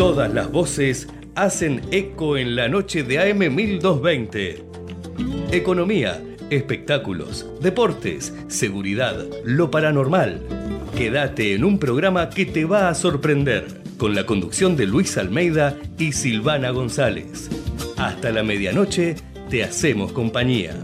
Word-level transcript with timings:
Todas 0.00 0.32
las 0.32 0.50
voces 0.50 1.08
hacen 1.34 1.82
eco 1.90 2.38
en 2.38 2.56
la 2.56 2.68
noche 2.68 3.02
de 3.02 3.18
AM 3.18 3.54
1220. 3.54 4.64
Economía, 5.52 6.22
espectáculos, 6.48 7.46
deportes, 7.60 8.34
seguridad, 8.48 9.26
lo 9.44 9.70
paranormal. 9.70 10.40
Quédate 10.96 11.54
en 11.54 11.64
un 11.64 11.78
programa 11.78 12.30
que 12.30 12.46
te 12.46 12.64
va 12.64 12.88
a 12.88 12.94
sorprender, 12.94 13.82
con 13.98 14.14
la 14.14 14.24
conducción 14.24 14.74
de 14.74 14.86
Luis 14.86 15.18
Almeida 15.18 15.76
y 15.98 16.12
Silvana 16.12 16.70
González. 16.70 17.50
Hasta 17.98 18.30
la 18.30 18.42
medianoche 18.42 19.16
te 19.50 19.62
hacemos 19.62 20.12
compañía. 20.12 20.74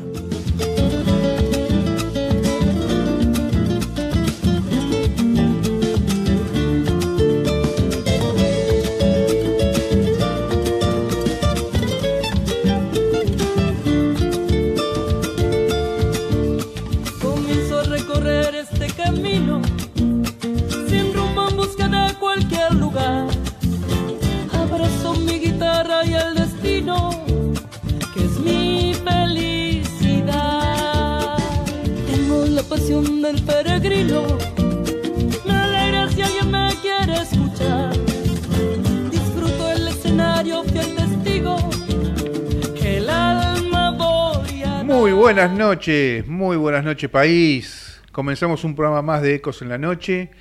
Noches, 45.87 46.27
muy 46.27 46.57
buenas 46.57 46.83
noches 46.83 47.09
país. 47.09 48.03
Comenzamos 48.11 48.65
un 48.65 48.75
programa 48.75 49.03
más 49.03 49.23
de 49.23 49.37
Ecos 49.37 49.63
en 49.63 49.69
la 49.69 49.79
Noche. 49.79 50.33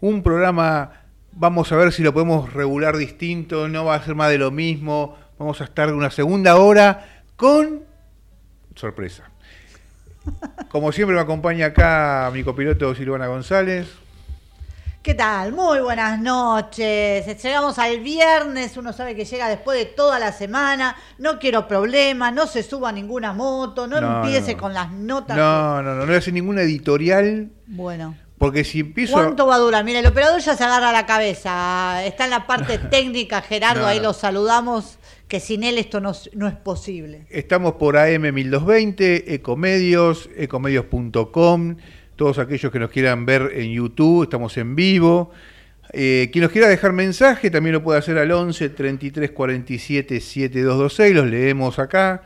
Un 0.00 0.22
programa, 0.22 0.92
vamos 1.32 1.72
a 1.72 1.76
ver 1.76 1.90
si 1.90 2.04
lo 2.04 2.12
podemos 2.12 2.52
regular 2.52 2.96
distinto, 2.96 3.66
no 3.66 3.84
va 3.84 3.96
a 3.96 4.04
ser 4.04 4.14
más 4.14 4.30
de 4.30 4.38
lo 4.38 4.52
mismo. 4.52 5.18
Vamos 5.36 5.60
a 5.60 5.64
estar 5.64 5.92
una 5.92 6.12
segunda 6.12 6.58
hora 6.58 7.24
con 7.34 7.82
sorpresa. 8.76 9.28
Como 10.68 10.92
siempre 10.92 11.16
me 11.16 11.22
acompaña 11.22 11.66
acá 11.66 12.30
mi 12.32 12.44
copiloto 12.44 12.94
Silvana 12.94 13.26
González. 13.26 14.03
¿Qué 15.04 15.12
tal? 15.12 15.52
Muy 15.52 15.80
buenas 15.80 16.18
noches. 16.18 17.26
Llegamos 17.42 17.78
al 17.78 18.00
viernes, 18.00 18.74
uno 18.78 18.90
sabe 18.94 19.14
que 19.14 19.26
llega 19.26 19.50
después 19.50 19.76
de 19.76 19.84
toda 19.84 20.18
la 20.18 20.32
semana. 20.32 20.96
No 21.18 21.38
quiero 21.38 21.68
problemas, 21.68 22.32
no 22.32 22.46
se 22.46 22.62
suba 22.62 22.90
ninguna 22.90 23.34
moto, 23.34 23.86
no, 23.86 23.98
empiece 23.98 24.56
con 24.56 24.72
las 24.72 24.90
notas. 24.90 25.36
No, 25.36 25.82
no, 25.82 25.94
no, 25.94 25.94
no, 25.96 26.06
no 26.06 26.14
hace 26.14 26.32
ninguna 26.32 26.62
editorial. 26.62 27.50
Bueno. 27.66 28.16
Porque 28.38 28.64
si 28.64 28.80
empiezo. 28.80 29.12
¿Cuánto 29.12 29.46
va 29.46 29.56
a 29.56 29.58
durar? 29.58 29.84
Mira, 29.84 29.98
el 29.98 30.06
operador 30.06 30.40
ya 30.40 30.56
se 30.56 30.64
agarra 30.64 30.90
la 30.90 31.04
cabeza. 31.04 32.02
Está 32.06 32.24
en 32.24 32.30
la 32.30 32.46
parte 32.46 32.78
técnica, 32.90 33.42
Gerardo, 33.42 33.86
ahí 33.86 34.00
lo 34.00 34.14
saludamos. 34.14 34.98
Que 35.28 35.38
sin 35.38 35.64
él 35.64 35.76
esto 35.76 36.00
no, 36.00 36.12
no 36.32 36.48
es 36.48 36.54
posible. 36.54 37.26
Estamos 37.28 37.74
por 37.74 37.98
AM 37.98 38.32
1220, 38.32 39.34
Ecomedios, 39.34 40.30
ecomedios.com 40.34 41.76
todos 42.16 42.38
aquellos 42.38 42.70
que 42.70 42.78
nos 42.78 42.90
quieran 42.90 43.26
ver 43.26 43.52
en 43.54 43.72
YouTube, 43.72 44.24
estamos 44.24 44.56
en 44.56 44.76
vivo. 44.76 45.32
Eh, 45.92 46.30
quien 46.32 46.42
nos 46.42 46.50
quiera 46.50 46.68
dejar 46.68 46.92
mensaje 46.92 47.50
también 47.50 47.74
lo 47.74 47.82
puede 47.82 47.98
hacer 47.98 48.18
al 48.18 48.30
11 48.30 48.70
33 48.70 49.30
47 49.30 50.20
7226, 50.20 51.14
los 51.14 51.26
leemos 51.26 51.78
acá. 51.78 52.22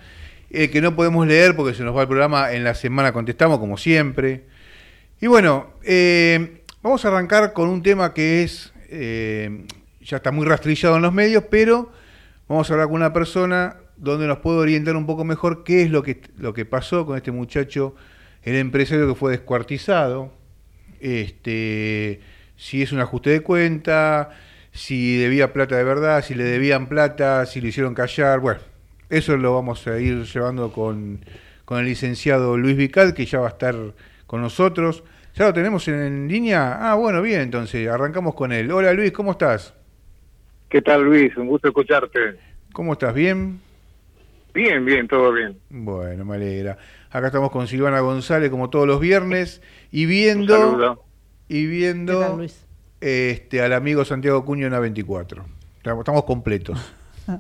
El 0.51 0.71
que 0.71 0.81
no 0.81 0.97
podemos 0.97 1.27
leer 1.27 1.55
porque 1.55 1.75
se 1.75 1.83
nos 1.85 1.95
va 1.95 2.03
el 2.03 2.09
programa, 2.09 2.53
en 2.53 2.65
la 2.65 2.75
semana 2.75 3.13
contestamos 3.13 3.59
como 3.59 3.77
siempre. 3.77 4.45
Y 5.21 5.27
bueno, 5.27 5.75
eh, 5.83 6.63
vamos 6.83 7.05
a 7.05 7.09
arrancar 7.09 7.53
con 7.53 7.69
un 7.69 7.83
tema 7.83 8.15
que 8.15 8.45
es, 8.45 8.73
eh, 8.89 9.67
ya 10.01 10.19
está 10.19 10.31
muy 10.31 10.47
rastrillado 10.47 10.97
en 10.97 11.03
los 11.03 11.13
medios, 11.13 11.45
pero 11.51 11.91
vamos 12.49 12.71
a 12.71 12.73
hablar 12.73 12.87
con 12.87 12.97
una 12.97 13.13
persona 13.13 13.77
donde 13.97 14.27
nos 14.27 14.39
puede 14.39 14.59
orientar 14.59 14.97
un 14.97 15.05
poco 15.05 15.25
mejor 15.25 15.65
qué 15.65 15.83
es 15.83 15.91
lo 15.91 16.03
que, 16.03 16.21
lo 16.39 16.55
que 16.55 16.65
pasó 16.65 17.05
con 17.05 17.17
este 17.17 17.33
muchacho 17.33 17.95
el 18.43 18.57
empresario 18.57 19.09
que 19.09 19.15
fue 19.15 19.33
descuartizado, 19.33 20.33
este, 21.01 22.21
si 22.57 22.83
es 22.83 22.93
un 22.93 23.01
ajuste 23.01 23.31
de 23.31 23.41
cuenta, 23.41 24.31
si 24.73 25.17
debía 25.17 25.53
plata 25.53 25.77
de 25.77 25.85
verdad, 25.85 26.23
si 26.23 26.35
le 26.35 26.45
debían 26.45 26.89
plata, 26.89 27.47
si 27.47 27.61
lo 27.61 27.69
hicieron 27.69 27.95
callar, 27.95 28.41
bueno, 28.41 28.61
eso 29.11 29.37
lo 29.37 29.55
vamos 29.55 29.87
a 29.87 29.99
ir 29.99 30.25
llevando 30.25 30.73
con, 30.73 31.21
el 31.71 31.85
licenciado 31.85 32.57
Luis 32.57 32.77
Vical, 32.77 33.15
que 33.15 33.27
ya 33.27 33.41
va 33.41 33.47
a 33.47 33.51
estar 33.51 33.75
con 34.27 34.41
nosotros. 34.41 35.05
¿Ya 35.35 35.47
lo 35.47 35.53
tenemos 35.53 35.87
en, 35.89 36.29
línea? 36.29 36.79
Ah, 36.81 36.95
bueno, 36.95 37.23
bien, 37.23 37.41
entonces 37.43 37.89
arrancamos 37.89 38.35
con 38.35 38.53
él. 38.53 38.71
Hola 38.71 38.93
Luis, 38.93 39.13
¿cómo 39.13 39.33
estás? 39.33 39.75
¿Qué 40.69 40.83
tal 40.83 41.03
Luis? 41.03 41.37
Un 41.37 41.47
gusto 41.47 41.69
escucharte. 41.69 42.37
¿Cómo 42.73 42.93
estás? 42.93 43.15
¿Bien? 43.15 43.61
Bien, 44.53 44.85
bien, 44.85 45.07
todo 45.07 45.33
bien. 45.33 45.57
Bueno, 45.71 46.25
me 46.25 46.35
alegra. 46.35 46.77
Acá 47.11 47.29
estamos 47.29 47.51
con 47.51 47.67
Silvana 47.67 48.01
González 48.01 48.51
como 48.51 48.69
todos 48.69 48.87
los 48.87 49.01
viernes 49.01 49.63
y 49.91 50.05
viendo 50.05 51.03
y 51.49 51.67
viendo 51.67 52.39
este 53.01 53.63
al 53.63 53.73
amigo 53.73 54.05
Santiago 54.05 54.45
Cuño 54.45 54.67
en 54.67 54.75
A24. 54.75 55.43
Estamos 55.83 56.25
completos. 56.25 56.79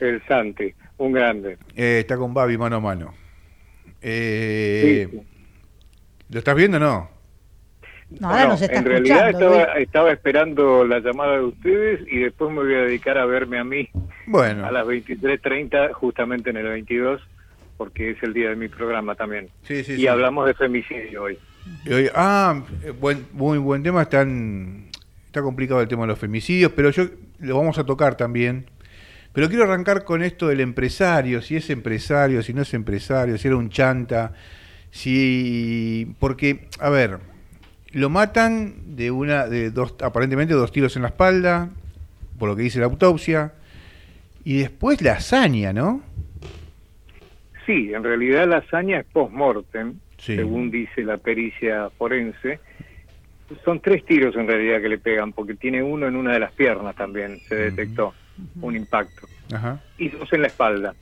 El 0.00 0.20
Santi, 0.26 0.74
un 0.98 1.12
grande. 1.12 1.56
Eh, 1.76 2.00
está 2.00 2.16
con 2.16 2.34
Babi 2.34 2.58
mano 2.58 2.76
a 2.76 2.80
mano. 2.80 3.14
Eh, 4.00 5.22
¿Lo 6.30 6.38
estás 6.38 6.56
viendo 6.56 6.78
o 6.78 6.80
no? 6.80 7.19
No, 8.18 8.28
ahora 8.28 8.48
nos 8.48 8.62
está 8.62 8.78
en 8.78 8.84
realidad 8.84 9.30
estaba, 9.78 10.10
esperando 10.10 10.84
la 10.84 10.98
llamada 10.98 11.36
de 11.36 11.44
ustedes 11.44 12.00
y 12.10 12.18
después 12.18 12.50
me 12.50 12.58
voy 12.62 12.74
a 12.74 12.82
dedicar 12.82 13.16
a 13.18 13.24
verme 13.24 13.58
a 13.58 13.64
mí 13.64 13.88
bueno. 14.26 14.66
a 14.66 14.72
las 14.72 14.86
23.30, 14.86 15.92
justamente 15.92 16.50
en 16.50 16.56
el 16.56 16.68
22, 16.68 17.20
porque 17.76 18.10
es 18.10 18.22
el 18.22 18.34
día 18.34 18.50
de 18.50 18.56
mi 18.56 18.68
programa 18.68 19.14
también. 19.14 19.48
Sí, 19.62 19.84
sí, 19.84 19.94
y 19.94 20.06
hablamos 20.08 20.46
de 20.46 20.54
femicidio 20.54 21.22
hoy. 21.22 21.38
ah, 22.14 22.62
buen, 23.00 23.26
muy 23.32 23.58
buen 23.58 23.82
tema, 23.82 24.02
están, 24.02 24.86
está 25.26 25.40
complicado 25.42 25.80
el 25.80 25.88
tema 25.88 26.02
de 26.02 26.08
los 26.08 26.18
femicidios, 26.18 26.72
pero 26.72 26.90
yo 26.90 27.04
lo 27.38 27.56
vamos 27.56 27.78
a 27.78 27.84
tocar 27.84 28.16
también. 28.16 28.66
Pero 29.32 29.48
quiero 29.48 29.64
arrancar 29.64 30.02
con 30.02 30.22
esto 30.22 30.48
del 30.48 30.60
empresario, 30.60 31.40
si 31.40 31.56
es 31.56 31.70
empresario, 31.70 32.42
si 32.42 32.52
no 32.52 32.62
es 32.62 32.74
empresario, 32.74 33.38
si 33.38 33.46
era 33.46 33.56
un 33.56 33.70
chanta, 33.70 34.32
si... 34.90 36.16
Porque, 36.18 36.68
a 36.80 36.90
ver, 36.90 37.20
lo 37.92 38.10
matan 38.10 38.96
de 38.96 39.10
una, 39.10 39.46
de 39.46 39.70
dos, 39.70 39.94
aparentemente 40.02 40.54
dos 40.54 40.72
tiros 40.72 40.96
en 40.96 41.02
la 41.02 41.08
espalda, 41.08 41.70
por 42.38 42.48
lo 42.48 42.56
que 42.56 42.62
dice 42.62 42.78
la 42.78 42.86
autopsia, 42.86 43.52
y 44.44 44.58
después 44.58 45.02
la 45.02 45.12
hazaña, 45.12 45.72
¿no? 45.72 46.02
Sí, 47.66 47.92
en 47.92 48.02
realidad 48.02 48.48
la 48.48 48.58
hazaña 48.58 49.00
es 49.00 49.06
post-mortem, 49.06 49.94
según 50.18 50.70
dice 50.70 51.02
la 51.02 51.18
pericia 51.18 51.90
forense. 51.90 52.58
Son 53.64 53.80
tres 53.80 54.04
tiros 54.04 54.34
en 54.36 54.46
realidad 54.46 54.80
que 54.80 54.88
le 54.88 54.98
pegan, 54.98 55.32
porque 55.32 55.54
tiene 55.54 55.82
uno 55.82 56.06
en 56.06 56.16
una 56.16 56.32
de 56.32 56.38
las 56.38 56.52
piernas 56.52 56.94
también, 56.94 57.40
se 57.48 57.56
detectó 57.56 58.14
un 58.60 58.76
impacto, 58.76 59.28
y 59.98 60.08
dos 60.08 60.32
en 60.32 60.42
la 60.42 60.46
espalda. 60.46 60.94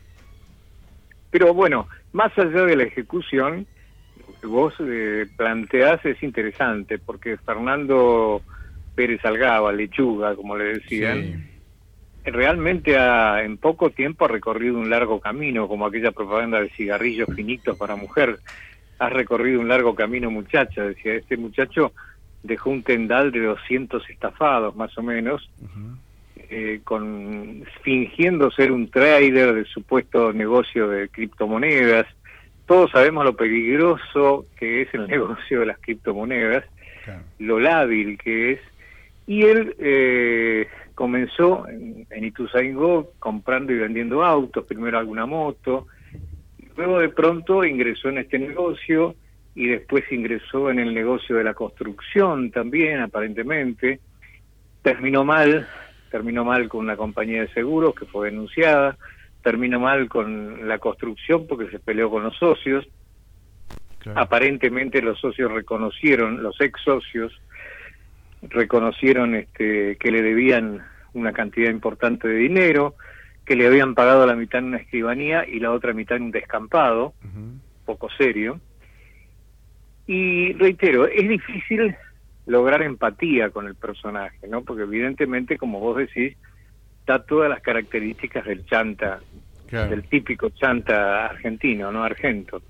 Pero 1.31 1.53
bueno, 1.53 1.87
más 2.13 2.37
allá 2.39 2.65
de 2.65 2.75
la 2.75 2.85
ejecución, 2.85 3.67
vos 4.43 4.75
eh, 4.81 5.27
planteás 5.37 6.05
es 6.05 6.23
interesante, 6.23 6.99
porque 6.99 7.37
Fernando 7.39 8.43
Pérez 8.95 9.25
Algaba, 9.25 9.73
Lechuga, 9.73 10.35
como 10.35 10.57
le 10.57 10.75
decían, 10.75 11.49
realmente 12.25 12.97
ha, 12.97 13.43
en 13.43 13.57
poco 13.57 13.91
tiempo 13.91 14.25
ha 14.25 14.29
recorrido 14.29 14.79
un 14.79 14.91
largo 14.91 15.21
camino, 15.21 15.69
como 15.69 15.87
aquella 15.87 16.13
propaganda 16.13 16.61
de 16.61 16.71
cigarrillos 16.71 17.29
finitos 17.35 17.77
para 17.77 17.97
mujer. 17.97 18.39
Has 18.99 19.13
recorrido 19.13 19.61
un 19.61 19.69
largo 19.69 19.95
camino, 19.95 20.31
muchacha, 20.31 20.83
decía, 20.83 21.15
este 21.15 21.37
muchacho 21.37 21.93
dejó 22.43 22.71
un 22.71 22.83
tendal 22.83 23.31
de 23.33 23.41
200 23.41 24.09
estafados, 24.11 24.75
más 24.77 24.97
o 24.99 25.03
menos, 25.03 25.51
eh, 26.51 26.81
con 26.85 27.65
fingiendo 27.83 28.51
ser 28.51 28.73
un 28.73 28.91
trader 28.91 29.55
de 29.55 29.65
supuesto 29.65 30.33
negocio 30.33 30.89
de 30.89 31.09
criptomonedas, 31.09 32.07
todos 32.69 32.91
sabemos 32.93 33.25
lo 33.25 33.35
peligroso 33.35 34.47
que 34.57 34.83
es 34.83 34.95
el 34.95 35.07
negocio 35.09 35.61
de 35.61 35.67
las 35.67 35.79
criptomonedas, 35.79 36.65
lo 37.39 37.59
lábil 37.59 38.19
que 38.19 38.53
es, 38.53 38.61
y 39.27 39.43
él 39.43 39.75
eh, 39.79 40.69
comenzó 40.95 41.67
en, 41.69 42.07
en 42.11 42.25
Ituzaingó 42.25 43.13
comprando 43.19 43.73
y 43.73 43.79
vendiendo 43.79 44.23
autos, 44.23 44.65
primero 44.67 44.99
alguna 44.99 45.27
moto, 45.27 45.87
luego 46.77 47.01
de 47.01 47.09
pronto 47.09 47.65
ingresó 47.65 48.11
en 48.11 48.19
este 48.19 48.39
negocio 48.39 49.17
y 49.55 49.67
después 49.67 50.05
ingresó 50.13 50.71
en 50.71 50.79
el 50.79 50.95
negocio 50.95 51.37
de 51.37 51.45
la 51.45 51.55
construcción 51.55 52.51
también, 52.51 53.01
aparentemente. 53.01 54.01
Terminó 54.83 55.25
mal, 55.25 55.67
terminó 56.11 56.45
mal 56.45 56.69
con 56.69 56.85
una 56.85 56.97
compañía 56.97 57.41
de 57.41 57.49
seguros 57.49 57.95
que 57.95 58.07
fue 58.07 58.31
denunciada, 58.31 58.97
terminó 59.49 59.81
mal 59.81 60.11
con 60.11 60.69
la 60.69 60.79
construcción 60.79 61.47
porque 61.47 61.71
se 61.71 61.79
peleó 61.79 62.11
con 62.11 62.23
los 62.23 62.37
socios. 62.37 62.87
Aparentemente 64.15 65.01
los 65.01 65.19
socios 65.19 65.51
reconocieron, 65.51 66.43
los 66.43 66.61
ex 66.61 66.79
socios 66.83 67.33
reconocieron 68.43 69.35
este, 69.35 69.97
que 69.97 70.11
le 70.11 70.21
debían 70.21 70.85
una 71.15 71.33
cantidad 71.33 71.71
importante 71.71 72.29
de 72.29 72.35
dinero, 72.35 72.95
que 73.47 73.57
le 73.57 73.67
habían 73.67 73.95
pagado 73.95 74.27
la 74.27 74.37
mitad 74.37 74.59
en 74.59 74.67
una 74.67 74.77
escribanía 74.77 75.47
y 75.49 75.61
la 75.61 75.73
otra 75.73 75.95
mitad 75.95 76.19
en 76.19 76.25
un 76.25 76.31
descampado, 76.31 77.15
poco 77.87 78.11
serio. 78.19 78.61
Y 80.07 80.53
reitero, 80.53 81.07
es 81.07 81.27
difícil 81.27 81.97
lograr 82.45 82.83
empatía 82.83 83.49
con 83.49 83.67
el 83.67 83.77
personaje, 83.77 84.47
¿no? 84.47 84.61
Porque 84.61 84.83
evidentemente, 84.83 85.57
como 85.57 85.81
vos 85.81 85.97
decís, 85.97 86.37
da 87.09 87.25
todas 87.25 87.49
las 87.49 87.63
características 87.63 88.45
del 88.45 88.67
chanta, 88.67 89.21
del 89.71 90.05
típico 90.05 90.51
chanta 90.51 91.27
argentino, 91.27 91.93
¿no? 91.93 92.03
Argento. 92.05 92.63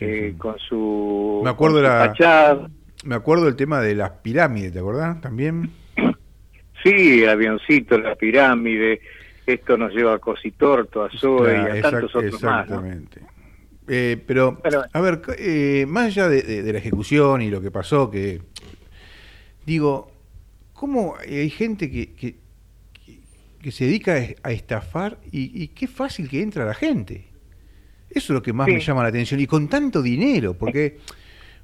Eh, 0.00 0.34
con 0.38 0.58
su... 0.58 1.40
Me 1.42 1.50
acuerdo, 1.50 1.82
la, 1.82 2.68
me 3.04 3.14
acuerdo 3.14 3.48
el 3.48 3.56
tema 3.56 3.80
de 3.80 3.94
las 3.94 4.10
pirámides, 4.10 4.72
¿te 4.72 4.78
acordás? 4.78 5.20
También. 5.20 5.70
Sí, 6.82 7.24
avioncito, 7.24 7.96
la 7.96 8.14
pirámide, 8.14 9.00
esto 9.46 9.78
nos 9.78 9.94
lleva 9.94 10.16
a 10.16 10.18
Cositorto, 10.18 11.02
a 11.02 11.08
Zoe 11.18 11.54
y 11.54 11.78
a 11.78 11.80
tantos 11.80 12.14
otros 12.14 12.34
exactamente. 12.34 13.22
Eh, 13.88 14.22
pero, 14.26 14.60
a 14.92 15.00
ver, 15.00 15.22
eh, 15.38 15.86
más 15.88 16.08
allá 16.08 16.28
de, 16.28 16.62
la 16.70 16.78
ejecución 16.78 17.40
y 17.40 17.48
lo 17.48 17.62
que 17.62 17.70
pasó, 17.70 18.10
que 18.10 18.42
digo, 19.64 20.12
¿cómo 20.74 21.16
hay 21.18 21.48
gente 21.48 21.90
que, 21.90 22.12
que, 22.12 22.34
que 23.64 23.72
se 23.72 23.86
dedica 23.86 24.20
a 24.42 24.52
estafar 24.52 25.16
y, 25.32 25.68
qué 25.68 25.86
fácil 25.86 26.28
que 26.28 26.42
entra 26.42 26.66
la 26.66 26.74
gente? 26.74 27.24
Eso 28.10 28.32
es 28.32 28.34
lo 28.34 28.42
que 28.42 28.52
más 28.52 28.68
me 28.68 28.78
llama 28.78 29.02
la 29.02 29.08
atención 29.08 29.40
y 29.40 29.46
con 29.46 29.68
tanto 29.68 30.02
dinero, 30.02 30.52
porque 30.52 30.98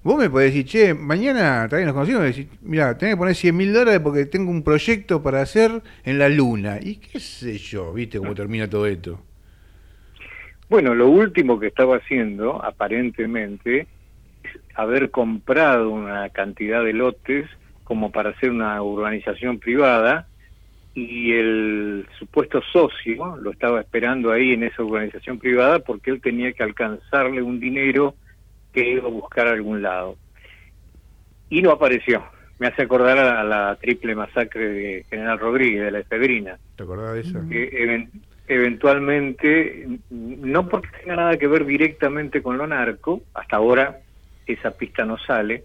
vos 0.02 0.18
me 0.18 0.30
podés 0.30 0.54
decir, 0.54 0.64
che, 0.64 0.94
mañana 0.94 1.68
también 1.68 1.88
nos 1.88 1.94
conocimos 1.94 2.22
decir, 2.22 2.48
mira, 2.62 2.96
tenés 2.96 3.16
que 3.16 3.18
poner 3.18 3.34
100 3.34 3.54
mil 3.54 3.74
dólares 3.74 4.00
porque 4.00 4.24
tengo 4.24 4.50
un 4.50 4.62
proyecto 4.62 5.22
para 5.22 5.42
hacer 5.42 5.82
en 6.02 6.18
la 6.18 6.30
luna. 6.30 6.78
Y 6.80 6.96
qué 6.96 7.20
sé 7.20 7.58
yo, 7.58 7.92
viste 7.92 8.18
cómo 8.18 8.34
termina 8.34 8.68
todo 8.68 8.86
esto. 8.86 9.22
Bueno, 10.70 10.94
lo 10.94 11.10
último 11.10 11.60
que 11.60 11.66
estaba 11.66 11.98
haciendo, 11.98 12.64
aparentemente, 12.64 13.80
es 14.42 14.56
haber 14.74 15.10
comprado 15.10 15.90
una 15.90 16.30
cantidad 16.30 16.82
de 16.82 16.94
lotes 16.94 17.46
como 17.84 18.10
para 18.10 18.30
hacer 18.30 18.50
una 18.50 18.82
urbanización 18.82 19.58
privada 19.58 20.29
y 20.94 21.32
el 21.32 22.06
supuesto 22.18 22.60
socio 22.72 23.36
lo 23.36 23.52
estaba 23.52 23.80
esperando 23.80 24.32
ahí 24.32 24.52
en 24.52 24.64
esa 24.64 24.82
urbanización 24.82 25.38
privada 25.38 25.78
porque 25.78 26.10
él 26.10 26.20
tenía 26.20 26.52
que 26.52 26.62
alcanzarle 26.62 27.42
un 27.42 27.60
dinero 27.60 28.14
que 28.72 28.92
iba 28.92 29.06
a 29.06 29.10
buscar 29.10 29.46
a 29.46 29.52
algún 29.52 29.82
lado. 29.82 30.16
Y 31.48 31.62
no 31.62 31.70
apareció. 31.70 32.24
Me 32.58 32.66
hace 32.66 32.82
acordar 32.82 33.18
a 33.18 33.42
la 33.42 33.76
triple 33.80 34.14
masacre 34.14 34.68
de 34.68 35.04
General 35.08 35.38
Rodríguez, 35.38 35.84
de 35.84 35.90
la 35.90 35.98
Efebrina. 36.00 36.58
¿Te 36.76 36.82
acordás 36.82 37.14
de 37.14 37.20
eso? 37.20 37.40
Que 37.48 38.08
eventualmente, 38.48 39.88
no 40.10 40.68
porque 40.68 40.88
tenga 41.00 41.16
nada 41.16 41.36
que 41.38 41.46
ver 41.46 41.64
directamente 41.64 42.42
con 42.42 42.58
lo 42.58 42.66
narco, 42.66 43.22
hasta 43.32 43.56
ahora 43.56 44.00
esa 44.46 44.72
pista 44.72 45.04
no 45.04 45.16
sale, 45.18 45.64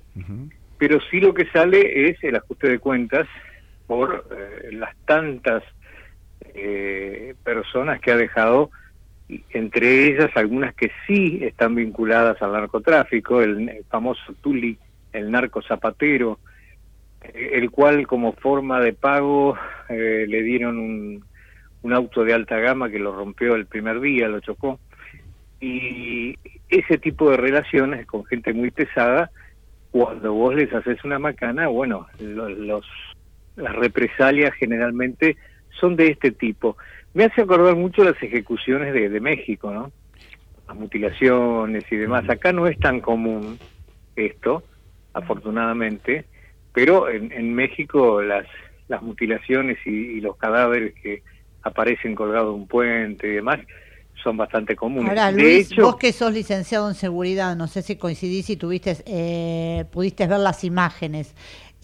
pero 0.77 0.99
sí 1.09 1.19
lo 1.19 1.33
que 1.33 1.47
sale 1.47 2.09
es 2.09 2.23
el 2.23 2.35
ajuste 2.35 2.69
de 2.69 2.79
cuentas 2.79 3.27
por 3.87 4.25
eh, 4.31 4.71
las 4.73 4.95
tantas 5.05 5.63
eh, 6.53 7.35
personas 7.43 7.99
que 8.01 8.11
ha 8.11 8.17
dejado, 8.17 8.69
entre 9.49 10.07
ellas 10.07 10.29
algunas 10.35 10.75
que 10.75 10.91
sí 11.07 11.39
están 11.41 11.75
vinculadas 11.75 12.41
al 12.41 12.53
narcotráfico, 12.53 13.41
el, 13.41 13.83
famoso 13.89 14.33
Tuli, 14.41 14.77
el 15.13 15.31
narco 15.31 15.61
zapatero, 15.61 16.39
eh, 17.21 17.51
el 17.53 17.71
cual 17.71 18.05
como 18.07 18.33
forma 18.33 18.79
de 18.79 18.93
pago 18.93 19.57
le 19.89 20.41
dieron 20.41 20.79
un 20.79 21.23
un 21.85 21.93
auto 21.93 22.23
de 22.23 22.33
alta 22.33 22.57
gama 22.57 22.89
que 22.89 22.97
lo 22.97 23.15
rompió 23.15 23.53
el 23.53 23.67
primer 23.67 23.99
día, 24.01 24.27
lo 24.27 24.39
chocó. 24.39 24.79
Y 25.61 26.35
ese 26.67 26.97
tipo 26.97 27.29
de 27.29 27.37
relaciones 27.37 28.07
con 28.07 28.25
gente 28.25 28.53
muy 28.53 28.71
pesada, 28.71 29.29
cuando 29.91 30.33
vos 30.33 30.55
les 30.55 30.73
haces 30.73 31.03
una 31.03 31.19
macana, 31.19 31.67
bueno, 31.67 32.07
los, 32.19 32.83
las 33.55 33.75
represalias 33.75 34.53
generalmente 34.55 35.37
son 35.79 35.95
de 35.95 36.07
este 36.07 36.31
tipo. 36.31 36.77
Me 37.13 37.25
hace 37.25 37.41
acordar 37.41 37.75
mucho 37.75 38.03
las 38.03 38.21
ejecuciones 38.21 38.93
de, 38.93 39.09
de 39.09 39.19
México, 39.19 39.71
¿no? 39.71 39.91
Las 40.67 40.77
mutilaciones 40.77 41.85
y 41.91 41.95
demás. 41.95 42.29
Acá 42.29 42.51
no 42.51 42.67
es 42.67 42.77
tan 42.79 42.99
común 42.99 43.57
esto, 44.15 44.63
afortunadamente, 45.13 46.25
pero 46.73 47.09
en, 47.09 47.31
en 47.31 47.53
México 47.53 48.21
las, 48.21 48.45
las 48.87 49.01
mutilaciones 49.01 49.77
y 49.85 50.19
los 50.21 50.35
cadáveres 50.37 50.93
que 51.01 51.23
aparecen 51.61 52.15
colgados 52.15 52.53
de 52.53 52.61
un 52.61 52.67
puente 52.67 53.27
y 53.27 53.31
demás, 53.35 53.59
son 54.23 54.37
bastante 54.37 54.75
comunes. 54.75 55.09
Ahora, 55.09 55.31
Luis, 55.31 55.75
vos 55.75 55.97
que 55.97 56.11
sos 56.11 56.33
licenciado 56.33 56.87
en 56.89 56.95
seguridad, 56.95 57.55
no 57.55 57.67
sé 57.67 57.81
si 57.81 57.95
coincidís 57.95 58.49
y 58.49 58.57
tuviste, 58.57 58.97
eh, 59.05 59.85
pudiste 59.91 60.25
ver 60.25 60.39
las 60.39 60.63
imágenes. 60.63 61.35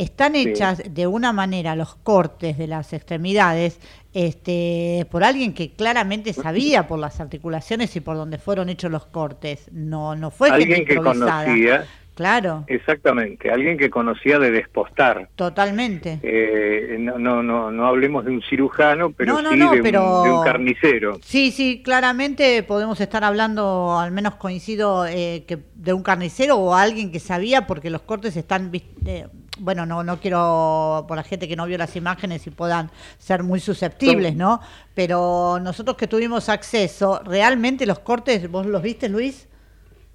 Están 0.01 0.35
hechas 0.35 0.81
de 0.89 1.07
una 1.07 1.31
manera 1.31 1.75
los 1.75 1.95
cortes 1.95 2.57
de 2.57 2.67
las 2.67 2.91
extremidades 2.93 3.79
este, 4.13 5.05
por 5.11 5.23
alguien 5.23 5.53
que 5.53 5.71
claramente 5.71 6.33
sabía 6.33 6.87
por 6.87 6.99
las 6.99 7.19
articulaciones 7.21 7.95
y 7.95 8.01
por 8.01 8.15
donde 8.15 8.37
fueron 8.37 8.69
hechos 8.69 8.91
los 8.91 9.05
cortes. 9.05 9.69
No, 9.71 10.15
no 10.15 10.31
fue 10.31 10.49
alguien 10.49 10.85
que 10.85 10.95
conocía 10.95 11.85
Claro. 12.15 12.65
Exactamente, 12.67 13.49
alguien 13.49 13.77
que 13.77 13.89
conocía 13.89 14.37
de 14.37 14.51
despostar. 14.51 15.29
Totalmente. 15.35 16.19
Eh, 16.21 16.97
no, 16.99 17.17
no, 17.17 17.41
no, 17.41 17.71
no 17.71 17.87
hablemos 17.87 18.25
de 18.25 18.31
un 18.31 18.41
cirujano, 18.43 19.11
pero 19.11 19.37
sí 19.37 19.43
de, 19.57 19.63
un, 19.65 19.81
de, 19.81 19.97
un, 19.97 20.43
carnicero. 20.43 21.19
Sí, 21.23 21.51
sí, 21.51 21.81
claramente 21.83 22.63
podemos 22.63 22.99
estar 22.99 23.23
hablando, 23.23 23.97
al 23.97 24.11
menos 24.11 24.35
coincido, 24.35 25.07
eh, 25.07 25.45
que 25.47 25.57
de 25.73 25.93
un 25.93 26.03
carnicero 26.03 26.57
o 26.57 26.75
alguien 26.75 27.11
que 27.11 27.19
sabía, 27.19 27.65
porque 27.65 27.89
los 27.89 28.01
cortes 28.01 28.35
están, 28.35 28.71
eh, 29.05 29.27
bueno, 29.61 29.85
no, 29.85 30.03
no 30.03 30.19
quiero 30.19 31.05
por 31.07 31.15
la 31.15 31.23
gente 31.23 31.47
que 31.47 31.55
no 31.55 31.65
vio 31.65 31.77
las 31.77 31.95
imágenes 31.95 32.45
y 32.47 32.49
puedan 32.49 32.89
ser 33.17 33.43
muy 33.43 33.59
susceptibles, 33.59 34.35
¿no? 34.35 34.59
Pero 34.93 35.59
nosotros 35.61 35.95
que 35.95 36.07
tuvimos 36.07 36.49
acceso, 36.49 37.21
realmente 37.23 37.85
los 37.85 37.99
cortes, 37.99 38.49
¿vos 38.49 38.65
los 38.65 38.81
viste, 38.81 39.07
Luis? 39.07 39.47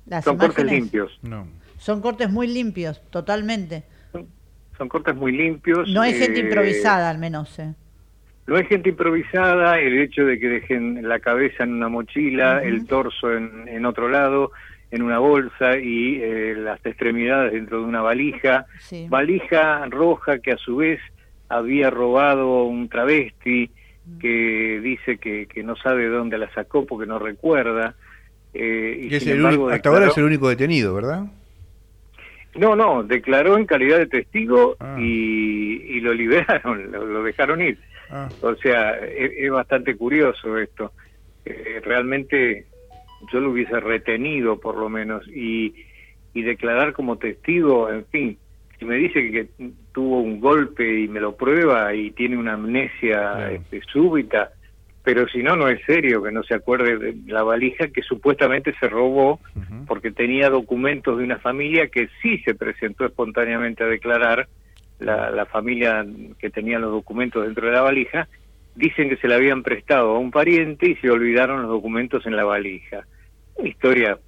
Las 0.06 0.24
son 0.24 0.36
cortes 0.36 0.64
limpios. 0.64 1.18
No. 1.22 1.46
Son 1.78 2.00
cortes 2.00 2.30
muy 2.30 2.46
limpios, 2.46 3.00
totalmente. 3.10 3.84
Son, 4.76 4.88
cortes 4.88 5.14
muy 5.14 5.32
limpios. 5.32 5.88
No 5.88 6.02
hay 6.02 6.14
gente 6.14 6.40
eh, 6.40 6.44
improvisada, 6.44 7.08
al 7.08 7.18
menos. 7.18 7.58
Eh. 7.58 7.72
No 8.46 8.56
hay 8.56 8.64
gente 8.66 8.90
improvisada, 8.90 9.78
el 9.78 9.98
hecho 9.98 10.24
de 10.24 10.38
que 10.38 10.48
dejen 10.48 11.08
la 11.08 11.18
cabeza 11.18 11.64
en 11.64 11.74
una 11.74 11.88
mochila, 11.88 12.62
el 12.62 12.86
torso 12.86 13.32
en, 13.32 13.86
otro 13.86 14.08
lado, 14.08 14.52
en 14.90 15.02
una 15.02 15.18
bolsa 15.18 15.78
y 15.78 16.20
eh, 16.22 16.54
las 16.56 16.84
extremidades 16.84 17.52
dentro 17.52 17.80
de 17.80 17.86
una 17.86 18.02
valija. 18.02 18.66
Valija 19.08 19.86
roja 19.86 20.38
que 20.38 20.52
a 20.52 20.56
su 20.56 20.76
vez 20.76 21.00
había 21.48 21.90
robado 21.90 22.64
un 22.64 22.88
travesti 22.88 23.70
que 24.20 24.80
dice 24.82 25.18
que, 25.18 25.46
que 25.46 25.62
no 25.64 25.74
sabe 25.76 26.06
dónde 26.06 26.38
la 26.38 26.52
sacó 26.54 26.86
porque 26.86 27.06
no 27.06 27.18
recuerda. 27.18 27.94
y, 28.54 29.12
hasta 29.14 29.88
ahora 29.88 30.08
es 30.08 30.18
el 30.18 30.24
único 30.24 30.48
detenido, 30.48 30.94
¿verdad? 30.94 31.24
No, 32.56 32.74
no, 32.74 33.02
declaró 33.02 33.58
en 33.58 33.66
calidad 33.66 33.98
de 33.98 34.06
testigo 34.06 34.76
ah. 34.80 34.96
y, 34.98 36.00
lo 36.00 36.14
liberaron, 36.14 36.90
lo, 36.92 37.22
dejaron 37.22 37.62
ir. 37.62 37.78
Ah. 38.10 38.28
O 38.40 38.54
sea, 38.56 38.92
es, 38.98 39.50
bastante 39.50 39.96
curioso 39.96 40.56
esto. 40.58 40.92
Eh, 41.44 41.80
realmente 41.84 42.66
yo 43.32 43.40
lo 43.40 43.50
hubiese 43.50 43.78
retenido 43.80 44.58
por 44.58 44.76
lo 44.76 44.88
menos 44.88 45.26
y, 45.28 45.74
y 46.34 46.42
declarar 46.42 46.92
como 46.92 47.16
testigo, 47.16 47.90
en 47.90 48.04
fin, 48.06 48.38
si 48.78 48.84
me 48.84 48.96
dice 48.96 49.30
que 49.30 49.48
tuvo 49.92 50.20
un 50.20 50.40
golpe 50.40 51.00
y 51.00 51.08
me 51.08 51.20
lo 51.20 51.36
prueba 51.36 51.94
y 51.94 52.10
tiene 52.10 52.36
una 52.36 52.54
amnesia 52.54 53.50
este, 53.50 53.80
súbita, 53.90 54.50
pero 55.02 55.26
si 55.28 55.42
no, 55.42 55.56
no 55.56 55.68
es 55.68 55.80
serio 55.86 56.22
que 56.22 56.32
no 56.32 56.42
se 56.42 56.54
acuerde 56.54 56.98
de 56.98 57.16
la 57.26 57.42
valija 57.42 57.88
que 57.88 58.02
supuestamente 58.02 58.74
se 58.80 58.88
robó 58.88 59.40
porque 59.86 60.10
tenía 60.10 60.50
documentos 60.50 61.16
de 61.16 61.24
una 61.24 61.38
familia 61.38 61.88
que 61.88 62.08
sí 62.20 62.38
se 62.38 62.54
presentó 62.54 63.06
espontáneamente 63.06 63.84
a 63.84 63.86
declarar, 63.86 64.48
la, 64.98 65.46
familia 65.46 66.04
que 66.38 66.50
tenía 66.50 66.78
los 66.78 66.90
documentos 66.90 67.44
dentro 67.44 67.66
de 67.66 67.72
la 67.72 67.82
valija, 67.82 68.28
dicen 68.74 69.08
que 69.08 69.16
se 69.16 69.28
la 69.28 69.36
habían 69.36 69.62
prestado 69.62 70.16
a 70.16 70.18
un 70.18 70.30
pariente 70.30 70.88
y 70.90 70.96
se 70.96 71.10
olvidaron 71.10 71.62
los 71.62 71.70
documentos 71.70 72.26
en 72.26 72.36
la 72.36 72.44
valija. 72.44 73.06
Una 73.56 73.68
historia 73.68 74.18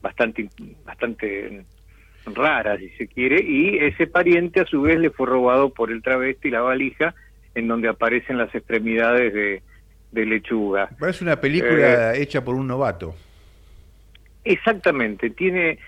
bastante, 0.00 0.48
bastante 0.84 1.64
rara, 2.26 2.76
si 2.78 2.88
se 2.90 3.06
quiere, 3.06 3.42
y 3.42 3.78
ese 3.78 4.06
pariente 4.06 4.60
a 4.60 4.66
su 4.66 4.82
vez 4.82 4.98
le 4.98 5.10
fue 5.10 5.26
robado 5.26 5.70
por 5.70 5.90
el 5.90 6.02
travesti 6.02 6.50
la 6.50 6.60
valija, 6.60 7.14
en 7.54 7.68
donde 7.68 7.88
aparecen 7.88 8.38
las 8.38 8.54
extremidades 8.54 9.32
de, 9.32 9.62
de 10.12 10.26
lechuga. 10.26 10.88
Parece 10.98 11.24
una 11.24 11.40
película 11.40 12.14
eh, 12.14 12.22
hecha 12.22 12.44
por 12.44 12.54
un 12.54 12.66
novato. 12.66 13.14
Exactamente, 14.44 15.30
tiene 15.30 15.78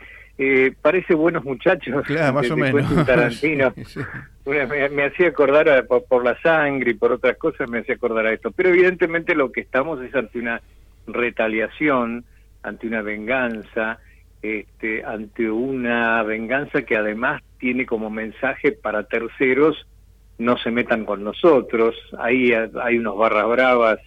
eh, 0.41 0.73
parece 0.81 1.15
buenos 1.15 1.45
muchachos. 1.45 2.05
Claro, 2.07 2.33
más 2.33 2.51
o 2.51 2.57
menos. 2.57 3.05
Tarantino. 3.05 3.75
me, 4.47 5.05
hacía 5.05 5.29
acordar 5.29 5.87
por, 5.87 6.25
la 6.25 6.41
sangre 6.41 6.93
y 6.93 6.95
por 6.95 7.13
otras 7.13 7.37
cosas, 7.37 7.69
me 7.69 7.81
hacía 7.81 7.97
acordar 7.97 8.27
a 8.27 8.33
esto. 8.33 8.53
Pero 8.53 8.69
evidentemente 8.69 9.35
lo 9.35 9.51
que 9.51 9.61
estamos 9.61 10.01
es 10.01 10.15
ante 10.15 10.39
una 10.39 10.63
retaliación, 11.09 12.25
ante 12.69 12.87
una 12.87 13.03
venganza, 13.03 13.99
este, 14.43 15.05
ante 15.05 15.51
una 15.51 16.23
venganza 16.23 16.83
que 16.83 16.97
además 16.97 17.43
tiene 17.59 17.87
como 17.87 18.11
mensaje 18.11 18.73
para 18.73 19.05
terceros 19.05 19.87
no 20.39 20.57
se 20.59 20.71
metan 20.71 21.05
con 21.05 21.25
nosotros. 21.25 21.97
Ahí 22.19 22.53
hay 22.53 22.99
unos 22.99 23.19
barras 23.19 23.49
bravas, 23.49 23.99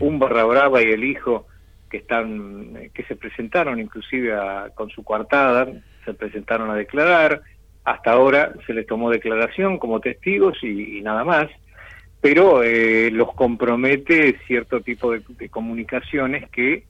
un 0.00 0.18
barra 0.18 0.44
brava 0.44 0.82
y 0.82 0.90
el 0.90 1.04
hijo 1.04 1.46
que 1.90 1.98
están 1.98 2.90
que 2.92 3.04
se 3.04 3.16
presentaron 3.16 3.78
inclusive 3.78 4.34
con 4.74 4.88
su 4.90 5.04
coartada, 5.04 5.68
se 6.04 6.14
presentaron 6.14 6.70
a 6.70 6.74
declarar, 6.74 7.42
hasta 7.84 8.12
ahora 8.12 8.52
se 8.66 8.72
les 8.72 8.86
tomó 8.86 9.10
declaración 9.10 9.78
como 9.78 10.00
testigos 10.00 10.56
y, 10.62 11.00
nada 11.02 11.22
más, 11.22 11.48
pero 12.20 12.62
eh, 12.62 13.10
los 13.12 13.32
compromete 13.34 14.38
cierto 14.46 14.80
tipo 14.80 15.12
de, 15.12 15.48
comunicaciones 15.50 16.48
que, 16.50 16.84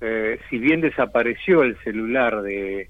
eh, 0.00 0.38
si 0.48 0.58
bien 0.58 0.80
desapareció 0.80 1.62
el 1.62 1.76
celular 1.82 2.42
de, 2.42 2.88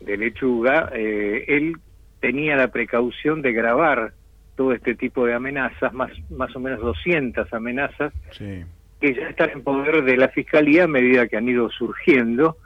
de 0.00 0.16
Lechuga, 0.16 0.90
eh, 0.94 1.44
él 1.48 1.76
tenía 2.20 2.56
la 2.56 2.68
precaución 2.68 3.42
de 3.42 3.52
grabar 3.52 4.12
todo 4.56 4.72
este 4.72 4.94
tipo 4.94 5.24
de 5.24 5.34
amenazas, 5.34 5.92
más, 5.92 6.10
más 6.30 6.54
o 6.56 6.60
menos 6.60 6.80
200 6.80 7.52
amenazas, 7.52 8.12
sí 8.32 8.64
que 9.00 9.14
ya 9.14 9.28
están 9.28 9.50
en 9.50 9.62
poder 9.62 10.02
de 10.04 10.16
la 10.16 10.28
Fiscalía 10.28 10.84
a 10.84 10.88
medida 10.88 11.28
que 11.28 11.36
han 11.36 11.48
ido 11.48 11.70
surgiendo. 11.70 12.56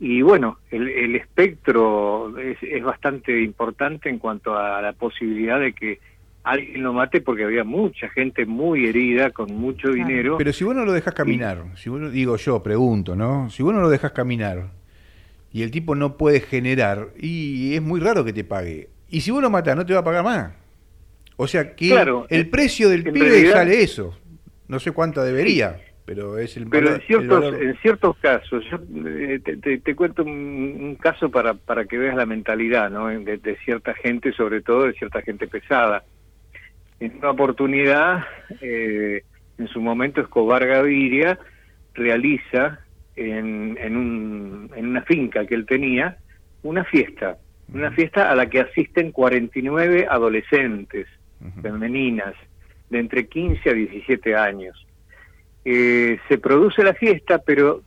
Y 0.00 0.22
bueno, 0.22 0.58
el, 0.70 1.14
espectro 1.14 2.36
es, 2.38 2.82
bastante 2.82 3.40
importante 3.42 4.08
en 4.08 4.18
cuanto 4.18 4.56
a 4.56 4.82
la 4.82 4.92
posibilidad 4.94 5.60
de 5.60 5.74
que 5.74 6.00
alguien 6.42 6.82
lo 6.82 6.92
mate 6.92 7.20
porque 7.20 7.44
había 7.44 7.64
mucha 7.64 8.08
gente 8.08 8.46
muy 8.46 8.86
herida, 8.86 9.30
con 9.30 9.54
mucho 9.54 9.90
dinero. 9.90 10.36
Pero 10.38 10.52
si 10.52 10.64
vos 10.64 10.74
no 10.74 10.84
lo 10.84 10.92
dejas 10.92 11.14
caminar, 11.14 11.64
si 11.76 11.90
vos, 11.90 12.12
digo 12.12 12.36
yo, 12.36 12.62
pregunto, 12.62 13.14
¿no? 13.14 13.50
Si 13.50 13.62
vos 13.62 13.74
no 13.74 13.80
lo 13.80 13.90
dejas 13.90 14.12
caminar 14.12 14.70
y 15.52 15.62
el 15.62 15.70
tipo 15.70 15.94
no 15.94 16.16
puede 16.16 16.40
generar, 16.40 17.08
y 17.18 17.74
es 17.74 17.82
muy 17.82 18.00
raro 18.00 18.24
que 18.24 18.32
te 18.32 18.44
pague. 18.44 18.88
Y 19.10 19.20
si 19.20 19.30
vos 19.30 19.42
lo 19.42 19.50
matás, 19.50 19.76
no 19.76 19.84
te 19.84 19.92
va 19.92 20.00
a 20.00 20.04
pagar 20.04 20.24
más. 20.24 20.52
O 21.36 21.46
sea 21.46 21.74
que 21.74 21.94
el 22.30 22.48
precio 22.48 22.88
del 22.88 23.04
pibe 23.04 23.50
sale 23.50 23.82
eso. 23.82 24.16
No 24.68 24.78
sé 24.78 24.92
cuánta 24.92 25.22
debería, 25.22 25.80
pero 26.06 26.38
es 26.38 26.56
el 26.56 26.66
Pero 26.68 26.94
en 26.94 27.00
ciertos, 27.02 27.54
en 27.60 27.76
ciertos 27.78 28.16
casos, 28.18 28.64
yo 28.70 28.78
eh, 29.06 29.40
te, 29.84 29.94
cuento 29.94 30.22
un, 30.22 30.96
caso 30.98 31.30
para, 31.30 31.54
para 31.54 31.84
que 31.84 31.98
veas 31.98 32.16
la 32.16 32.24
mentalidad 32.24 32.90
¿no? 32.90 33.08
de, 33.08 33.56
cierta 33.64 33.92
gente, 33.94 34.32
sobre 34.32 34.62
todo 34.62 34.86
de 34.86 34.94
cierta 34.94 35.20
gente 35.20 35.46
pesada. 35.46 36.04
En 37.02 37.16
una 37.16 37.30
oportunidad, 37.30 38.22
eh, 38.60 39.24
en 39.58 39.66
su 39.66 39.80
momento 39.80 40.20
Escobar 40.20 40.64
Gaviria 40.64 41.36
realiza 41.94 42.78
en, 43.16 43.76
en, 43.80 43.96
un, 43.96 44.70
en 44.76 44.86
una 44.86 45.02
finca 45.02 45.44
que 45.44 45.56
él 45.56 45.66
tenía 45.66 46.18
una 46.62 46.84
fiesta, 46.84 47.38
una 47.74 47.90
fiesta 47.90 48.30
a 48.30 48.36
la 48.36 48.48
que 48.48 48.60
asisten 48.60 49.10
49 49.10 50.06
adolescentes 50.08 51.08
femeninas 51.60 52.34
de 52.88 53.00
entre 53.00 53.26
15 53.26 53.68
a 53.68 53.72
17 53.72 54.36
años. 54.36 54.86
Eh, 55.64 56.20
se 56.28 56.38
produce 56.38 56.84
la 56.84 56.94
fiesta, 56.94 57.38
pero 57.38 57.82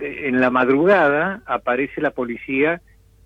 en 0.00 0.40
la 0.40 0.48
madrugada 0.48 1.42
aparece 1.44 2.00
la 2.00 2.12
policía 2.12 2.80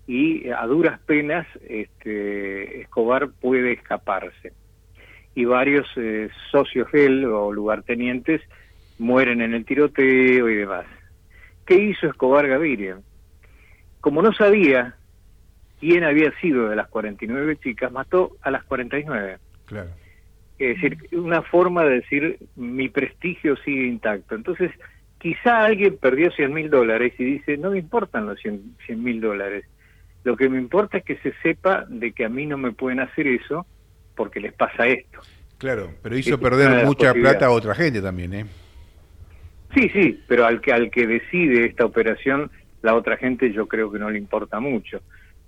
y 0.07 0.49
a 0.49 0.65
duras 0.65 0.99
penas 1.05 1.47
este, 1.69 2.81
Escobar 2.81 3.29
puede 3.39 3.71
escaparse. 3.71 4.51
Y 5.35 5.45
varios 5.45 5.87
eh, 5.97 6.29
socios 6.51 6.91
de 6.91 7.05
él 7.05 7.25
o 7.25 7.51
lugartenientes 7.51 8.41
mueren 8.97 9.41
en 9.41 9.53
el 9.53 9.65
tiroteo 9.65 10.49
y 10.49 10.55
demás. 10.55 10.85
¿Qué 11.65 11.75
hizo 11.75 12.07
Escobar 12.07 12.47
Gaviria? 12.47 12.97
Como 13.99 14.21
no 14.21 14.33
sabía 14.33 14.95
quién 15.79 16.03
había 16.03 16.31
sido 16.39 16.69
de 16.69 16.75
las 16.75 16.87
49 16.87 17.57
chicas, 17.57 17.91
mató 17.91 18.37
a 18.41 18.51
las 18.51 18.63
49. 18.63 19.37
Claro. 19.65 19.89
Es 20.57 20.75
decir, 20.75 20.97
una 21.11 21.41
forma 21.41 21.83
de 21.83 21.95
decir 21.95 22.39
mi 22.55 22.87
prestigio 22.87 23.57
sigue 23.57 23.87
intacto. 23.87 24.35
Entonces, 24.35 24.71
quizá 25.17 25.65
alguien 25.65 25.97
perdió 25.97 26.31
100 26.31 26.53
mil 26.53 26.69
dólares 26.69 27.13
y 27.17 27.23
dice, 27.25 27.57
no 27.57 27.71
me 27.71 27.79
importan 27.79 28.25
los 28.27 28.39
100 28.39 28.75
mil 29.03 29.19
dólares. 29.19 29.65
Lo 30.23 30.37
que 30.37 30.49
me 30.49 30.57
importa 30.57 30.99
es 30.99 31.03
que 31.03 31.17
se 31.17 31.33
sepa 31.43 31.85
de 31.89 32.13
que 32.13 32.25
a 32.25 32.29
mí 32.29 32.45
no 32.45 32.57
me 32.57 32.71
pueden 32.71 32.99
hacer 32.99 33.27
eso 33.27 33.65
porque 34.15 34.39
les 34.39 34.53
pasa 34.53 34.87
esto. 34.87 35.19
Claro, 35.57 35.91
pero 36.01 36.17
hizo 36.17 36.39
perder 36.39 36.85
mucha 36.85 37.13
plata 37.13 37.47
a 37.47 37.51
otra 37.51 37.75
gente 37.75 38.01
también, 38.01 38.33
¿eh? 38.33 38.45
Sí, 39.73 39.89
sí, 39.89 40.19
pero 40.27 40.45
al 40.45 40.61
que, 40.61 40.71
al 40.71 40.89
que 40.89 41.05
decide 41.05 41.65
esta 41.65 41.85
operación, 41.85 42.49
la 42.81 42.95
otra 42.95 43.17
gente 43.17 43.51
yo 43.51 43.67
creo 43.67 43.91
que 43.91 43.99
no 43.99 44.09
le 44.09 44.17
importa 44.17 44.59
mucho. 44.59 45.01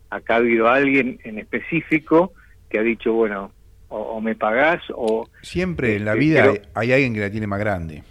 Acá 0.09 0.36
ha 0.36 0.38
habido 0.38 0.67
alguien 0.67 1.19
en 1.24 1.39
específico 1.39 2.33
que 2.69 2.79
ha 2.79 2.83
dicho, 2.83 3.13
bueno, 3.13 3.51
o, 3.89 4.19
me 4.19 4.36
pagás 4.36 4.81
o... 4.89 5.29
Siempre 5.41 5.95
en 5.95 6.05
la 6.05 6.13
este, 6.13 6.19
vida 6.19 6.53
hay, 6.74 6.91
alguien 6.91 7.13
que 7.13 7.19
la 7.21 7.31
tiene 7.31 7.47
más 7.47 7.59
grande. 7.59 8.03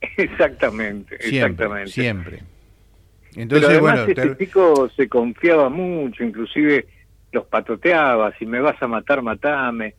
Exactamente, 0.16 1.18
siempre, 1.20 1.64
exactamente. 1.64 1.90
Siempre. 1.90 2.42
Entonces, 3.34 3.68
Pero 3.68 3.86
además 3.86 4.06
bueno, 4.06 4.22
este 4.22 4.44
chico 4.44 4.88
se 4.96 5.08
confiaba 5.08 5.68
mucho, 5.68 6.24
inclusive 6.24 6.86
los 7.32 7.46
patoteaba, 7.46 8.32
si 8.38 8.46
me 8.46 8.60
vas 8.60 8.80
a 8.82 8.86
matar, 8.86 9.22
matame. 9.22 9.94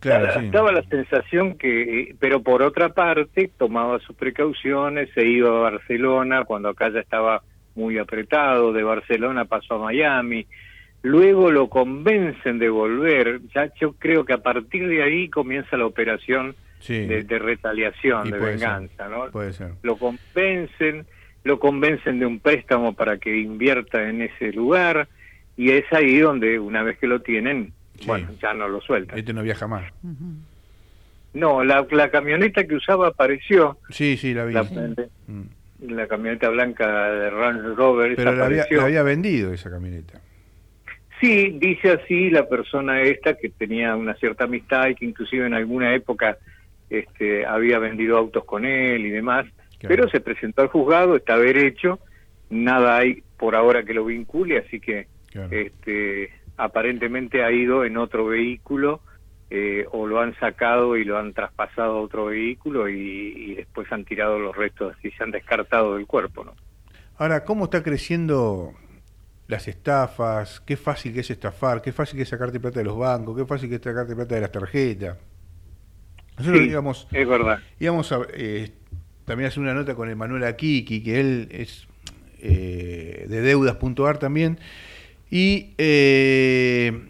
Claro, 0.00 0.40
Estaba 0.40 0.72
la 0.72 0.82
sensación 0.82 1.56
que, 1.56 2.14
pero 2.20 2.42
por 2.42 2.62
otra 2.62 2.90
parte, 2.90 3.50
tomaba 3.56 3.98
sus 4.00 4.14
precauciones, 4.14 5.08
se 5.14 5.26
iba 5.26 5.48
a 5.48 5.70
Barcelona 5.70 6.44
cuando 6.44 6.68
acá 6.68 6.90
ya 6.90 7.00
estaba 7.00 7.42
muy 7.74 7.98
apretado, 7.98 8.72
de 8.72 8.82
Barcelona 8.82 9.46
pasó 9.46 9.74
a 9.74 9.78
Miami, 9.78 10.46
luego 11.02 11.50
lo 11.50 11.68
convencen 11.68 12.58
de 12.58 12.68
volver, 12.68 13.40
ya 13.54 13.70
yo 13.80 13.92
creo 13.92 14.24
que 14.24 14.32
a 14.32 14.38
partir 14.38 14.86
de 14.88 15.02
ahí 15.02 15.28
comienza 15.28 15.76
la 15.76 15.86
operación 15.86 16.54
de, 16.88 17.38
retaliación, 17.38 18.30
de 18.30 18.38
venganza, 18.38 19.08
¿no? 19.08 19.30
Puede 19.30 19.52
ser. 19.52 19.72
Lo 19.82 19.96
convencen, 19.96 21.06
lo 21.44 21.58
convencen 21.58 22.18
de 22.18 22.26
un 22.26 22.38
préstamo 22.38 22.92
para 22.92 23.18
que 23.18 23.36
invierta 23.36 24.08
en 24.08 24.22
ese 24.22 24.52
lugar 24.52 25.08
y 25.56 25.70
es 25.70 25.84
ahí 25.92 26.18
donde 26.18 26.58
una 26.58 26.82
vez 26.82 26.98
que 26.98 27.06
lo 27.06 27.20
tienen, 27.20 27.72
bueno, 28.06 28.28
ya 28.40 28.52
no 28.52 28.68
lo 28.68 28.80
sueltan. 28.80 29.18
Este 29.18 29.32
no 29.32 29.42
viaja 29.42 29.66
más. 29.66 29.90
No, 31.32 31.64
la, 31.64 31.86
la, 31.90 32.10
camioneta 32.10 32.64
que 32.64 32.76
usaba 32.76 33.08
apareció. 33.08 33.78
Sí, 33.90 34.16
sí, 34.16 34.34
la 34.34 34.44
vi. 34.44 34.54
La, 34.54 34.62
mm. 34.64 36.08
camioneta 36.08 36.48
blanca 36.48 37.10
de 37.10 37.30
Range 37.30 37.74
Rover. 37.74 38.16
Pero 38.16 38.32
la 38.32 38.46
había, 38.46 38.66
la 38.70 38.84
había 38.84 39.02
vendido 39.02 39.52
esa 39.52 39.70
camioneta. 39.70 40.20
Sí, 41.20 41.56
dice 41.58 41.92
así 41.92 42.30
la 42.30 42.46
persona 42.46 43.00
esta 43.02 43.34
que 43.34 43.48
tenía 43.48 43.96
una 43.96 44.14
cierta 44.14 44.44
amistad 44.44 44.88
y 44.88 44.94
que 44.94 45.06
inclusive 45.06 45.46
en 45.46 45.54
alguna 45.54 45.94
época 45.94 46.36
este, 46.90 47.46
había 47.46 47.78
vendido 47.78 48.18
autos 48.18 48.44
con 48.44 48.64
él 48.66 49.06
y 49.06 49.10
demás, 49.10 49.46
pero 49.80 50.08
se 50.10 50.20
presentó 50.20 50.62
al 50.62 50.68
juzgado, 50.68 51.16
está 51.16 51.38
derecho, 51.38 52.00
nada 52.50 52.98
hay 52.98 53.22
por 53.38 53.54
ahora 53.54 53.82
que 53.82 53.94
lo 53.94 54.04
vincule, 54.04 54.58
así 54.58 54.78
que 54.78 55.06
este, 55.50 56.30
aparentemente 56.56 57.44
ha 57.44 57.52
ido 57.52 57.84
en 57.84 57.96
otro 57.96 58.26
vehículo 58.26 59.00
eh, 59.50 59.86
o 59.92 60.06
lo 60.06 60.20
han 60.20 60.34
sacado 60.38 60.96
y 60.96 61.04
lo 61.04 61.18
han 61.18 61.32
traspasado 61.32 61.98
a 61.98 62.00
otro 62.00 62.26
vehículo 62.26 62.88
y, 62.88 63.32
y 63.36 63.54
después 63.54 63.90
han 63.92 64.04
tirado 64.04 64.38
los 64.38 64.56
restos 64.56 64.96
y 65.02 65.10
se 65.10 65.22
han 65.22 65.30
descartado 65.30 65.96
del 65.96 66.06
cuerpo, 66.06 66.44
¿no? 66.44 66.54
Ahora, 67.18 67.44
¿cómo 67.44 67.64
está 67.64 67.82
creciendo 67.82 68.74
las 69.48 69.68
estafas, 69.68 70.60
qué 70.60 70.76
fácil 70.76 71.12
que 71.12 71.20
es 71.20 71.30
estafar, 71.30 71.80
qué 71.80 71.92
fácil 71.92 72.16
que 72.16 72.22
es 72.24 72.28
sacarte 72.28 72.58
plata 72.58 72.80
de 72.80 72.84
los 72.84 72.98
bancos, 72.98 73.36
qué 73.36 73.46
fácil 73.46 73.68
que 73.68 73.76
es 73.76 73.82
sacarte 73.82 74.14
plata 74.14 74.34
de 74.34 74.40
las 74.40 74.52
tarjetas. 74.52 75.16
Nosotros 76.38 77.06
sí, 77.10 77.16
es 77.16 77.28
verdad. 77.28 77.60
íbamos 77.80 78.12
a 78.12 78.20
eh, 78.34 78.70
también 79.24 79.48
hacer 79.48 79.62
una 79.62 79.72
nota 79.72 79.94
con 79.94 80.10
Emanuel 80.10 80.44
Akiki, 80.44 81.02
que 81.02 81.20
él 81.20 81.48
es 81.50 81.86
eh, 82.40 83.26
de 83.28 83.40
deudas.ar 83.40 84.18
también, 84.18 84.58
y 85.30 85.74
eh, 85.78 87.08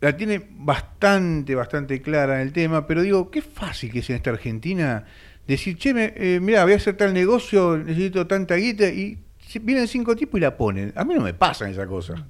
la 0.00 0.16
tiene 0.16 0.42
bastante, 0.50 1.54
bastante 1.54 2.00
clara 2.02 2.36
en 2.36 2.48
el 2.48 2.52
tema, 2.52 2.86
pero 2.86 3.02
digo, 3.02 3.30
qué 3.30 3.42
fácil 3.42 3.92
que 3.92 4.00
es 4.00 4.10
en 4.10 4.16
esta 4.16 4.30
Argentina 4.30 5.04
decir, 5.46 5.76
che, 5.76 5.92
me, 5.92 6.40
mira, 6.40 6.64
voy 6.64 6.72
a 6.72 6.76
hacer 6.76 6.96
tal 6.96 7.12
negocio, 7.12 7.76
necesito 7.76 8.26
tanta 8.26 8.56
guita, 8.56 8.88
y 8.88 9.18
vienen 9.60 9.88
cinco 9.88 10.16
tipos 10.16 10.38
y 10.38 10.42
la 10.42 10.56
ponen. 10.56 10.92
A 10.96 11.04
mí 11.04 11.14
no 11.14 11.20
me 11.20 11.34
pasa 11.34 11.68
esa 11.68 11.86
cosa. 11.86 12.26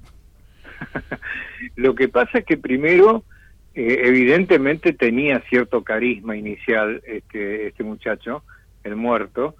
Lo 1.75 1.95
que 1.95 2.07
pasa 2.09 2.39
es 2.39 2.45
que 2.45 2.57
primero, 2.57 3.23
eh, 3.73 4.01
evidentemente 4.03 4.93
tenía 4.93 5.41
cierto 5.49 5.83
carisma 5.83 6.35
inicial 6.35 7.01
este, 7.05 7.67
este 7.67 7.83
muchacho, 7.83 8.43
el 8.83 8.95
muerto, 8.95 9.55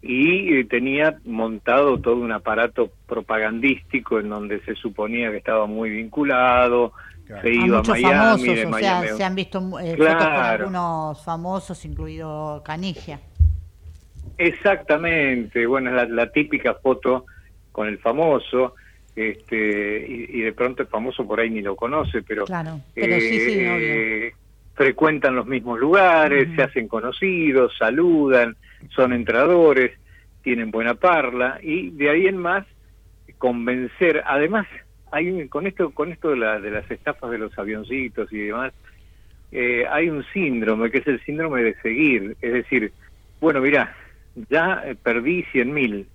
y 0.00 0.54
eh, 0.54 0.64
tenía 0.64 1.18
montado 1.24 1.98
todo 1.98 2.16
un 2.16 2.32
aparato 2.32 2.90
propagandístico 3.06 4.20
en 4.20 4.28
donde 4.28 4.60
se 4.60 4.74
suponía 4.74 5.30
que 5.30 5.38
estaba 5.38 5.66
muy 5.66 5.90
vinculado, 5.90 6.92
se 7.42 7.52
iba 7.52 7.80
a, 7.80 7.82
Miami, 7.82 8.02
famosos, 8.02 8.74
o 8.74 8.78
sea, 8.78 9.16
se 9.16 9.24
han 9.24 9.34
visto 9.34 9.58
eh, 9.80 9.96
fotos 9.96 10.16
con 10.16 10.32
algunos 10.32 11.24
famosos, 11.24 11.84
incluido 11.84 12.62
Canigia. 12.64 13.20
Exactamente, 14.38 15.66
bueno, 15.66 16.00
es 16.00 16.08
la, 16.10 16.30
típica 16.30 16.74
foto 16.74 17.26
con 17.72 17.88
el 17.88 17.98
famoso, 17.98 18.74
este, 19.16 20.06
y, 20.08 20.40
de 20.40 20.52
pronto 20.52 20.82
el 20.82 20.88
famoso 20.88 21.26
por 21.26 21.40
ahí 21.40 21.50
ni 21.50 21.60
lo 21.60 21.74
conoce, 21.74 22.22
pero, 22.22 22.44
claro, 22.44 22.80
pero 22.94 23.18
sí, 23.18 23.40
sí, 23.40 23.54
eh, 23.58 24.32
frecuentan 24.74 25.34
los 25.34 25.46
mismos 25.46 25.80
lugares, 25.80 26.48
se 26.54 26.62
hacen 26.62 26.86
conocidos, 26.86 27.76
saludan, 27.76 28.56
son 28.94 29.12
entradores, 29.12 29.92
tienen 30.42 30.70
buena 30.70 30.94
parla, 30.94 31.58
y 31.62 31.90
de 31.90 32.10
ahí 32.10 32.26
en 32.26 32.36
más 32.36 32.66
convencer, 33.38 34.22
además, 34.26 34.66
hay 35.10 35.48
con 35.48 35.66
esto 35.66 35.90
con 35.90 36.12
esto 36.12 36.30
de, 36.30 36.36
la, 36.36 36.60
de 36.60 36.70
las 36.70 36.90
estafas 36.90 37.30
de 37.30 37.38
los 37.38 37.56
avioncitos 37.58 38.32
y 38.32 38.38
demás, 38.38 38.72
eh, 39.52 39.84
hay 39.90 40.10
un 40.10 40.24
síndrome 40.32 40.90
que 40.90 40.98
es 40.98 41.06
el 41.06 41.24
síndrome 41.24 41.62
de 41.62 41.74
seguir, 41.80 42.36
es 42.42 42.52
decir, 42.52 42.92
bueno, 43.40 43.60
mira, 43.60 43.94
ya 44.50 44.82
eh, 44.84 44.94
perdí 44.94 45.44
100 45.52 45.72
mil. 45.72 46.06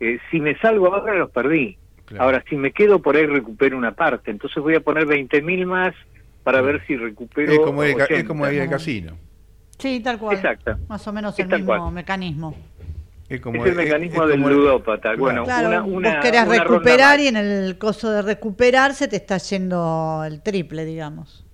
Eh, 0.00 0.18
si 0.30 0.40
me 0.40 0.56
salgo 0.58 0.94
ahora, 0.94 1.14
los 1.14 1.30
perdí. 1.30 1.76
Ahora, 2.18 2.44
si 2.48 2.56
me 2.56 2.72
quedo 2.72 3.00
por 3.00 3.16
ahí, 3.16 3.24
recupero 3.24 3.78
una 3.78 3.92
parte. 3.92 4.30
Entonces 4.30 4.62
voy 4.62 4.74
a 4.74 4.80
poner 4.80 5.06
20 5.06 5.40
mil 5.42 5.64
más 5.64 5.94
para 6.42 6.60
ver 6.60 6.84
si 6.86 6.96
recupero. 6.96 7.52
Es 7.52 7.58
como, 7.60 7.82
el, 7.82 7.98
es 7.98 8.24
como 8.24 8.46
el 8.46 8.68
casino. 8.68 9.16
Sí, 9.82 9.98
tal 9.98 10.16
cual. 10.16 10.36
Exacto. 10.36 10.78
Más 10.88 11.04
o 11.08 11.12
menos 11.12 11.36
el 11.40 11.48
mismo 11.48 11.90
mecanismo. 11.90 12.56
Es, 13.28 13.40
como, 13.40 13.64
el 13.66 13.74
mecanismo 13.74 14.26
del 14.28 14.40
ludópata. 14.40 15.16
Bueno, 15.16 15.42
una, 15.42 15.82
una, 15.82 16.14
vos 16.14 16.22
querés 16.22 16.46
recuperar 16.46 17.18
y 17.18 17.26
en 17.26 17.36
el 17.36 17.78
coso 17.78 18.12
de 18.12 18.22
recuperar 18.22 18.94
se 18.94 19.08
te 19.08 19.16
está 19.16 19.38
yendo 19.38 20.22
el 20.24 20.40
triple, 20.40 20.84
digamos. 20.84 21.44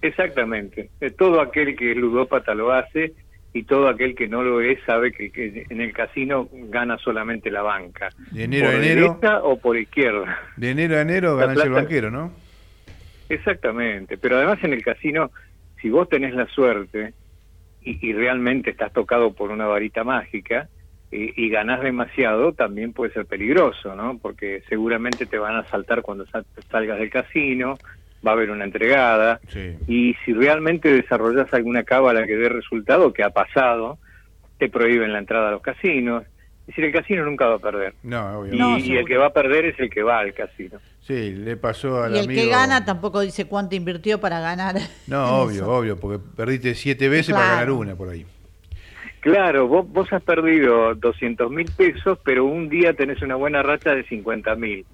Exactamente. 0.00 0.88
Eh, 1.00 1.10
todo 1.10 1.42
aquel 1.42 1.76
que 1.76 1.90
es 1.90 1.96
ludópata 1.98 2.54
lo 2.54 2.72
hace 2.72 3.12
y 3.52 3.64
todo 3.64 3.88
aquel 3.88 4.14
que 4.14 4.28
no 4.28 4.42
lo 4.42 4.62
es 4.62 4.78
sabe 4.86 5.12
que, 5.12 5.66
en 5.68 5.80
el 5.82 5.92
casino 5.92 6.48
gana 6.52 6.96
solamente 6.96 7.50
la 7.50 7.60
banca. 7.60 8.08
De 8.30 8.44
enero 8.44 8.68
a 8.68 8.74
enero. 8.76 9.20
o 9.42 9.58
por 9.58 9.76
izquierda. 9.76 10.38
De 10.56 10.70
enero 10.70 10.96
a 10.96 11.02
enero 11.02 11.36
gana 11.36 11.62
el 11.62 11.70
banquero, 11.70 12.10
¿no? 12.10 12.32
Exactamente. 13.28 14.16
Pero 14.16 14.36
además 14.36 14.58
en 14.62 14.72
el 14.72 14.82
casino, 14.82 15.30
si 15.82 15.90
vos 15.90 16.08
tenés 16.08 16.32
la 16.34 16.46
suerte 16.46 17.12
y, 17.86 18.12
realmente 18.12 18.70
estás 18.70 18.92
tocado 18.92 19.32
por 19.32 19.50
una 19.52 19.66
varita 19.66 20.02
mágica 20.02 20.68
y, 21.10 21.44
y, 21.44 21.48
ganás 21.48 21.80
demasiado, 21.82 22.52
también 22.52 22.92
puede 22.92 23.12
ser 23.12 23.26
peligroso, 23.26 23.94
¿no? 23.94 24.18
Porque 24.18 24.62
seguramente 24.68 25.26
te 25.26 25.38
van 25.38 25.56
a 25.56 25.64
saltar 25.64 26.02
cuando 26.02 26.26
salgas 26.68 26.98
del 26.98 27.10
casino 27.10 27.78
va 28.26 28.32
a 28.32 28.34
haber 28.34 28.50
una 28.50 28.64
entregada 28.64 29.40
y 29.86 30.14
si 30.24 30.32
realmente 30.32 30.92
desarrollas 30.92 31.52
alguna 31.52 31.84
cábala 31.84 32.26
que 32.26 32.36
dé 32.36 32.48
resultado, 32.48 33.12
que 33.12 33.22
ha 33.22 33.30
pasado, 33.30 33.98
te 34.58 34.68
prohíben 34.68 35.12
la 35.12 35.18
entrada 35.18 35.48
a 35.48 35.52
los 35.52 35.62
casinos. 35.62 36.24
Es 36.66 36.74
decir, 36.74 36.84
el 36.84 36.92
casino 36.92 37.24
nunca 37.24 37.46
va 37.46 37.54
a 37.54 37.58
perder. 37.58 37.94
No, 38.02 38.44
Y, 38.46 38.96
el 38.96 39.06
que 39.06 39.16
va 39.16 39.26
a 39.26 39.32
perder 39.32 39.66
es 39.66 39.78
el 39.78 39.88
que 39.88 40.02
va 40.02 40.18
al 40.18 40.34
casino. 40.34 40.78
Sí, 41.00 41.30
le 41.32 41.56
pasó 41.56 42.02
al 42.02 42.16
Y 42.16 42.18
el 42.18 42.26
que 42.26 42.48
gana 42.48 42.84
tampoco 42.84 43.20
dice 43.20 43.46
cuánto 43.46 43.76
invirtió 43.76 44.20
para 44.20 44.40
ganar. 44.40 44.76
No, 45.06 45.42
obvio, 45.42 45.68
obvio, 45.68 45.96
porque 46.00 46.22
perdiste 46.36 46.74
siete 46.74 47.08
veces 47.08 47.32
para 47.32 47.50
ganar 47.50 47.70
una 47.70 47.94
por 47.94 48.08
ahí. 48.08 48.26
Claro, 49.26 49.66
vos, 49.66 49.90
vos 49.90 50.12
has 50.12 50.22
perdido 50.22 50.94
200 50.94 51.50
mil 51.50 51.68
pesos, 51.76 52.16
pero 52.24 52.44
un 52.44 52.68
día 52.68 52.92
tenés 52.92 53.20
una 53.22 53.34
buena 53.34 53.60
racha 53.60 53.92
de 53.92 54.04
50 54.04 54.54
mil. 54.54 54.86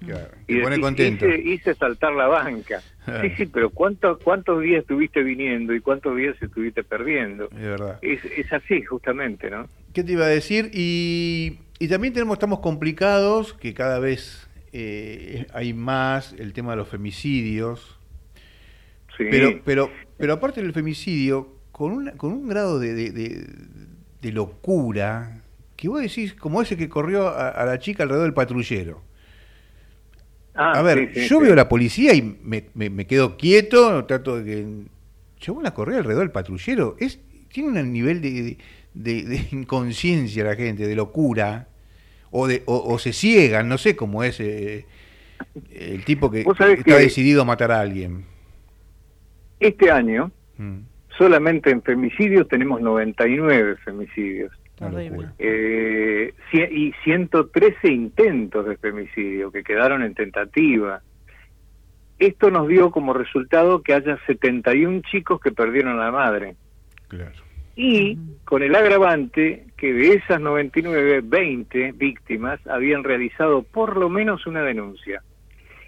y 0.47 0.59
pone 0.59 0.79
contento. 0.79 1.27
Hice, 1.27 1.75
saltar 1.75 2.13
la 2.13 2.25
banca. 2.25 2.81
sí, 3.21 3.29
sí, 3.37 3.45
pero 3.45 3.69
¿cuántos, 3.69 4.17
¿cuántos 4.23 4.61
días 4.63 4.81
estuviste 4.81 5.21
viniendo 5.21 5.75
y 5.75 5.81
cuántos 5.81 6.15
días 6.17 6.35
estuviste 6.41 6.83
perdiendo? 6.83 7.45
Es 7.51 7.61
verdad. 7.61 7.99
Es, 8.01 8.51
así, 8.51 8.81
justamente, 8.81 9.51
¿no? 9.51 9.69
¿Qué 9.93 10.03
te 10.03 10.13
iba 10.13 10.25
a 10.25 10.29
decir? 10.29 10.71
Y, 10.73 11.59
y 11.83 11.87
también 11.87 12.13
tenemos, 12.13 12.35
estamos 12.35 12.59
complicados, 12.59 13.53
que 13.53 13.73
cada 13.73 13.99
vez 13.99 14.47
eh, 14.71 15.47
hay 15.53 15.73
más 15.73 16.33
el 16.37 16.53
tema 16.53 16.71
de 16.71 16.77
los 16.77 16.87
femicidios. 16.87 17.99
Sí. 19.17 19.25
Pero, 19.29 19.61
pero, 19.63 19.91
pero 20.17 20.33
aparte 20.33 20.61
del 20.61 20.73
femicidio, 20.73 21.57
con, 21.71 21.91
una, 21.91 22.11
con 22.13 22.31
un 22.31 22.47
grado 22.47 22.79
de 22.79 22.93
de 24.23 24.31
locura 24.31 25.41
que 25.75 25.89
vos 25.89 26.01
decís, 26.01 26.33
como 26.33 26.61
ese 26.61 26.77
que 26.77 26.89
corrió 26.89 27.27
a, 27.27 27.63
la 27.65 27.77
chica 27.77 28.03
alrededor 28.03 28.25
del 28.25 28.33
patrullero. 28.33 29.01
Ah, 30.55 30.79
a 30.79 30.81
ver, 30.81 31.11
yo 31.13 31.39
veo 31.39 31.53
a 31.53 31.55
la 31.55 31.67
policía 31.67 32.13
y 32.13 32.21
me, 32.21 32.69
me, 32.73 33.05
quedo 33.05 33.37
quieto, 33.37 34.05
trato 34.05 34.37
de 34.37 34.45
que... 34.45 34.67
Yo 35.41 35.61
la 35.61 35.73
correr 35.73 35.97
alrededor 35.97 36.23
del 36.23 36.31
patrullero, 36.31 36.95
es 36.99 37.19
tiene 37.51 37.81
un 37.81 37.91
nivel 37.91 38.21
de, 38.21 38.57
de, 38.93 39.47
inconsciencia 39.51 40.45
la 40.45 40.55
gente, 40.55 40.87
de 40.87 40.95
locura, 40.95 41.67
o, 42.33 42.47
de, 42.47 42.63
o, 42.65 42.99
se 42.99 43.13
ciegan, 43.13 43.69
no 43.69 43.77
sé 43.77 43.95
cómo 43.95 44.23
es 44.23 44.39
eh, 44.41 44.85
el 45.71 46.03
tipo 46.03 46.29
que 46.29 46.41
está 46.41 46.97
decidido 46.97 47.43
a 47.43 47.45
matar 47.45 47.71
a 47.71 47.79
alguien. 47.79 48.25
Este 49.59 49.89
año, 49.89 50.31
mm 50.57 50.79
solamente 51.17 51.69
en 51.69 51.81
femicidios 51.81 52.47
tenemos 52.47 52.81
99 52.81 53.77
femicidios. 53.77 54.51
Eh, 55.39 56.33
y 56.51 56.93
113 57.03 57.87
intentos 57.87 58.65
de 58.65 58.75
femicidio 58.77 59.51
que 59.51 59.63
quedaron 59.63 60.03
en 60.03 60.13
tentativa. 60.13 61.01
Esto 62.19 62.51
nos 62.51 62.67
dio 62.67 62.91
como 62.91 63.13
resultado 63.13 63.81
que 63.81 63.93
haya 63.93 64.17
71 64.25 65.01
chicos 65.09 65.39
que 65.39 65.51
perdieron 65.51 65.99
a 65.99 66.05
la 66.05 66.11
madre. 66.11 66.55
Y 67.75 68.17
con 68.45 68.61
el 68.61 68.75
agravante 68.75 69.65
que 69.77 69.93
de 69.93 70.13
esas 70.13 70.39
99, 70.39 71.21
20 71.23 71.91
víctimas 71.93 72.59
habían 72.67 73.03
realizado 73.03 73.63
por 73.63 73.97
lo 73.97 74.09
menos 74.09 74.45
una 74.45 74.61
denuncia. 74.61 75.23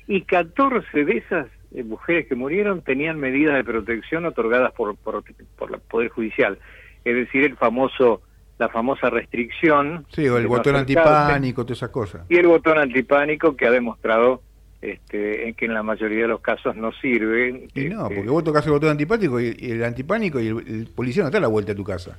Y 0.07 0.21
14 0.21 1.05
de 1.05 1.17
esas 1.17 1.47
eh, 1.73 1.83
mujeres 1.83 2.27
que 2.27 2.35
murieron 2.35 2.81
tenían 2.81 3.19
medidas 3.19 3.55
de 3.55 3.63
protección 3.63 4.25
otorgadas 4.25 4.71
por, 4.73 4.95
por, 4.97 5.23
el 5.25 5.79
Poder 5.81 6.09
Judicial. 6.09 6.57
Es 7.03 7.15
decir, 7.15 7.43
el 7.43 7.55
famoso 7.57 8.21
la 8.57 8.69
famosa 8.69 9.09
restricción. 9.09 10.05
Sí, 10.09 10.27
o 10.29 10.37
el 10.37 10.47
botón 10.47 10.77
antipánico, 10.77 11.65
todas 11.65 11.79
esas 11.79 11.89
cosas. 11.89 12.25
Y 12.29 12.37
el 12.37 12.47
botón 12.47 12.77
antipánico 12.77 13.55
que 13.55 13.67
ha 13.67 13.71
demostrado 13.71 14.41
este, 14.81 15.53
que 15.53 15.65
en 15.65 15.73
la 15.73 15.83
mayoría 15.83 16.23
de 16.23 16.27
los 16.27 16.41
casos 16.41 16.75
no 16.75 16.91
sirve. 16.93 17.67
Y 17.73 17.85
no, 17.85 18.03
porque 18.07 18.29
vos 18.29 18.43
tocas 18.43 18.65
el 18.65 18.73
botón 18.73 18.89
antipánico 18.89 19.39
y, 19.39 19.55
el 19.59 19.83
antipánico 19.83 20.39
y 20.39 20.47
el, 20.47 20.88
policía 20.95 21.23
no 21.23 21.29
está 21.29 21.39
a 21.39 21.41
la 21.41 21.47
vuelta 21.47 21.71
de 21.71 21.77
tu 21.77 21.83
casa. 21.83 22.17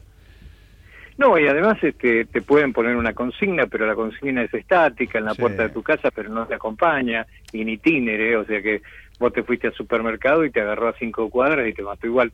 No, 1.18 1.38
y 1.38 1.46
además 1.46 1.78
este, 1.82 2.26
te 2.26 2.42
pueden 2.42 2.72
poner 2.74 2.94
una 2.94 3.14
consigna, 3.14 3.66
pero 3.66 3.86
la 3.86 3.94
consigna 3.94 4.42
es 4.42 4.52
estática 4.52 5.18
en 5.18 5.24
la 5.24 5.34
puerta 5.34 5.62
de 5.62 5.68
tu 5.70 5.82
casa, 5.82 6.10
pero 6.10 6.28
no 6.28 6.46
te 6.46 6.54
acompaña, 6.54 7.26
in 7.52 7.70
itinere, 7.70 8.36
o 8.36 8.44
sea 8.44 8.60
que 8.60 8.82
vos 9.18 9.32
te 9.32 9.42
fuiste 9.42 9.68
al 9.68 9.72
supermercado 9.72 10.44
y 10.44 10.50
te 10.50 10.60
agarró 10.60 10.88
a 10.88 10.98
cinco 10.98 11.30
cuadras 11.30 11.66
y 11.66 11.72
te 11.72 11.82
mató 11.82 12.06
igual. 12.06 12.32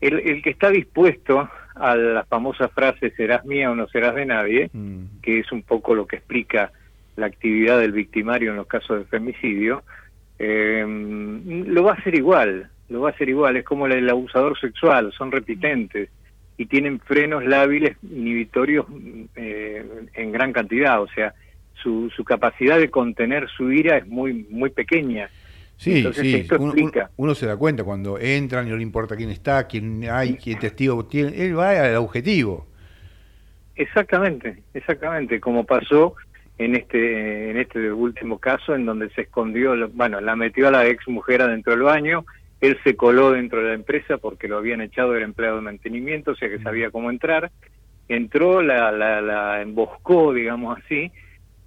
El, 0.00 0.18
el 0.18 0.42
que 0.42 0.50
está 0.50 0.70
dispuesto 0.70 1.48
a 1.76 1.94
la 1.94 2.24
famosa 2.24 2.68
frase 2.68 3.10
serás 3.10 3.44
mía 3.44 3.70
o 3.70 3.76
no 3.76 3.86
serás 3.88 4.14
de 4.14 4.26
nadie, 4.26 4.70
mm. 4.72 5.20
que 5.22 5.38
es 5.40 5.52
un 5.52 5.62
poco 5.62 5.94
lo 5.94 6.06
que 6.06 6.16
explica 6.16 6.72
la 7.16 7.26
actividad 7.26 7.80
del 7.80 7.92
victimario 7.92 8.50
en 8.50 8.56
los 8.56 8.66
casos 8.66 8.98
de 8.98 9.04
femicidio, 9.06 9.82
eh, 10.38 10.84
lo 10.86 11.84
va 11.84 11.92
a 11.92 11.94
hacer 11.94 12.14
igual, 12.14 12.70
lo 12.88 13.00
va 13.00 13.10
a 13.10 13.12
hacer 13.12 13.28
igual, 13.28 13.56
es 13.56 13.64
como 13.64 13.86
el 13.86 14.08
abusador 14.08 14.58
sexual, 14.58 15.12
son 15.16 15.32
repitentes 15.32 16.10
y 16.58 16.66
tienen 16.66 17.00
frenos 17.00 17.44
lábiles 17.44 17.96
inhibitorios 18.02 18.86
eh, 19.34 19.84
en 20.14 20.32
gran 20.32 20.52
cantidad, 20.52 21.02
o 21.02 21.08
sea, 21.08 21.34
su, 21.82 22.10
su 22.14 22.24
capacidad 22.24 22.78
de 22.78 22.90
contener 22.90 23.48
su 23.48 23.70
ira 23.70 23.98
es 23.98 24.06
muy 24.06 24.46
muy 24.50 24.70
pequeña. 24.70 25.28
Sí, 25.78 26.10
sí, 26.14 26.48
uno, 27.16 27.34
se 27.34 27.44
da 27.44 27.56
cuenta 27.58 27.84
cuando 27.84 28.18
entran 28.18 28.66
y 28.66 28.70
no 28.70 28.76
le 28.76 28.82
importa 28.82 29.14
quién 29.14 29.28
está, 29.28 29.66
quién 29.66 30.08
hay, 30.10 30.36
quién 30.36 30.58
testigo 30.58 31.04
tiene, 31.04 31.44
él 31.44 31.58
va 31.58 31.70
al 31.84 31.96
objetivo. 31.96 32.66
Exactamente, 33.74 34.62
exactamente, 34.72 35.38
como 35.38 35.64
pasó 35.64 36.14
en 36.58 36.74
este 36.74 37.50
en 37.50 37.58
este 37.58 37.92
último 37.92 38.38
caso 38.38 38.74
en 38.74 38.86
donde 38.86 39.10
se 39.10 39.22
escondió, 39.22 39.74
bueno, 39.92 40.20
la 40.20 40.36
metió 40.36 40.68
a 40.68 40.70
la 40.70 40.86
ex 40.86 41.06
mujer 41.08 41.42
adentro 41.42 41.72
del 41.72 41.82
baño, 41.82 42.24
él 42.60 42.78
se 42.84 42.96
coló 42.96 43.32
dentro 43.32 43.60
de 43.62 43.68
la 43.68 43.74
empresa 43.74 44.18
porque 44.18 44.48
lo 44.48 44.58
habían 44.58 44.80
echado 44.80 45.12
del 45.12 45.24
empleado 45.24 45.56
de 45.56 45.62
mantenimiento, 45.62 46.32
o 46.32 46.36
sea 46.36 46.48
que 46.48 46.58
sabía 46.58 46.90
cómo 46.90 47.10
entrar. 47.10 47.50
Entró, 48.08 48.62
la, 48.62 48.92
la, 48.92 49.60
emboscó, 49.60 50.32
digamos 50.32 50.78
así, 50.78 51.10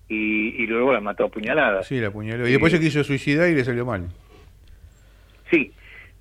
y, 0.08 0.66
luego 0.68 0.94
la 0.94 1.02
mató 1.02 1.26
a 1.26 1.30
puñaladas. 1.30 1.86
Sí, 1.86 2.00
la 2.00 2.08
apuñaló. 2.08 2.48
Y 2.48 2.52
después 2.52 2.72
se 2.72 2.80
quiso 2.80 3.04
suicidar 3.04 3.50
y 3.50 3.56
le 3.56 3.66
salió 3.66 3.86
mal. 3.86 4.08
Sí, 5.52 5.72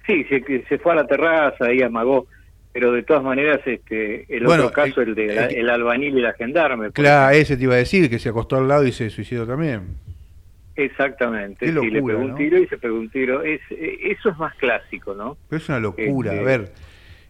sí, 0.06 0.24
se, 0.24 0.64
se 0.68 0.78
fue 0.78 0.92
a 0.92 0.96
la 0.96 1.06
terraza 1.06 1.72
y 1.72 1.82
amagó 1.82 2.26
pero 2.78 2.92
de 2.92 3.02
todas 3.02 3.24
maneras 3.24 3.60
este 3.66 4.24
el 4.28 4.46
otro 4.46 4.70
caso 4.70 5.00
el, 5.00 5.16
de 5.16 5.26
el, 5.58 5.68
albanil 5.68 6.16
y 6.16 6.20
la 6.20 6.32
gendarme 6.34 6.92
claro 6.92 7.34
ese 7.34 7.56
te 7.56 7.64
iba 7.64 7.74
a 7.74 7.78
decir 7.78 8.08
que 8.08 8.20
se 8.20 8.28
acostó 8.28 8.56
al 8.56 8.68
lado 8.68 8.86
y 8.86 8.92
se 8.92 9.10
suicidó 9.10 9.48
también. 9.48 9.96
Exactamente 10.76 11.66
sí, 11.66 11.72
le 11.72 12.00
pegó 12.00 12.20
un 12.20 12.36
tiro 12.36 12.56
y 12.56 12.68
se 12.68 12.78
pegó 12.78 12.96
un 12.96 13.10
tiro 13.10 13.42
es 13.42 13.60
eso 13.68 14.28
es 14.28 14.38
más 14.38 14.54
clásico 14.54 15.12
no 15.12 15.36
pero 15.48 15.60
es 15.60 15.68
una 15.68 15.80
locura 15.80 16.30
este, 16.30 16.40
a 16.40 16.46
ver 16.46 16.72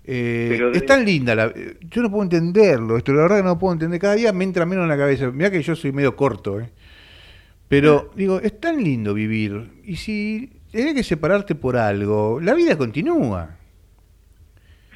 eh, 0.05 0.71
es 0.75 0.85
tan 0.85 1.07
linda 1.07 1.35
la, 1.35 1.51
yo 1.81 2.03
no 2.03 2.11
puedo 2.11 2.25
entenderlo 2.25 2.99
esto 2.99 3.15
la 3.15 3.23
verdad 3.23 3.39
que 3.39 3.45
no 3.45 3.59
puedo 3.59 3.73
entender 3.73 3.99
cada 3.99 4.17
día 4.17 4.35
me 4.35 4.45
entra 4.45 4.67
menos 4.67 4.83
en 4.83 4.91
la 4.91 4.99
cabeza 4.99 5.31
mira 5.31 5.51
que 5.51 5.63
yo 5.63 5.75
soy 5.75 5.93
medio 5.93 6.15
corto 6.15 6.61
¿eh? 6.61 6.69
pero 7.69 8.11
digo 8.15 8.39
es 8.39 8.61
tan 8.61 8.85
lindo 8.85 9.15
vivir 9.15 9.71
y 9.83 9.97
si 9.97 10.53
tienes 10.71 10.93
que 10.93 11.03
separarte 11.03 11.55
por 11.55 11.79
algo 11.79 12.39
la 12.39 12.53
vida 12.53 12.77
continúa 12.77 13.58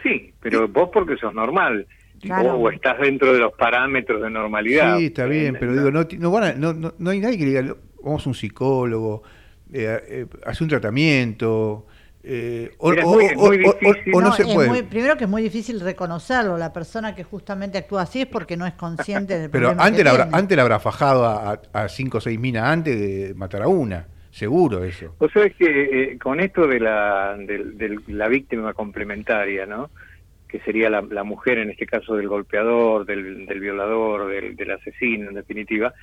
Sí, 0.02 0.32
pero 0.40 0.68
vos 0.68 0.90
porque 0.92 1.16
sos 1.16 1.34
normal. 1.34 1.86
O 2.30 2.70
estás 2.70 3.00
dentro 3.00 3.32
de 3.32 3.40
los 3.40 3.52
parámetros 3.54 4.22
de 4.22 4.30
normalidad. 4.30 4.96
Sí, 4.98 5.06
está 5.06 5.26
bien, 5.26 5.56
pero 5.58 5.72
digo, 5.72 5.90
no, 5.90 6.06
no, 6.18 6.30
van 6.30 6.60
no, 6.60 6.72
no, 6.96 7.10
hay 7.10 7.18
nadie 7.18 7.36
que 7.36 7.44
diga, 7.44 7.74
vamos 8.02 8.24
a 8.26 8.30
un 8.30 8.34
psicólogo, 8.34 9.24
eh, 9.72 10.00
eh, 10.08 10.26
hace 10.46 10.62
un 10.62 10.70
tratamiento. 10.70 11.86
Eh, 12.24 12.70
o, 12.78 12.92
no, 12.92 14.32
se 14.32 14.44
puede. 14.44 14.84
primero 14.84 15.16
que 15.16 15.24
es 15.24 15.30
muy 15.30 15.42
difícil 15.42 15.80
reconocerlo. 15.80 16.56
La 16.56 16.72
persona 16.72 17.16
que 17.16 17.24
justamente 17.24 17.78
actúa 17.78 18.02
así 18.02 18.20
es 18.20 18.28
porque 18.28 18.56
no 18.56 18.64
es 18.64 18.74
consciente 18.74 19.36
del 19.40 19.50
Pero 19.50 19.74
antes, 19.76 20.04
la 20.04 20.10
habrá, 20.12 20.28
antes 20.30 20.56
la 20.56 20.62
habrá 20.62 20.78
fajado 20.78 21.26
a, 21.26 21.60
a 21.72 21.88
cinco 21.88 22.18
o 22.18 22.20
seis 22.20 22.38
minas 22.38 22.62
antes 22.64 23.00
de 23.00 23.34
matar 23.34 23.62
a 23.62 23.68
una. 23.68 24.06
Seguro 24.32 24.82
eso. 24.82 25.14
O 25.18 25.28
sea, 25.28 25.44
es 25.44 25.54
que 25.56 25.66
eh, 26.12 26.18
con 26.18 26.40
esto 26.40 26.66
de 26.66 26.80
la, 26.80 27.36
de, 27.36 28.00
la 28.08 28.28
víctima 28.28 28.72
complementaria, 28.72 29.66
¿no? 29.66 29.90
que 30.48 30.58
sería 30.60 30.90
la, 30.90 31.24
mujer 31.24 31.58
en 31.58 31.70
este 31.70 31.86
caso 31.86 32.14
del 32.14 32.28
golpeador, 32.28 33.06
del, 33.06 33.46
violador, 33.60 34.28
del, 34.54 34.70
asesino 34.70 35.28
en 35.28 35.34
definitiva, 35.34 35.94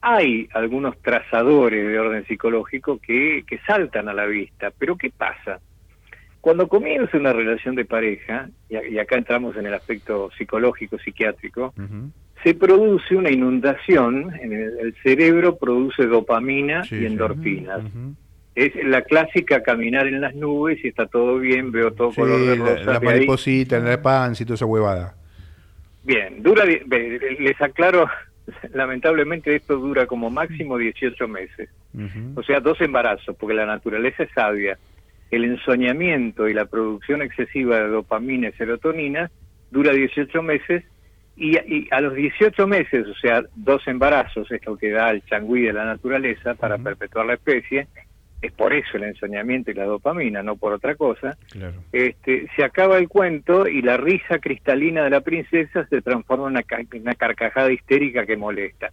hay 0.00 0.48
algunos 0.52 0.98
trazadores 1.02 1.86
de 1.86 1.98
orden 1.98 2.26
psicológico 2.26 2.98
que, 2.98 3.44
que 3.46 3.58
saltan 3.66 4.08
a 4.08 4.14
la 4.14 4.24
vista. 4.24 4.70
Pero 4.78 4.96
¿qué 4.96 5.10
pasa? 5.10 5.60
Cuando 6.40 6.68
comienza 6.68 7.16
una 7.16 7.32
relación 7.32 7.74
de 7.74 7.84
pareja, 7.84 8.48
y, 8.68 8.98
acá 8.98 9.16
entramos 9.16 9.56
en 9.56 9.66
el 9.66 9.74
aspecto 9.74 10.30
psicológico, 10.36 10.98
psiquiátrico, 10.98 11.72
se 12.42 12.54
produce 12.54 13.14
una 13.14 13.30
inundación, 13.30 14.32
en 14.40 14.52
el, 14.52 14.94
cerebro 15.02 15.56
produce 15.56 16.06
dopamina 16.06 16.82
y 16.90 17.06
endorfinas. 17.06 17.82
Es 18.54 18.74
la 18.84 19.02
clásica 19.02 19.62
caminar 19.62 20.06
en 20.06 20.20
las 20.20 20.34
nubes 20.34 20.84
y 20.84 20.88
está 20.88 21.06
todo 21.06 21.38
bien, 21.38 21.72
veo 21.72 21.92
todo 21.92 22.12
color 22.12 22.40
de 22.40 22.56
rosa. 22.56 22.92
La, 22.92 23.00
mariposita, 23.00 23.78
en 23.78 23.86
la 23.86 24.02
panza 24.02 24.42
y 24.42 24.46
toda 24.46 24.56
esa 24.56 24.66
huevada. 24.66 25.14
Bien, 26.04 26.42
dura, 26.42 26.64
les 26.64 27.60
aclaro, 27.60 28.08
lamentablemente 28.74 29.54
esto 29.54 29.76
dura 29.76 30.06
como 30.06 30.28
máximo 30.28 30.76
18 30.76 31.28
meses. 31.28 31.70
O 32.34 32.42
sea, 32.42 32.60
dos 32.60 32.80
embarazos, 32.80 33.36
porque 33.36 33.54
la 33.54 33.66
naturaleza 33.66 34.24
es 34.24 34.30
sabia. 34.34 34.78
El 35.30 35.44
ensoñamiento 35.44 36.48
y 36.48 36.54
la 36.54 36.66
producción 36.66 37.22
excesiva 37.22 37.78
de 37.78 37.88
dopamina 37.88 38.48
y 38.48 38.52
serotonina 38.52 39.30
dura 39.70 39.92
18 39.92 40.42
meses 40.42 40.84
y, 41.36 41.88
a 41.90 42.00
los 42.00 42.14
18 42.14 42.66
meses, 42.66 43.06
o 43.08 43.14
sea, 43.14 43.42
dos 43.56 43.86
embarazos, 43.86 44.50
es 44.50 44.64
lo 44.66 44.76
que 44.76 44.90
da 44.90 45.10
el 45.10 45.24
changüí 45.24 45.62
de 45.62 45.72
la 45.72 45.84
naturaleza 45.84 46.54
para 46.54 46.78
perpetuar 46.78 47.26
la 47.26 47.34
especie, 47.34 47.88
es 48.42 48.52
por 48.52 48.72
eso 48.72 48.96
el 48.96 49.04
ensoñamiento 49.04 49.70
y 49.70 49.74
la 49.74 49.84
dopamina, 49.84 50.42
no 50.42 50.56
por 50.56 50.72
otra 50.72 50.96
cosa, 50.96 51.36
este, 51.92 52.48
se 52.54 52.64
acaba 52.64 52.98
el 52.98 53.08
cuento 53.08 53.68
y 53.68 53.82
la 53.82 53.96
risa 53.96 54.40
cristalina 54.40 55.04
de 55.04 55.10
la 55.10 55.20
princesa 55.20 55.86
se 55.86 56.02
transforma 56.02 56.48
en 56.48 57.02
una, 57.02 57.14
carcajada 57.14 57.72
histérica 57.72 58.26
que 58.26 58.36
molesta. 58.36 58.90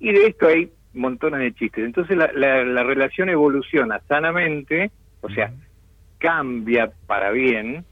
Y 0.00 0.12
de 0.12 0.26
esto 0.26 0.48
hay 0.48 0.70
montones 0.94 1.40
de 1.40 1.54
chistes. 1.54 1.84
Entonces 1.84 2.16
la, 2.16 2.30
la, 2.32 2.82
relación 2.82 3.28
evoluciona 3.28 4.00
sanamente, 4.08 4.90
o 5.20 5.30
sea, 5.30 5.52
cambia 6.18 6.90
para 7.06 7.30
bien, 7.30 7.84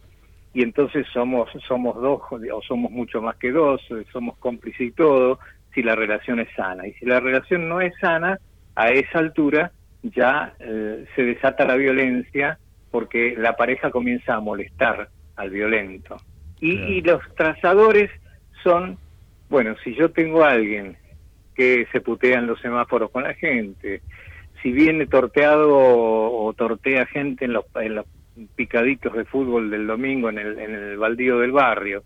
y 0.56 0.62
entonces 0.62 1.06
somos 1.12 1.50
somos 1.68 2.00
dos 2.00 2.22
o 2.30 2.62
somos 2.62 2.90
mucho 2.90 3.20
más 3.20 3.36
que 3.36 3.52
dos, 3.52 3.78
somos 4.10 4.38
cómplices 4.38 4.80
y 4.80 4.90
todo, 4.90 5.38
si 5.74 5.82
la 5.82 5.94
relación 5.94 6.40
es 6.40 6.48
sana. 6.56 6.86
Y 6.86 6.94
si 6.94 7.04
la 7.04 7.20
relación 7.20 7.68
no 7.68 7.82
es 7.82 7.92
sana, 8.00 8.40
a 8.74 8.88
esa 8.88 9.18
altura 9.18 9.70
ya 10.02 10.54
eh, 10.58 11.04
se 11.14 11.24
desata 11.24 11.66
la 11.66 11.76
violencia 11.76 12.58
porque 12.90 13.34
la 13.36 13.54
pareja 13.54 13.90
comienza 13.90 14.32
a 14.32 14.40
molestar 14.40 15.10
al 15.36 15.50
violento. 15.50 16.16
Y, 16.58 17.02
los 17.02 17.20
trazadores 17.34 18.10
son, 18.62 18.96
bueno, 19.50 19.76
si 19.84 19.94
yo 19.94 20.10
tengo 20.10 20.42
a 20.42 20.52
alguien 20.52 20.96
que 21.54 21.86
se 21.92 22.00
putea 22.00 22.38
en 22.38 22.46
los 22.46 22.58
semáforos 22.62 23.10
con 23.10 23.24
la 23.24 23.34
gente, 23.34 24.00
si 24.62 24.72
viene 24.72 25.06
torteado 25.06 25.68
o, 25.68 26.50
tortea 26.54 27.04
gente 27.04 27.44
en 27.44 27.52
los, 27.52 27.66
en 27.74 27.96
los 27.96 28.06
picaditos 28.54 29.12
de 29.14 29.24
fútbol 29.24 29.70
del 29.70 29.86
domingo 29.86 30.28
en 30.30 30.38
el, 30.38 30.58
en 30.58 30.74
el 30.74 30.98
baldío 30.98 31.38
del 31.38 31.52
barrio. 31.52 32.04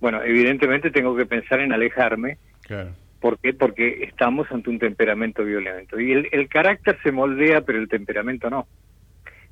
Bueno, 0.00 0.22
evidentemente 0.22 0.90
tengo 0.90 1.16
que 1.16 1.26
pensar 1.26 1.60
en 1.60 1.72
alejarme. 1.72 2.38
Claro. 2.62 2.90
¿Por 3.20 3.38
qué? 3.38 3.52
Porque 3.52 4.04
estamos 4.04 4.50
ante 4.52 4.70
un 4.70 4.78
temperamento 4.78 5.44
violento. 5.44 5.98
Y 5.98 6.12
el, 6.12 6.28
el 6.30 6.48
carácter 6.48 6.98
se 7.02 7.10
moldea, 7.10 7.62
pero 7.62 7.78
el 7.78 7.88
temperamento 7.88 8.48
no. 8.48 8.66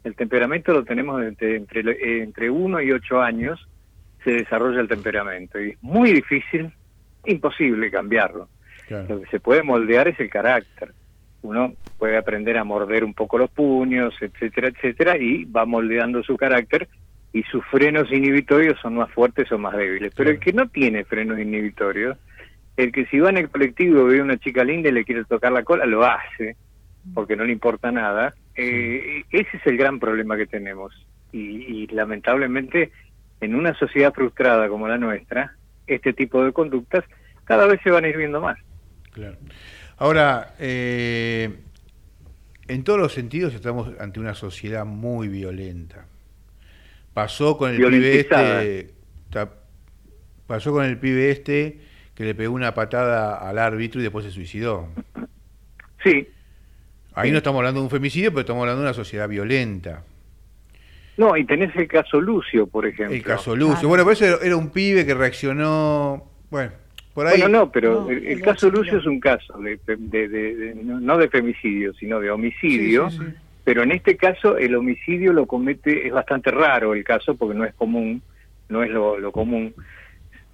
El 0.04 0.14
temperamento 0.14 0.72
lo 0.72 0.84
tenemos 0.84 1.22
entre, 1.22 1.56
entre, 1.56 2.22
entre 2.22 2.48
uno 2.48 2.80
y 2.80 2.92
ocho 2.92 3.20
años, 3.20 3.68
se 4.22 4.30
desarrolla 4.32 4.80
el 4.80 4.88
temperamento. 4.88 5.60
Y 5.60 5.70
es 5.70 5.82
muy 5.82 6.12
difícil, 6.12 6.70
imposible 7.24 7.90
cambiarlo. 7.90 8.48
Lo 8.88 9.20
que 9.20 9.26
se 9.30 9.40
puede 9.40 9.64
moldear 9.64 10.06
es 10.06 10.20
el 10.20 10.30
carácter 10.30 10.92
uno 11.46 11.74
puede 11.98 12.16
aprender 12.16 12.58
a 12.58 12.64
morder 12.64 13.04
un 13.04 13.14
poco 13.14 13.38
los 13.38 13.50
puños, 13.50 14.14
etcétera, 14.20 14.68
etcétera, 14.68 15.16
y 15.16 15.44
va 15.44 15.64
moldeando 15.64 16.22
su 16.22 16.36
carácter 16.36 16.88
y 17.32 17.42
sus 17.44 17.64
frenos 17.66 18.10
inhibitorios 18.10 18.78
son 18.80 18.96
más 18.96 19.10
fuertes 19.10 19.50
o 19.52 19.58
más 19.58 19.76
débiles. 19.76 20.12
Pero 20.16 20.30
el 20.30 20.38
que 20.38 20.52
no 20.52 20.68
tiene 20.68 21.04
frenos 21.04 21.38
inhibitorios, 21.38 22.16
el 22.76 22.92
que 22.92 23.06
si 23.06 23.18
va 23.18 23.30
en 23.30 23.38
el 23.38 23.50
colectivo 23.50 24.04
ve 24.04 24.20
a 24.20 24.22
una 24.22 24.38
chica 24.38 24.64
linda 24.64 24.88
y 24.88 24.92
le 24.92 25.04
quiere 25.04 25.24
tocar 25.24 25.52
la 25.52 25.62
cola, 25.62 25.86
lo 25.86 26.04
hace, 26.04 26.56
porque 27.14 27.36
no 27.36 27.44
le 27.44 27.52
importa 27.52 27.92
nada. 27.92 28.34
Eh, 28.54 29.22
ese 29.30 29.56
es 29.56 29.66
el 29.66 29.76
gran 29.76 29.98
problema 29.98 30.36
que 30.36 30.46
tenemos. 30.46 30.94
Y, 31.32 31.82
y 31.82 31.86
lamentablemente, 31.88 32.90
en 33.40 33.54
una 33.54 33.74
sociedad 33.74 34.12
frustrada 34.12 34.68
como 34.68 34.88
la 34.88 34.98
nuestra, 34.98 35.54
este 35.86 36.12
tipo 36.12 36.44
de 36.44 36.52
conductas 36.52 37.04
cada 37.44 37.66
vez 37.66 37.80
se 37.82 37.90
van 37.90 38.04
a 38.04 38.08
ir 38.08 38.16
viendo 38.16 38.40
más. 38.40 38.58
Claro. 39.12 39.36
Ahora, 39.98 40.54
eh, 40.58 41.56
en 42.68 42.84
todos 42.84 42.98
los 42.98 43.12
sentidos 43.12 43.54
estamos 43.54 43.90
ante 43.98 44.20
una 44.20 44.34
sociedad 44.34 44.84
muy 44.84 45.28
violenta. 45.28 46.06
Pasó 47.14 47.56
con 47.56 47.70
el 47.70 47.76
pibe 47.76 48.20
este, 48.20 48.90
pasó 50.46 50.72
con 50.72 50.84
el 50.84 50.98
pibe 50.98 51.30
este 51.30 51.80
que 52.14 52.24
le 52.24 52.34
pegó 52.34 52.54
una 52.54 52.74
patada 52.74 53.36
al 53.36 53.58
árbitro 53.58 54.00
y 54.00 54.02
después 54.02 54.24
se 54.24 54.30
suicidó. 54.30 54.88
Sí. 56.04 56.28
Ahí 57.14 57.30
no 57.30 57.38
estamos 57.38 57.58
hablando 57.60 57.80
de 57.80 57.84
un 57.84 57.90
femicidio, 57.90 58.30
pero 58.30 58.40
estamos 58.40 58.60
hablando 58.60 58.82
de 58.82 58.88
una 58.88 58.94
sociedad 58.94 59.28
violenta. 59.28 60.02
No, 61.16 61.36
y 61.36 61.46
tenés 61.46 61.74
el 61.76 61.88
caso 61.88 62.20
Lucio, 62.20 62.66
por 62.66 62.86
ejemplo. 62.86 63.16
El 63.16 63.22
caso 63.22 63.56
Lucio. 63.56 63.88
Bueno, 63.88 64.04
pero 64.04 64.12
eso 64.12 64.42
era 64.42 64.56
un 64.56 64.68
pibe 64.70 65.06
que 65.06 65.14
reaccionó, 65.14 66.30
bueno, 66.50 66.72
bueno, 67.16 67.48
no, 67.48 67.72
pero 67.72 68.10
el, 68.10 68.42
caso 68.42 68.70
Lucio 68.70 68.98
es 68.98 69.06
un 69.06 69.20
caso, 69.20 69.58
de, 69.58 70.74
no 70.84 71.16
de 71.16 71.28
femicidio, 71.28 71.94
sino 71.94 72.20
de 72.20 72.30
homicidio, 72.30 73.08
pero 73.64 73.82
en 73.82 73.92
este 73.92 74.16
caso 74.16 74.58
el 74.58 74.74
homicidio 74.74 75.32
lo 75.32 75.46
comete, 75.46 76.06
es 76.06 76.12
bastante 76.12 76.50
raro 76.50 76.94
el 76.94 77.02
caso 77.04 77.34
porque 77.34 77.56
no 77.56 77.64
es 77.64 77.74
común, 77.74 78.22
no 78.68 78.82
es 78.82 78.90
lo, 78.90 79.32
común 79.32 79.74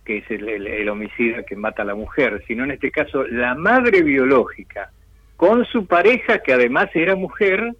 que 0.04 0.18
es 0.18 0.30
el, 0.30 0.48
el, 0.48 0.88
homicidio 0.88 1.44
que 1.44 1.56
mata 1.56 1.82
a 1.82 1.86
la 1.86 1.94
mujer, 1.94 2.42
sino 2.46 2.64
en 2.64 2.70
este 2.70 2.90
caso 2.90 3.24
la 3.24 3.54
madre 3.54 4.02
biológica 4.02 4.90
con 5.36 5.64
su 5.64 5.86
pareja 5.86 6.38
que 6.38 6.52
además 6.52 6.90
era 6.94 7.16
mujer, 7.16 7.74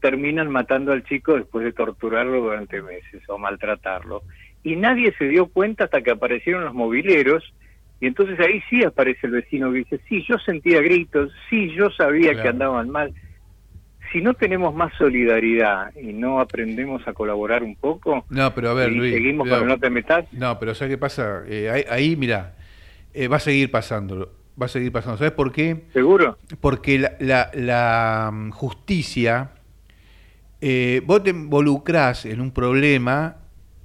terminan 0.00 0.50
matando 0.50 0.92
al 0.92 1.04
chico 1.04 1.36
después 1.36 1.64
de 1.64 1.72
torturarlo 1.72 2.42
durante 2.42 2.82
meses 2.82 3.22
o 3.28 3.38
maltratarlo. 3.38 4.22
Y 4.62 4.76
nadie 4.76 5.14
se 5.16 5.24
dio 5.24 5.46
cuenta 5.46 5.84
hasta 5.84 6.02
que 6.02 6.10
aparecieron 6.10 6.66
los 6.66 6.74
mobileros 6.74 7.42
y 8.00 8.06
entonces 8.06 8.38
ahí 8.38 8.62
sí 8.70 8.84
aparece 8.84 9.26
el 9.26 9.32
vecino 9.32 9.72
que 9.72 9.78
dice, 9.78 10.00
sí, 10.08 10.24
yo 10.28 10.38
sentía 10.38 10.80
gritos, 10.80 11.32
sí, 11.50 11.70
yo 11.74 11.90
sabía 11.90 12.40
que 12.40 12.48
andaban 12.48 12.90
mal. 12.90 13.12
Si 14.12 14.22
no 14.22 14.34
tenemos 14.34 14.74
más 14.74 14.92
solidaridad 14.96 15.94
y 15.96 16.12
no 16.12 16.40
aprendemos 16.40 17.06
a 17.06 17.12
colaborar 17.12 17.62
un 17.62 17.76
poco, 17.76 18.24
no, 18.30 18.54
pero 18.54 18.70
a 18.70 18.74
ver, 18.74 18.92
y 18.92 19.10
seguimos 19.10 19.48
para 19.48 19.64
no 19.64 19.78
te 19.78 19.90
metas. 19.90 20.32
No, 20.32 20.58
pero 20.58 20.74
¿sabes 20.74 20.94
qué 20.94 20.98
pasa? 20.98 21.42
Eh, 21.46 21.84
ahí, 21.90 22.16
mira, 22.16 22.54
eh, 23.12 23.28
va 23.28 23.36
a 23.36 23.40
seguir 23.40 23.70
pasando. 23.70 24.32
Va 24.60 24.66
a 24.66 24.68
seguir 24.68 24.92
pasando. 24.92 25.18
¿Sabes 25.18 25.32
por 25.32 25.52
qué? 25.52 25.84
¿Seguro? 25.92 26.38
Porque 26.60 26.98
la, 26.98 27.50
la, 27.52 28.30
mm, 28.32 28.50
justicia, 28.50 29.50
eh, 30.60 31.02
vos 31.04 31.22
te 31.22 31.30
involucrás 31.30 32.24
en 32.24 32.40
un 32.40 32.50
problema 32.52 33.36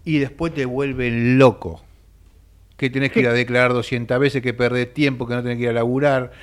y 0.05 0.19
después 0.19 0.53
te 0.53 0.65
vuelven 0.65 1.37
loco. 1.37 1.83
Que 2.83 2.89
tenés 2.89 3.13
que 3.13 3.21
ir 3.21 3.27
a 3.29 3.31
declarar 3.31 3.71
200 3.71 4.19
veces, 4.19 4.41
que 4.41 4.53
perdés 4.53 4.93
tiempo, 4.93 5.25
que 5.25 5.35
no 5.35 5.41
tenés 5.41 5.57
que 5.57 5.63
ir 5.63 5.69
a 5.69 5.71
laburar, 5.73 6.33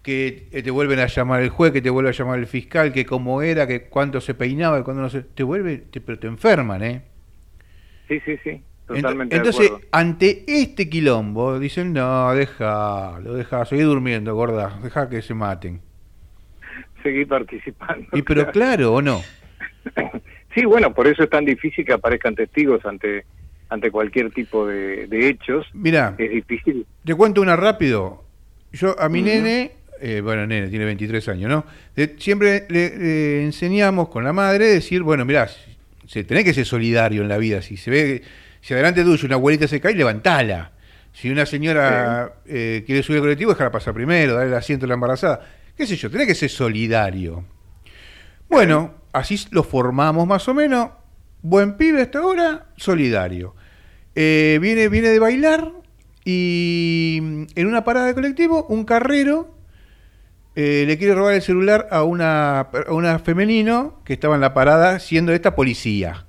que 0.00 0.46
te 0.52 0.70
vuelven 0.70 1.00
a 1.00 1.06
llamar 1.06 1.42
el 1.42 1.48
juez, 1.48 1.72
que 1.72 1.82
te 1.82 1.90
vuelve 1.90 2.10
a 2.10 2.12
llamar 2.12 2.38
el 2.38 2.46
fiscal, 2.46 2.92
que 2.92 3.04
cómo 3.04 3.42
era, 3.42 3.66
que 3.66 3.88
cuánto 3.88 4.20
se 4.20 4.34
peinaba, 4.34 4.78
que 4.78 4.84
cuándo 4.84 5.02
no 5.02 5.10
se... 5.10 5.22
Te 5.22 5.42
vuelve, 5.42 5.82
pero 6.06 6.16
te 6.16 6.28
enferman, 6.28 6.84
¿eh? 6.84 7.02
Sí, 8.06 8.20
sí, 8.24 8.38
sí. 8.44 8.62
Totalmente 8.86 9.34
Entonces, 9.34 9.72
ante 9.90 10.44
este 10.46 10.88
quilombo, 10.88 11.58
dicen, 11.58 11.92
no, 11.92 12.32
deja, 12.32 13.18
lo 13.18 13.34
deja, 13.34 13.64
seguir 13.64 13.86
durmiendo, 13.86 14.36
gorda, 14.36 14.78
deja 14.80 15.10
que 15.10 15.20
se 15.20 15.34
maten. 15.34 15.80
Seguir 17.02 17.26
participando. 17.26 18.06
Y 18.12 18.22
pero 18.22 18.52
claro, 18.52 18.94
¿o 18.94 19.02
no? 19.02 19.20
sí, 20.54 20.64
bueno, 20.64 20.94
por 20.94 21.08
eso 21.08 21.24
es 21.24 21.30
tan 21.30 21.44
difícil 21.44 21.84
que 21.84 21.92
aparezcan 21.92 22.36
testigos 22.36 22.86
ante 22.86 23.24
ante 23.68 23.90
cualquier 23.90 24.30
tipo 24.30 24.66
de, 24.66 25.06
hechos. 25.10 25.66
Mira, 25.72 26.14
es 26.18 26.30
difícil. 26.30 26.86
Te 27.04 27.14
cuento 27.14 27.40
una 27.40 27.56
rápido. 27.56 28.24
Yo 28.72 28.98
a 29.00 29.08
mi 29.08 29.22
nene, 29.22 29.72
eh, 30.00 30.20
bueno, 30.22 30.46
nene 30.46 30.68
tiene 30.68 30.84
23 30.84 31.28
años, 31.28 31.50
¿no? 31.50 31.64
siempre 32.18 32.66
le, 32.68 33.44
enseñamos 33.44 34.08
con 34.08 34.24
la 34.24 34.32
madre 34.32 34.66
decir, 34.66 35.02
bueno, 35.02 35.24
mirá, 35.24 35.48
se, 36.06 36.24
tenés 36.24 36.44
que 36.44 36.54
ser 36.54 36.66
solidario 36.66 37.22
en 37.22 37.28
la 37.28 37.38
vida. 37.38 37.62
Si 37.62 37.76
se 37.76 37.90
ve, 37.90 38.22
si 38.60 38.74
adelante 38.74 39.04
tuyo 39.04 39.26
una 39.26 39.36
abuelita 39.36 39.66
se 39.66 39.80
cae, 39.80 39.94
levantala. 39.94 40.72
Si 41.12 41.30
una 41.30 41.46
señora 41.46 42.32
eh, 42.46 42.84
quiere 42.86 43.02
subir 43.02 43.18
al 43.18 43.22
colectivo, 43.22 43.52
déjala 43.52 43.72
pasar 43.72 43.94
primero, 43.94 44.34
darle 44.34 44.50
el 44.50 44.56
asiento 44.56 44.86
a 44.86 44.88
la 44.88 44.94
embarazada. 44.94 45.40
¿Qué 45.76 45.86
sé 45.86 45.96
yo? 45.96 46.10
Tenés 46.10 46.26
que 46.26 46.34
ser 46.34 46.50
solidario. 46.50 47.44
Bueno, 48.48 48.94
así 49.12 49.38
lo 49.50 49.62
formamos 49.62 50.26
más 50.26 50.46
o 50.48 50.54
menos. 50.54 50.90
Buen 51.42 51.76
pibe 51.76 52.02
hasta 52.02 52.18
ahora, 52.18 52.66
solidario. 52.76 53.54
Eh, 54.20 54.58
viene, 54.60 54.88
viene 54.88 55.10
de 55.10 55.20
bailar 55.20 55.70
y 56.24 57.46
en 57.54 57.66
una 57.68 57.84
parada 57.84 58.06
de 58.06 58.14
colectivo, 58.14 58.66
un 58.68 58.84
carrero 58.84 59.54
eh, 60.56 60.86
le 60.88 60.98
quiere 60.98 61.14
robar 61.14 61.34
el 61.34 61.42
celular 61.42 61.86
a 61.92 62.02
una, 62.02 62.62
a 62.62 62.92
una 62.92 63.20
femenino 63.20 64.02
que 64.04 64.14
estaba 64.14 64.34
en 64.34 64.40
la 64.40 64.54
parada 64.54 64.98
siendo 64.98 65.32
esta 65.32 65.54
policía. 65.54 66.26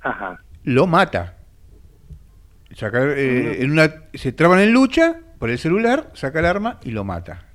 Ajá. 0.00 0.40
Lo 0.62 0.86
mata. 0.86 1.38
Eh, 2.70 3.56
en 3.62 3.72
una, 3.72 3.92
se 4.14 4.30
traban 4.30 4.60
en 4.60 4.72
lucha 4.72 5.18
por 5.40 5.50
el 5.50 5.58
celular, 5.58 6.12
saca 6.14 6.38
el 6.38 6.46
arma 6.46 6.78
y 6.84 6.92
lo 6.92 7.02
mata. 7.02 7.46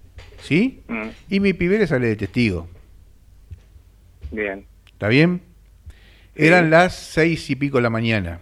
¿Sí? 0.41 0.83
Mm. 0.89 1.07
Y 1.29 1.39
mi 1.39 1.53
pibe 1.53 1.79
le 1.79 1.87
sale 1.87 2.07
de 2.07 2.17
testigo. 2.17 2.67
Bien. 4.29 4.65
¿Está 4.87 5.07
bien? 5.07 5.41
Eran 6.35 6.69
las 6.69 6.95
seis 6.95 7.49
y 7.49 7.55
pico 7.55 7.77
de 7.77 7.83
la 7.83 7.89
mañana. 7.89 8.41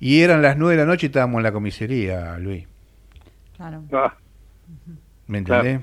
Y 0.00 0.22
eran 0.22 0.40
las 0.40 0.56
nueve 0.56 0.76
de 0.76 0.82
la 0.82 0.86
noche 0.86 1.06
y 1.06 1.08
estábamos 1.08 1.38
en 1.38 1.42
la 1.42 1.52
comisaría, 1.52 2.38
Luis. 2.38 2.66
Claro. 3.56 3.84
Ah. 3.92 4.14
¿Me 5.26 5.38
entendés? 5.38 5.80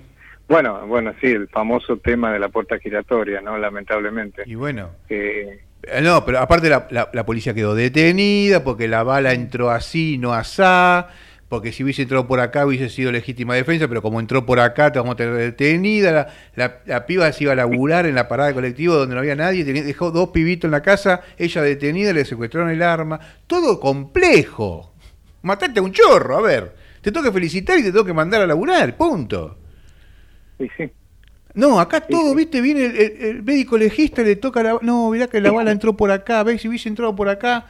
Bueno, 0.49 0.87
bueno, 0.87 1.13
sí, 1.21 1.27
el 1.27 1.47
famoso 1.49 1.97
tema 1.97 2.31
de 2.33 2.39
la 2.39 2.49
puerta 2.49 2.79
giratoria, 2.79 3.41
¿no? 3.41 3.57
Lamentablemente. 3.57 4.43
Y 4.45 4.55
bueno. 4.55 4.89
Eh, 5.07 5.61
no, 6.01 6.25
pero 6.25 6.39
aparte 6.39 6.69
la, 6.69 6.87
la, 6.89 7.25
policía 7.25 7.53
quedó 7.53 7.75
detenida 7.75 8.63
porque 8.63 8.87
la 8.87 9.03
bala 9.03 9.33
entró 9.33 9.69
así, 9.69 10.17
no 10.17 10.33
asá, 10.33 11.09
porque 11.49 11.71
si 11.71 11.83
hubiese 11.83 12.01
entrado 12.01 12.27
por 12.27 12.39
acá 12.41 12.65
hubiese 12.65 12.89
sido 12.89 13.11
legítima 13.11 13.55
defensa, 13.55 13.87
pero 13.87 14.01
como 14.01 14.19
entró 14.19 14.45
por 14.45 14.59
acá 14.59 14.91
te 14.91 14.99
vamos 14.99 15.13
a 15.13 15.15
tener 15.15 15.35
detenida. 15.35 16.33
La, 16.55 16.81
la, 16.85 17.05
piba 17.05 17.31
se 17.31 17.45
iba 17.45 17.53
a 17.53 17.55
laburar 17.55 18.05
en 18.05 18.15
la 18.15 18.27
parada 18.27 18.49
de 18.49 18.55
colectivo 18.55 18.95
donde 18.95 19.15
no 19.15 19.21
había 19.21 19.35
nadie, 19.35 19.63
dejó 19.63 20.11
dos 20.11 20.29
pibitos 20.29 20.67
en 20.67 20.71
la 20.71 20.81
casa, 20.81 21.21
ella 21.37 21.61
detenida, 21.61 22.11
le 22.11 22.25
secuestraron 22.25 22.69
el 22.69 22.81
arma. 22.81 23.19
Todo 23.47 23.79
complejo. 23.79 24.93
Mataste 25.43 25.79
a 25.79 25.83
un 25.83 25.93
chorro, 25.93 26.37
a 26.37 26.41
ver. 26.41 26.75
Te 27.01 27.11
tengo 27.11 27.25
que 27.25 27.31
felicitar 27.31 27.77
y 27.79 27.83
te 27.83 27.91
tengo 27.91 28.03
que 28.03 28.13
mandar 28.13 28.41
a 28.41 28.47
laburar, 28.47 28.97
punto. 28.97 29.57
Sí, 30.57 30.67
sí. 30.75 30.91
No, 31.53 31.79
acá 31.79 32.01
todo, 32.01 32.35
viste, 32.35 32.61
viene 32.61 32.85
el, 32.85 33.41
médico 33.41 33.77
legista, 33.77 34.21
le 34.21 34.35
toca 34.35 34.61
la... 34.61 34.77
No, 34.81 35.09
mirá 35.09 35.27
que 35.27 35.41
la 35.41 35.51
bala 35.51 35.71
entró 35.71 35.95
por 35.95 36.11
acá, 36.11 36.43
ves 36.43 36.61
si 36.61 36.67
hubiese 36.67 36.89
entrado 36.89 37.15
por 37.15 37.29
acá 37.29 37.65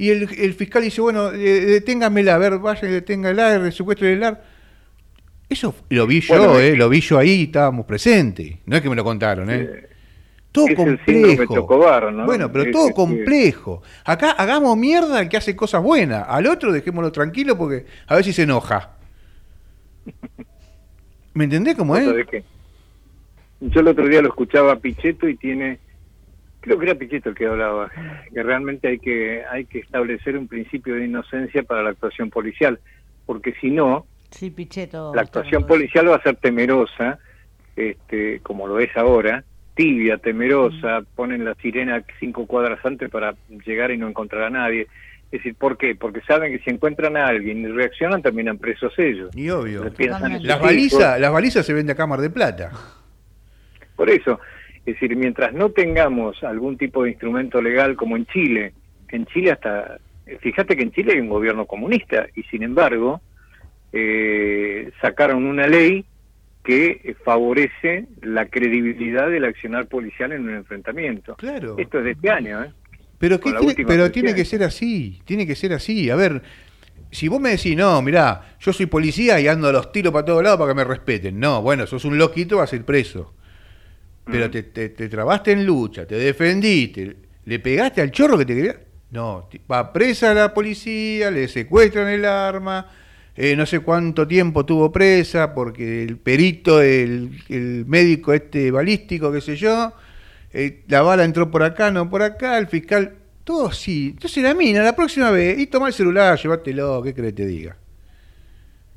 y 0.00 0.08
el, 0.08 0.54
fiscal 0.54 0.82
dice, 0.82 1.02
bueno, 1.02 1.30
deténgamela, 1.30 2.36
a 2.36 2.38
ver, 2.38 2.58
vaya 2.58 2.88
y 2.88 2.90
deténgala, 2.90 3.54
el 3.54 4.22
ar. 4.24 4.42
Eso 5.46 5.74
lo 5.90 6.06
vi 6.06 6.22
yo, 6.22 6.58
eh, 6.58 6.74
lo 6.74 6.88
vi 6.88 7.02
yo 7.02 7.18
ahí, 7.18 7.42
estábamos 7.42 7.84
presentes. 7.84 8.56
No 8.64 8.76
es 8.76 8.82
que 8.82 8.88
me 8.88 8.96
lo 8.96 9.04
contaron, 9.04 9.50
¿eh? 9.50 9.88
todo 10.52 10.68
complejo. 10.74 11.66
Bueno, 12.24 12.50
pero 12.50 12.70
todo 12.70 12.92
complejo. 12.92 13.82
Acá 14.06 14.30
hagamos 14.30 14.74
mierda 14.78 15.18
al 15.18 15.28
que 15.28 15.36
hace 15.36 15.54
cosas 15.54 15.82
buenas. 15.82 16.24
Al 16.26 16.46
otro 16.46 16.72
dejémoslo 16.72 17.12
tranquilo 17.12 17.58
porque 17.58 17.84
a 18.06 18.14
ver 18.14 18.24
si 18.24 18.32
se 18.32 18.44
enoja. 18.44 18.96
¿Me 21.34 21.44
entendés 21.44 21.76
cómo 21.76 21.94
es? 21.94 22.06
Yo 23.60 23.80
el 23.80 23.88
otro 23.88 24.08
día 24.08 24.22
lo 24.22 24.28
escuchaba 24.28 24.72
a 24.72 24.76
Pichetto 24.76 25.28
y 25.28 25.36
tiene 25.36 25.78
creo 26.60 26.78
que 26.78 26.86
era 26.86 26.94
Pichetto 26.94 27.30
el 27.30 27.34
que 27.34 27.46
hablaba, 27.46 27.90
que 28.32 28.42
realmente 28.42 28.88
hay 28.88 28.98
que, 28.98 29.42
hay 29.50 29.64
que 29.64 29.78
establecer 29.78 30.36
un 30.36 30.48
principio 30.48 30.94
de 30.94 31.06
inocencia 31.06 31.62
para 31.62 31.82
la 31.82 31.90
actuación 31.90 32.30
policial, 32.30 32.78
porque 33.26 33.54
si 33.60 33.70
no, 33.70 34.06
sí, 34.30 34.50
Pichetto, 34.50 35.14
la 35.14 35.22
actuación 35.22 35.66
policial 35.66 36.10
va 36.10 36.16
a 36.16 36.22
ser 36.22 36.36
temerosa, 36.36 37.18
este, 37.76 38.40
como 38.40 38.66
lo 38.66 38.78
es 38.78 38.94
ahora, 38.96 39.44
tibia, 39.74 40.18
temerosa, 40.18 41.02
ponen 41.14 41.44
la 41.44 41.54
sirena 41.54 42.04
cinco 42.18 42.46
cuadras 42.46 42.84
antes 42.84 43.08
para 43.10 43.34
llegar 43.64 43.90
y 43.90 43.96
no 43.96 44.08
encontrar 44.08 44.44
a 44.44 44.50
nadie. 44.50 44.82
Es 45.26 45.38
decir, 45.38 45.54
¿por 45.54 45.78
qué? 45.78 45.94
Porque 45.94 46.20
saben 46.22 46.52
que 46.52 46.58
si 46.64 46.70
encuentran 46.70 47.16
a 47.16 47.28
alguien 47.28 47.60
y 47.60 47.68
reaccionan, 47.68 48.20
terminan 48.20 48.58
presos 48.58 48.92
ellos. 48.98 49.30
Y 49.34 49.48
obvio. 49.48 49.84
Las 50.40 50.60
balizas, 50.60 51.20
las 51.20 51.32
balizas 51.32 51.64
se 51.64 51.72
venden 51.72 51.94
a 51.94 51.96
Cámara 51.96 52.20
de 52.20 52.30
Plata. 52.30 52.72
Por 53.94 54.10
eso, 54.10 54.40
es 54.86 54.94
decir, 54.94 55.14
mientras 55.14 55.52
no 55.52 55.70
tengamos 55.70 56.42
algún 56.42 56.78
tipo 56.78 57.04
de 57.04 57.10
instrumento 57.10 57.60
legal 57.60 57.96
como 57.96 58.16
en 58.16 58.26
Chile, 58.26 58.72
en 59.10 59.26
Chile 59.26 59.52
hasta, 59.52 59.98
fíjate 60.40 60.76
que 60.76 60.82
en 60.82 60.92
Chile 60.92 61.12
hay 61.14 61.20
un 61.20 61.28
gobierno 61.28 61.66
comunista 61.66 62.26
y 62.34 62.42
sin 62.44 62.62
embargo 62.62 63.20
eh, 63.92 64.90
sacaron 65.00 65.44
una 65.44 65.66
ley 65.66 66.04
que 66.64 67.16
favorece 67.24 68.06
la 68.22 68.46
credibilidad 68.46 69.28
del 69.28 69.44
accionar 69.44 69.86
policial 69.86 70.32
en 70.32 70.42
un 70.42 70.54
enfrentamiento. 70.54 71.36
Claro. 71.36 71.76
Esto 71.78 71.98
es 71.98 72.04
de 72.04 72.10
este 72.12 72.30
año, 72.30 72.62
¿eh? 72.64 72.70
Pero, 73.18 73.38
pero 73.86 74.10
tiene 74.10 74.34
que 74.34 74.46
ser 74.46 74.62
así, 74.62 75.20
tiene 75.26 75.46
que 75.46 75.54
ser 75.54 75.74
así. 75.74 76.08
A 76.08 76.16
ver, 76.16 76.40
si 77.10 77.28
vos 77.28 77.38
me 77.38 77.50
decís, 77.50 77.76
no, 77.76 78.00
mirá, 78.00 78.56
yo 78.58 78.72
soy 78.72 78.86
policía 78.86 79.38
y 79.40 79.46
ando 79.46 79.68
a 79.68 79.72
los 79.72 79.92
tiros 79.92 80.10
para 80.10 80.24
todos 80.24 80.42
lados 80.42 80.58
para 80.58 80.70
que 80.70 80.76
me 80.76 80.84
respeten. 80.84 81.38
No, 81.38 81.60
bueno, 81.60 81.86
sos 81.86 82.06
un 82.06 82.16
loquito, 82.16 82.56
vas 82.56 82.72
a 82.72 82.76
ir 82.76 82.84
preso 82.84 83.34
pero 84.24 84.50
te, 84.50 84.62
te, 84.62 85.08
trabaste 85.08 85.52
en 85.52 85.64
lucha, 85.64 86.06
te 86.06 86.16
defendiste, 86.16 87.16
le 87.44 87.58
pegaste 87.58 88.00
al 88.00 88.10
chorro 88.10 88.38
que 88.38 88.44
te 88.44 88.54
quería. 88.54 88.76
No, 89.10 89.48
va 89.70 89.92
presa 89.92 90.32
la 90.32 90.54
policía, 90.54 91.30
le 91.30 91.48
secuestran 91.48 92.08
el 92.08 92.24
arma, 92.24 92.86
eh, 93.34 93.56
no 93.56 93.66
sé 93.66 93.80
cuánto 93.80 94.26
tiempo 94.26 94.64
tuvo 94.64 94.92
presa, 94.92 95.52
porque 95.52 96.04
el 96.04 96.16
perito, 96.16 96.80
el, 96.80 97.42
el 97.48 97.86
médico 97.86 98.32
este 98.32 98.70
balístico, 98.70 99.32
qué 99.32 99.40
sé 99.40 99.56
yo, 99.56 99.92
eh, 100.52 100.84
la 100.88 101.02
bala 101.02 101.24
entró 101.24 101.50
por 101.50 101.62
acá, 101.62 101.90
no 101.90 102.08
por 102.08 102.22
acá, 102.22 102.58
el 102.58 102.68
fiscal, 102.68 103.14
todo 103.44 103.72
sí. 103.72 104.10
Entonces 104.14 104.42
la 104.42 104.54
mina, 104.54 104.82
la 104.82 104.94
próxima 104.94 105.30
vez, 105.30 105.58
y 105.58 105.66
toma 105.66 105.88
el 105.88 105.94
celular, 105.94 106.38
llévatelo, 106.38 107.02
¿qué 107.02 107.14
crees 107.14 107.32
que 107.32 107.42
te 107.42 107.46
diga? 107.46 107.76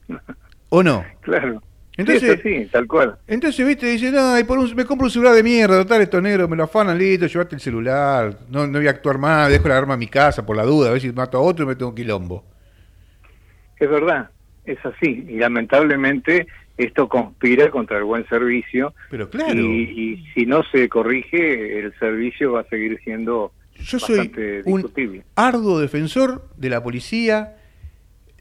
¿O 0.70 0.84
no? 0.84 1.06
Claro. 1.22 1.62
Entonces, 1.96 2.40
sí, 2.42 2.68
tal 2.72 2.88
cual. 2.88 3.18
Entonces, 3.28 3.66
viste, 3.66 3.86
dice, 3.86 4.12
no, 4.12 4.36
por 4.48 4.58
un, 4.58 4.76
me 4.76 4.86
compro 4.86 5.06
un 5.06 5.12
celular 5.12 5.36
de 5.36 5.44
mierda, 5.44 5.78
total, 5.84 6.02
estos 6.02 6.24
negros 6.24 6.50
me 6.50 6.56
lo 6.56 6.64
afanan, 6.64 6.98
listo, 6.98 7.28
llevate 7.28 7.56
el 7.56 7.62
celular, 7.62 8.36
no, 8.50 8.66
no 8.66 8.80
voy 8.80 8.88
a 8.88 8.92
actuar 8.92 9.20
más, 9.20 9.50
dejo 9.50 9.68
la 9.68 9.78
arma 9.78 9.94
en 9.94 10.00
mi 10.00 10.08
casa 10.08 10.44
por 10.44 10.58
la 10.58 10.64
duda, 10.64 10.90
a 10.90 10.94
ver 10.94 11.02
si 11.02 11.12
mato 11.12 11.38
a 11.38 11.42
otro 11.42 11.66
y 11.66 11.68
me 11.68 11.76
tengo 11.76 11.90
un 11.90 11.96
quilombo. 11.96 12.44
Es 13.80 13.90
verdad, 13.90 14.32
es 14.66 14.84
así, 14.84 15.26
y 15.30 15.38
lamentablemente 15.38 16.48
esto 16.78 17.08
conspira 17.08 17.70
contra 17.70 18.00
el 18.00 18.06
buen 18.06 18.28
servicio. 18.28 18.96
Pero 19.12 19.30
claro. 19.30 19.54
Y, 19.60 20.26
si 20.34 20.48
no 20.48 20.64
se 20.72 20.90
corrige, 20.90 21.80
el 21.80 21.94
servicio 22.00 22.54
va 22.54 22.62
a 22.62 22.70
seguir 22.70 23.00
siendo 23.04 23.54
Yo 23.76 24.00
soy 24.00 24.32
un 24.66 25.24
arduo 25.36 25.80
defensor 25.80 26.50
de 26.58 26.70
la 26.70 26.82
policía, 26.82 27.58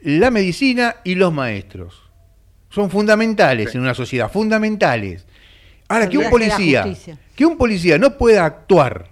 la 0.00 0.30
medicina 0.30 0.96
y 1.04 1.16
los 1.16 1.34
maestros 1.34 2.01
son 2.72 2.90
fundamentales 2.90 3.74
en 3.74 3.82
una 3.82 3.94
sociedad, 3.94 4.32
fundamentales. 4.32 5.26
Ahora, 5.88 6.08
que 6.08 6.16
un 6.16 6.30
policía, 6.30 6.86
que 7.36 7.44
un 7.44 7.58
policía 7.58 7.98
no 7.98 8.16
pueda 8.16 8.46
actuar 8.46 9.08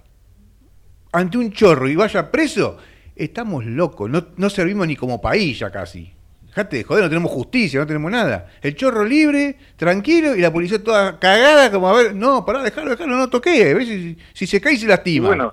ante 1.12 1.36
un 1.36 1.52
chorro 1.52 1.86
y 1.86 1.94
vaya 1.94 2.30
preso, 2.30 2.78
estamos 3.14 3.66
locos, 3.66 4.08
no, 4.08 4.28
no 4.38 4.48
servimos 4.48 4.86
ni 4.86 4.96
como 4.96 5.20
país 5.20 5.58
ya 5.58 5.70
casi. 5.70 6.10
Dejate 6.46 6.78
de 6.78 6.84
joder, 6.84 7.04
no 7.04 7.10
tenemos 7.10 7.30
justicia, 7.30 7.78
no 7.80 7.86
tenemos 7.86 8.10
nada. 8.10 8.48
El 8.62 8.74
chorro 8.74 9.04
libre, 9.04 9.56
tranquilo, 9.76 10.34
y 10.34 10.40
la 10.40 10.50
policía 10.50 10.82
toda 10.82 11.18
cagada, 11.18 11.70
como 11.70 11.88
a 11.88 12.02
ver, 12.02 12.14
no, 12.14 12.44
pará, 12.46 12.62
dejalo, 12.62 12.90
dejalo, 12.90 13.16
no 13.16 13.28
toqué. 13.28 13.76
Si, 13.84 14.16
si 14.32 14.46
se 14.46 14.60
cae, 14.60 14.76
se 14.76 14.86
lastima. 14.86 15.28
bueno, 15.28 15.52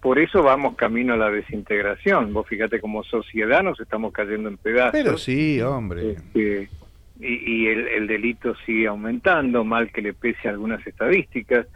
por 0.00 0.18
eso 0.18 0.42
vamos 0.42 0.76
camino 0.76 1.12
a 1.12 1.18
la 1.18 1.30
desintegración. 1.30 2.32
Vos 2.32 2.46
fíjate, 2.48 2.80
como 2.80 3.04
sociedad 3.04 3.62
nos 3.62 3.78
estamos 3.78 4.12
cayendo 4.12 4.48
en 4.48 4.56
pedazos. 4.56 4.92
Pero 4.92 5.18
sí, 5.18 5.60
hombre. 5.60 6.12
Este, 6.12 6.68
y, 7.20 7.66
el, 7.66 8.06
delito 8.06 8.54
sigue 8.64 8.86
aumentando, 8.86 9.64
mal 9.64 9.90
que 9.90 10.02
le 10.02 10.12
pese 10.12 10.48
a 10.48 10.52
algunas 10.52 10.86
estadísticas. 10.86 11.66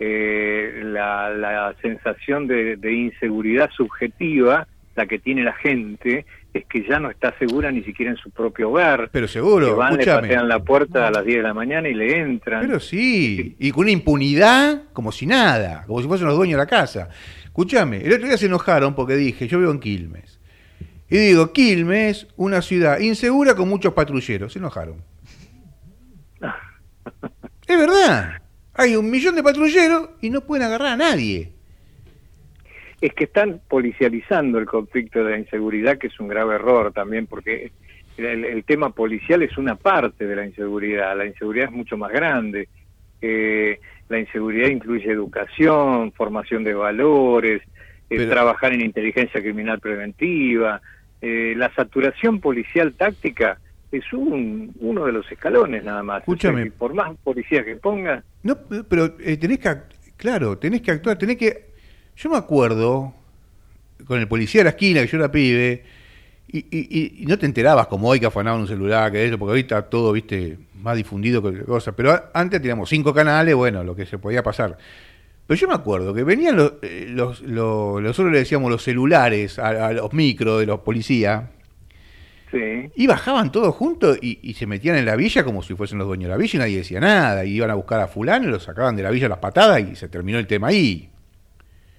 Eh, 0.00 0.82
la, 0.84 1.74
sensación 1.80 2.46
de, 2.46 2.92
inseguridad 2.92 3.70
subjetiva, 3.76 4.66
la 4.96 5.06
que 5.06 5.18
tiene 5.18 5.44
la 5.44 5.52
gente, 5.54 6.26
es 6.52 6.64
que 6.66 6.84
ya 6.88 6.98
no 6.98 7.10
está 7.10 7.36
segura 7.38 7.70
ni 7.70 7.82
siquiera 7.82 8.10
en 8.10 8.16
su 8.16 8.30
propio 8.30 8.70
hogar. 8.70 9.10
Pero 9.12 9.28
seguro, 9.28 9.66
que 9.66 9.72
van, 9.72 9.96
le 9.96 10.04
patean 10.04 10.48
la 10.48 10.58
puerta 10.60 11.06
a 11.06 11.10
las 11.10 11.24
10 11.24 11.38
de 11.38 11.42
la 11.42 11.54
mañana 11.54 11.88
y 11.88 11.94
le 11.94 12.18
entran. 12.18 12.66
Pero 12.66 12.80
sí, 12.80 13.54
y 13.58 13.70
con 13.70 13.82
una 13.82 13.92
impunidad 13.92 14.82
como 14.92 15.12
si 15.12 15.26
nada, 15.26 15.84
como 15.86 16.00
si 16.00 16.08
fuesen 16.08 16.26
los 16.26 16.36
dueños 16.36 16.58
de 16.58 16.64
la 16.64 16.68
casa. 16.68 17.08
Escúchame, 17.44 17.98
el 17.98 18.12
otro 18.12 18.26
día 18.26 18.36
se 18.36 18.46
enojaron 18.46 18.94
porque 18.94 19.16
dije, 19.16 19.46
yo 19.46 19.58
vivo 19.58 19.70
en 19.70 19.80
Quilmes. 19.80 20.37
Y 21.10 21.16
digo, 21.16 21.52
Quilmes, 21.52 22.28
una 22.36 22.60
ciudad 22.60 22.98
insegura 23.00 23.54
con 23.54 23.68
muchos 23.68 23.94
patrulleros. 23.94 24.52
Se 24.52 24.58
enojaron. 24.58 25.02
es 27.66 27.78
verdad. 27.78 28.42
Hay 28.74 28.94
un 28.94 29.10
millón 29.10 29.34
de 29.34 29.42
patrulleros 29.42 30.10
y 30.20 30.30
no 30.30 30.42
pueden 30.42 30.66
agarrar 30.66 30.92
a 30.92 30.96
nadie. 30.96 31.52
Es 33.00 33.14
que 33.14 33.24
están 33.24 33.60
policializando 33.68 34.58
el 34.58 34.66
conflicto 34.66 35.24
de 35.24 35.30
la 35.30 35.38
inseguridad, 35.38 35.98
que 35.98 36.08
es 36.08 36.20
un 36.20 36.28
grave 36.28 36.56
error 36.56 36.92
también, 36.92 37.26
porque 37.26 37.72
el, 38.18 38.64
tema 38.64 38.90
policial 38.90 39.42
es 39.42 39.56
una 39.56 39.76
parte 39.76 40.26
de 40.26 40.36
la 40.36 40.46
inseguridad. 40.46 41.16
La 41.16 41.24
inseguridad 41.24 41.66
es 41.66 41.72
mucho 41.72 41.96
más 41.96 42.12
grande. 42.12 42.68
Eh, 43.22 43.80
la 44.08 44.18
inseguridad 44.18 44.68
incluye 44.68 45.10
educación, 45.10 46.12
formación 46.12 46.64
de 46.64 46.74
valores, 46.74 47.62
eh, 48.10 48.26
trabajar 48.26 48.72
en 48.72 48.80
inteligencia 48.80 49.40
criminal 49.40 49.80
preventiva, 49.80 50.80
eh, 51.20 51.54
la 51.56 51.72
saturación 51.74 52.40
policial 52.40 52.94
táctica 52.94 53.58
es 53.90 54.12
un, 54.12 54.72
uno 54.80 55.06
de 55.06 55.12
los 55.12 55.30
escalones 55.30 55.84
nada 55.84 56.02
más. 56.02 56.20
Escúchame. 56.20 56.70
por 56.70 56.94
más 56.94 57.16
policías 57.24 57.64
que 57.64 57.76
ponga. 57.76 58.22
No, 58.42 58.56
pero 58.88 59.16
eh, 59.20 59.36
tenés 59.36 59.58
que, 59.58 59.76
claro, 60.16 60.58
tenés 60.58 60.82
que 60.82 60.90
actuar, 60.90 61.18
tenés 61.18 61.36
que. 61.36 61.68
Yo 62.16 62.30
me 62.30 62.36
acuerdo 62.36 63.14
con 64.06 64.18
el 64.20 64.28
policía 64.28 64.60
de 64.60 64.64
la 64.64 64.70
esquina 64.70 65.00
que 65.02 65.06
yo 65.06 65.18
era 65.18 65.30
pibe. 65.30 65.84
Y, 66.50 66.64
y, 66.70 67.26
no 67.26 67.38
te 67.38 67.44
enterabas 67.44 67.88
como 67.88 68.08
hoy 68.08 68.20
que 68.20 68.24
afanaban 68.24 68.62
un 68.62 68.66
celular, 68.66 69.12
que 69.12 69.26
eso, 69.26 69.38
porque 69.38 69.50
ahorita 69.50 69.82
todo, 69.90 70.12
viste, 70.12 70.56
más 70.80 70.96
difundido 70.96 71.42
que 71.42 71.62
cosa. 71.64 71.92
Pero 71.92 72.30
antes 72.32 72.62
teníamos 72.62 72.88
cinco 72.88 73.12
canales, 73.12 73.54
bueno, 73.54 73.84
lo 73.84 73.94
que 73.94 74.06
se 74.06 74.16
podía 74.16 74.42
pasar. 74.42 74.78
Pero 75.48 75.60
yo 75.60 75.68
me 75.68 75.74
acuerdo 75.74 76.12
que 76.12 76.24
venían 76.24 76.56
los, 76.56 76.74
eh, 76.82 77.06
los, 77.08 77.42
nosotros 77.42 78.30
le 78.30 78.40
decíamos 78.40 78.70
los 78.70 78.82
celulares 78.82 79.58
a, 79.58 79.94
los 79.94 80.12
micros 80.12 80.60
de 80.60 80.66
los 80.66 80.80
policías. 80.80 81.44
Sí. 82.50 82.90
Y 82.94 83.06
bajaban 83.06 83.50
todos 83.50 83.74
juntos 83.74 84.18
y, 84.20 84.52
se 84.52 84.66
metían 84.66 84.96
en 84.96 85.06
la 85.06 85.16
villa 85.16 85.44
como 85.44 85.62
si 85.62 85.74
fuesen 85.74 85.96
los 85.96 86.06
dueños 86.06 86.24
de 86.24 86.32
la 86.32 86.36
villa 86.36 86.56
y 86.56 86.58
nadie 86.58 86.76
decía 86.76 87.00
nada. 87.00 87.46
Y 87.46 87.54
iban 87.54 87.70
a 87.70 87.74
buscar 87.74 87.98
a 87.98 88.08
fulano 88.08 88.46
y 88.46 88.50
lo 88.50 88.60
sacaban 88.60 88.94
de 88.94 89.02
la 89.02 89.10
villa 89.10 89.24
a 89.24 89.30
las 89.30 89.38
patadas 89.38 89.80
y 89.80 89.96
se 89.96 90.10
terminó 90.10 90.38
el 90.38 90.46
tema 90.46 90.68
ahí. 90.68 91.08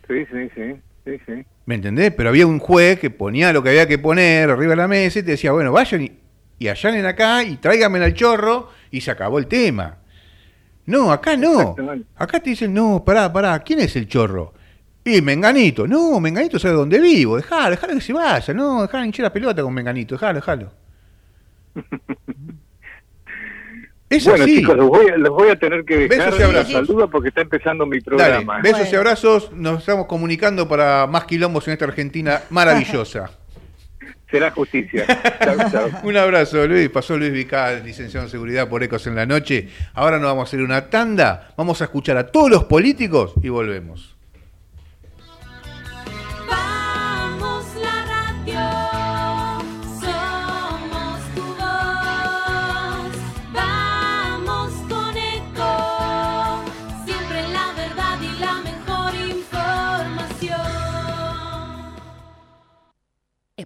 Sí, 0.07 0.25
sí, 0.31 0.49
sí. 0.53 0.75
sí, 1.05 1.19
sí. 1.25 1.45
¿Me 1.65 1.73
entendés? 1.73 2.13
Pero 2.15 2.29
había 2.29 2.45
un 2.45 2.59
juez 2.59 2.99
que 2.99 3.09
ponía 3.09 3.51
lo 3.51 3.63
que 3.63 3.69
había 3.69 3.87
que 3.87 3.97
poner 3.97 4.51
arriba 4.51 4.71
de 4.71 4.75
la 4.75 4.87
mesa 4.87 5.17
y 5.17 5.23
te 5.23 5.31
decía, 5.31 5.53
bueno, 5.53 5.71
vayan 5.71 6.03
y, 6.03 6.11
y 6.59 6.67
allanen 6.67 7.07
acá 7.07 7.43
y 7.43 7.55
tráiganme 7.55 7.97
al 7.97 8.13
chorro 8.13 8.69
y 8.91 9.01
se 9.01 9.09
acabó 9.09 9.39
el 9.39 9.47
tema. 9.47 9.98
No, 10.89 11.11
acá 11.11 11.37
no. 11.37 11.75
Acá 12.15 12.39
te 12.39 12.49
dicen, 12.49 12.73
no, 12.73 13.03
pará, 13.05 13.31
pará, 13.31 13.59
¿quién 13.59 13.79
es 13.79 13.95
el 13.95 14.07
chorro? 14.07 14.53
Y 15.05 15.21
Menganito. 15.21 15.87
No, 15.87 16.19
Menganito 16.19 16.57
sabe 16.57 16.73
dónde 16.73 16.99
vivo. 16.99 17.37
Dejalo, 17.37 17.69
dejalo 17.71 17.93
que 17.93 18.01
se 18.01 18.11
vaya. 18.11 18.53
No, 18.55 18.81
dejalo 18.81 19.05
hinchar 19.05 19.25
la 19.25 19.33
pelota 19.33 19.61
con 19.61 19.71
Menganito. 19.71 20.15
Dejalo, 20.15 20.35
dejalo. 20.35 20.71
Es 24.09 24.25
bueno, 24.25 24.43
chicos, 24.43 24.75
los 24.75 24.87
voy, 24.87 25.07
a, 25.07 25.17
los 25.17 25.29
voy, 25.29 25.49
a, 25.49 25.55
tener 25.55 25.85
que 25.85 26.07
dejar. 26.07 26.31
Besos 26.31 26.39
y 26.39 26.43
abrazos. 26.43 26.71
Saludos 26.71 27.09
porque 27.11 27.27
está 27.27 27.41
empezando 27.41 27.85
mi 27.85 28.01
programa. 28.01 28.59
besos 28.59 28.91
y 28.91 28.95
abrazos. 28.95 29.51
Nos 29.53 29.81
estamos 29.81 30.07
comunicando 30.07 30.67
para 30.67 31.05
más 31.05 31.25
quilombos 31.25 31.67
en 31.67 31.73
esta 31.73 31.85
Argentina 31.85 32.41
maravillosa 32.49 33.29
será 34.29 34.51
justicia. 34.51 35.05
Un 36.03 36.17
abrazo, 36.17 36.67
Luis. 36.67 36.89
Pasó 36.89 37.17
Luis 37.17 37.31
Vical, 37.31 37.83
licenciado 37.83 38.25
en 38.25 38.31
seguridad 38.31 38.67
por 38.67 38.83
Ecos 38.83 39.07
en 39.07 39.15
la 39.15 39.25
noche. 39.25 39.69
Ahora 39.93 40.17
nos 40.17 40.27
vamos 40.27 40.41
a 40.41 40.49
hacer 40.49 40.61
una 40.61 40.89
tanda. 40.89 41.53
Vamos 41.57 41.81
a 41.81 41.85
escuchar 41.85 42.17
a 42.17 42.27
todos 42.27 42.49
los 42.49 42.63
políticos 42.65 43.33
y 43.41 43.49
volvemos. 43.49 44.18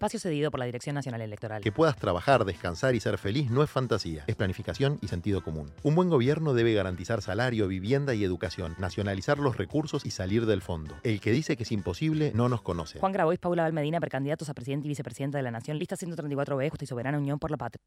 Espacio 0.04 0.20
cedido 0.20 0.52
por 0.52 0.60
la 0.60 0.66
Dirección 0.66 0.96
Nacional 0.96 1.22
Electoral. 1.22 1.62
Que 1.62 1.72
puedas 1.72 1.96
trabajar, 1.96 2.44
descansar 2.44 2.94
y 2.94 3.00
ser 3.00 3.18
feliz 3.18 3.50
no 3.50 3.64
es 3.64 3.70
fantasía, 3.70 4.26
es 4.28 4.36
planificación 4.36 5.00
y 5.02 5.08
sentido 5.08 5.42
común. 5.42 5.72
Un 5.82 5.96
buen 5.96 6.10
gobierno 6.10 6.54
debe 6.54 6.74
garantizar 6.74 7.22
salario, 7.22 7.70
vivienda 7.70 8.14
y 8.14 8.26
educación, 8.26 8.76
nacionalizar 8.80 9.40
los 9.40 9.56
recursos 9.56 10.06
y 10.06 10.12
salir 10.12 10.46
del 10.46 10.62
fondo. 10.62 10.94
El 11.04 11.22
que 11.22 11.32
dice 11.32 11.56
que 11.56 11.64
es 11.64 11.72
imposible 11.72 12.34
no 12.36 12.50
nos 12.50 12.62
conoce. 12.62 13.00
Juan 13.00 13.14
Grabois, 13.14 13.40
Paula 13.40 13.64
Valmedina, 13.64 14.02
precandidatos 14.02 14.50
a 14.50 14.54
presidente 14.54 14.88
y 14.88 14.90
vicepresidenta 14.90 15.38
de 15.38 15.44
la 15.44 15.52
Nación, 15.52 15.80
lista 15.80 15.96
134B, 15.96 16.70
Justa 16.70 16.84
y 16.84 16.88
Soberana 16.88 17.18
Unión 17.18 17.40
por 17.40 17.50
la 17.50 17.56
Patria. 17.56 17.80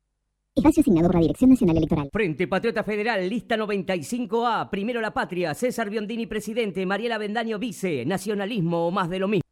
Espacio 0.55 0.81
asignado 0.81 1.09
por 1.09 1.16
la 1.16 1.20
Dirección 1.20 1.50
Nacional 1.50 1.76
Electoral. 1.76 2.09
Frente 2.11 2.48
Patriota 2.48 2.83
Federal, 2.83 3.29
lista 3.29 3.59
95A. 3.59 4.70
Primero 4.70 5.02
la 5.02 5.12
patria. 5.12 5.52
César 5.52 5.90
Biondini, 5.90 6.24
presidente. 6.26 6.87
Mariela 6.87 7.18
Bendaño, 7.18 7.59
vice. 7.59 8.07
Nacionalismo 8.07 8.87
o 8.87 8.90
más 8.90 9.11
de 9.11 9.18
lo 9.18 9.29
mismo. 9.29 9.42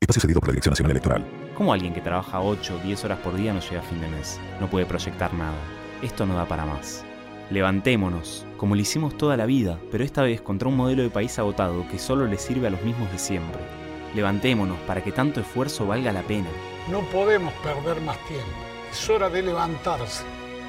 Espacio 0.00 0.22
cedido 0.22 0.40
por 0.40 0.48
la 0.48 0.52
Dirección 0.52 0.72
Nacional 0.72 0.92
Electoral. 0.92 1.47
¿Cómo 1.58 1.72
alguien 1.72 1.92
que 1.92 2.00
trabaja 2.00 2.40
8 2.40 2.76
o 2.76 2.78
10 2.86 3.04
horas 3.04 3.18
por 3.18 3.34
día 3.34 3.52
no 3.52 3.58
llega 3.58 3.80
a 3.80 3.82
fin 3.82 4.00
de 4.00 4.06
mes? 4.06 4.38
No 4.60 4.70
puede 4.70 4.86
proyectar 4.86 5.34
nada. 5.34 5.58
Esto 6.02 6.24
no 6.24 6.36
da 6.36 6.46
para 6.46 6.64
más. 6.64 7.04
Levantémonos, 7.50 8.46
como 8.56 8.76
lo 8.76 8.80
hicimos 8.80 9.18
toda 9.18 9.36
la 9.36 9.44
vida, 9.44 9.76
pero 9.90 10.04
esta 10.04 10.22
vez 10.22 10.40
contra 10.40 10.68
un 10.68 10.76
modelo 10.76 11.02
de 11.02 11.10
país 11.10 11.36
agotado 11.36 11.84
que 11.88 11.98
solo 11.98 12.26
le 12.26 12.38
sirve 12.38 12.68
a 12.68 12.70
los 12.70 12.82
mismos 12.82 13.10
de 13.10 13.18
siempre. 13.18 13.60
Levantémonos 14.14 14.78
para 14.86 15.02
que 15.02 15.10
tanto 15.10 15.40
esfuerzo 15.40 15.84
valga 15.84 16.12
la 16.12 16.22
pena. 16.22 16.48
No 16.92 17.00
podemos 17.10 17.52
perder 17.54 18.00
más 18.02 18.18
tiempo. 18.28 18.46
Es 18.92 19.10
hora 19.10 19.28
de 19.28 19.42
levantarse. 19.42 20.22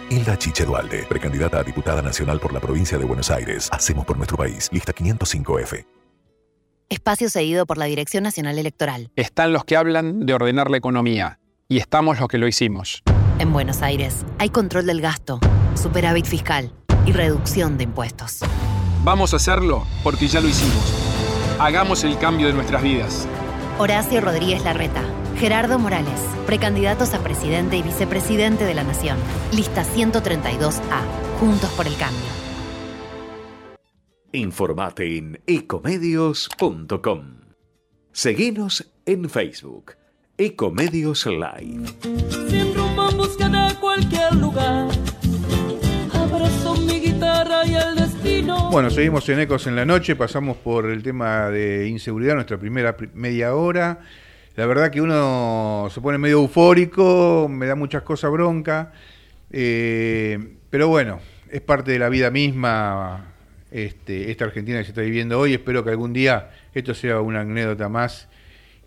Hilda 0.09 0.39
Chiche 0.39 0.65
Dualde, 0.65 1.05
precandidata 1.07 1.59
a 1.59 1.63
diputada 1.63 2.01
nacional 2.01 2.39
por 2.39 2.51
la 2.51 2.59
provincia 2.59 2.97
de 2.97 3.05
Buenos 3.05 3.29
Aires. 3.29 3.69
Hacemos 3.71 4.07
por 4.07 4.17
nuestro 4.17 4.37
país. 4.37 4.67
Lista 4.71 4.91
505F. 4.91 5.98
Espacio 6.89 7.29
cedido 7.29 7.67
por 7.67 7.77
la 7.77 7.85
Dirección 7.85 8.23
Nacional 8.23 8.57
Electoral. 8.57 9.11
Están 9.15 9.53
los 9.53 9.63
que 9.63 9.77
hablan 9.77 10.25
de 10.25 10.33
ordenar 10.33 10.71
la 10.71 10.77
economía 10.77 11.39
y 11.67 11.77
estamos 11.77 12.19
los 12.19 12.27
que 12.27 12.39
lo 12.39 12.47
hicimos. 12.47 13.03
En 13.37 13.53
Buenos 13.53 13.83
Aires 13.83 14.25
hay 14.39 14.49
control 14.49 14.87
del 14.87 14.99
gasto, 14.99 15.39
superávit 15.75 16.25
fiscal 16.25 16.73
y 17.05 17.11
reducción 17.11 17.77
de 17.77 17.83
impuestos. 17.83 18.39
Vamos 19.03 19.33
a 19.33 19.37
hacerlo 19.37 19.85
porque 20.01 20.27
ya 20.27 20.41
lo 20.41 20.47
hicimos. 20.47 20.83
Hagamos 21.59 22.03
el 22.03 22.17
cambio 22.17 22.47
de 22.47 22.53
nuestras 22.53 22.81
vidas. 22.81 23.27
Horacio 23.77 24.19
Rodríguez 24.19 24.63
Larreta, 24.63 25.03
Gerardo 25.37 25.77
Morales, 25.77 26.19
precandidatos 26.47 27.13
a 27.13 27.19
presidente 27.19 27.77
y 27.77 27.83
vicepresidente 27.83 28.65
de 28.65 28.73
la 28.73 28.83
Nación. 28.83 29.19
Lista 29.53 29.83
132A. 29.83 31.01
Juntos 31.39 31.69
por 31.77 31.85
el 31.85 31.95
cambio. 31.97 32.48
Informate 34.31 35.17
en 35.17 35.41
ecomedios.com. 35.47 37.39
Seguinos 38.11 38.91
en 39.07 39.27
Facebook. 39.27 39.93
Ecomedios 40.37 41.25
Live. 41.25 41.89
Rumbo 42.75 43.09
en 43.09 43.17
busca 43.17 43.49
de 43.49 43.73
cualquier 43.79 44.35
lugar. 44.35 44.87
Abrazo 46.13 46.75
mi 46.75 46.99
guitarra 46.99 47.65
y 47.65 47.73
el 47.73 47.95
destino. 47.95 48.69
Bueno, 48.69 48.91
seguimos 48.91 49.27
en 49.29 49.39
Ecos 49.39 49.65
en 49.65 49.75
la 49.75 49.85
noche. 49.85 50.15
Pasamos 50.15 50.57
por 50.57 50.85
el 50.85 51.01
tema 51.01 51.49
de 51.49 51.87
inseguridad, 51.87 52.35
nuestra 52.35 52.59
primera 52.59 52.95
media 53.15 53.55
hora. 53.55 53.99
La 54.55 54.67
verdad 54.67 54.91
que 54.91 55.01
uno 55.01 55.87
se 55.91 56.01
pone 56.01 56.19
medio 56.19 56.41
eufórico, 56.41 57.47
me 57.49 57.65
da 57.65 57.73
muchas 57.73 58.03
cosas 58.03 58.29
bronca. 58.29 58.91
Eh, 59.49 60.57
pero 60.69 60.87
bueno, 60.87 61.19
es 61.49 61.61
parte 61.61 61.93
de 61.93 61.97
la 61.97 62.09
vida 62.09 62.29
misma 62.29 63.28
este, 63.71 64.31
esta 64.31 64.45
Argentina 64.45 64.79
que 64.79 64.85
se 64.85 64.91
está 64.91 65.01
viviendo 65.01 65.39
hoy. 65.39 65.53
Espero 65.53 65.83
que 65.83 65.91
algún 65.91 66.13
día 66.13 66.51
esto 66.73 66.93
sea 66.93 67.21
una 67.21 67.41
anécdota 67.41 67.89
más 67.89 68.27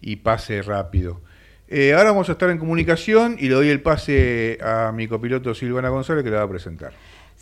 y 0.01 0.17
pase 0.17 0.63
rápido. 0.63 1.21
Eh, 1.69 1.95
ahora 1.95 2.11
vamos 2.11 2.29
a 2.29 2.33
estar 2.33 2.51
en 2.51 2.59
comunicación 2.59 3.37
y 3.39 3.49
le 3.49 3.55
doy 3.55 3.69
el 3.71 3.81
pase 3.81 4.59
a 4.63 4.93
mi 4.93 5.09
copiloto 5.09 5.55
Silvana 5.55 5.89
González 5.89 6.23
que 6.23 6.31
le 6.31 6.37
va 6.37 6.43
a 6.43 6.49
presentar. 6.49 6.93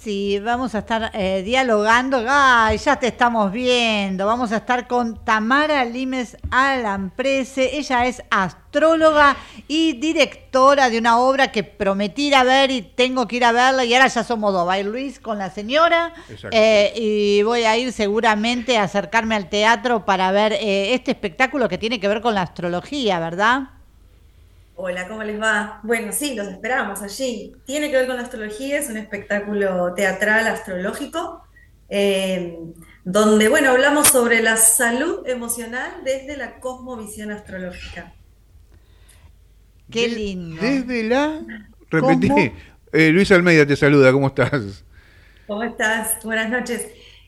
Sí, 0.02 0.38
vamos 0.38 0.74
a 0.74 0.78
estar 0.78 1.10
eh, 1.12 1.42
dialogando. 1.44 2.24
Ay, 2.26 2.78
ya 2.78 2.96
te 2.96 3.08
estamos 3.08 3.52
viendo. 3.52 4.24
Vamos 4.24 4.50
a 4.50 4.56
estar 4.56 4.88
con 4.88 5.22
Tamara 5.26 5.84
Limes 5.84 6.38
Alamprese. 6.50 7.76
Ella 7.76 8.06
es 8.06 8.22
astróloga 8.30 9.36
y 9.68 9.92
directora 9.92 10.88
de 10.88 10.96
una 10.96 11.18
obra 11.18 11.52
que 11.52 11.64
prometí 11.64 12.28
ir 12.28 12.34
a 12.34 12.44
ver 12.44 12.70
y 12.70 12.80
tengo 12.80 13.28
que 13.28 13.36
ir 13.36 13.44
a 13.44 13.52
verla. 13.52 13.84
Y 13.84 13.92
ahora 13.92 14.06
ya 14.06 14.24
somos 14.24 14.54
dos. 14.54 14.66
Va 14.66 14.72
a 14.72 14.80
ir 14.80 14.86
Luis 14.86 15.20
con 15.20 15.36
la 15.36 15.50
señora. 15.50 16.14
Eh, 16.50 16.94
y 16.96 17.42
voy 17.42 17.64
a 17.64 17.76
ir 17.76 17.92
seguramente 17.92 18.78
a 18.78 18.84
acercarme 18.84 19.34
al 19.34 19.50
teatro 19.50 20.06
para 20.06 20.32
ver 20.32 20.54
eh, 20.54 20.94
este 20.94 21.10
espectáculo 21.10 21.68
que 21.68 21.76
tiene 21.76 22.00
que 22.00 22.08
ver 22.08 22.22
con 22.22 22.34
la 22.34 22.40
astrología, 22.40 23.20
¿verdad? 23.20 23.79
Hola, 24.82 25.06
¿cómo 25.06 25.22
les 25.22 25.38
va? 25.38 25.78
Bueno, 25.82 26.10
sí, 26.10 26.34
los 26.34 26.48
esperamos 26.48 27.02
allí. 27.02 27.54
Tiene 27.66 27.90
que 27.90 27.98
ver 27.98 28.06
con 28.06 28.16
la 28.16 28.22
astrología, 28.22 28.78
es 28.78 28.88
un 28.88 28.96
espectáculo 28.96 29.92
teatral 29.92 30.46
astrológico, 30.46 31.42
eh, 31.90 32.56
donde, 33.04 33.50
bueno, 33.50 33.72
hablamos 33.72 34.08
sobre 34.08 34.40
la 34.42 34.56
salud 34.56 35.28
emocional 35.28 36.00
desde 36.02 36.38
la 36.38 36.60
cosmovisión 36.60 37.30
astrológica. 37.30 38.14
Qué 39.90 40.08
lindo. 40.08 40.62
Desde 40.62 41.02
la... 41.04 41.42
Repetí. 41.90 42.52
Eh, 42.92 43.10
Luis 43.10 43.30
Almeida 43.32 43.66
te 43.66 43.76
saluda, 43.76 44.10
¿cómo 44.12 44.28
estás? 44.28 44.82
¿Cómo 45.46 45.62
estás? 45.62 46.24
Buenas 46.24 46.48
noches. 46.48 46.86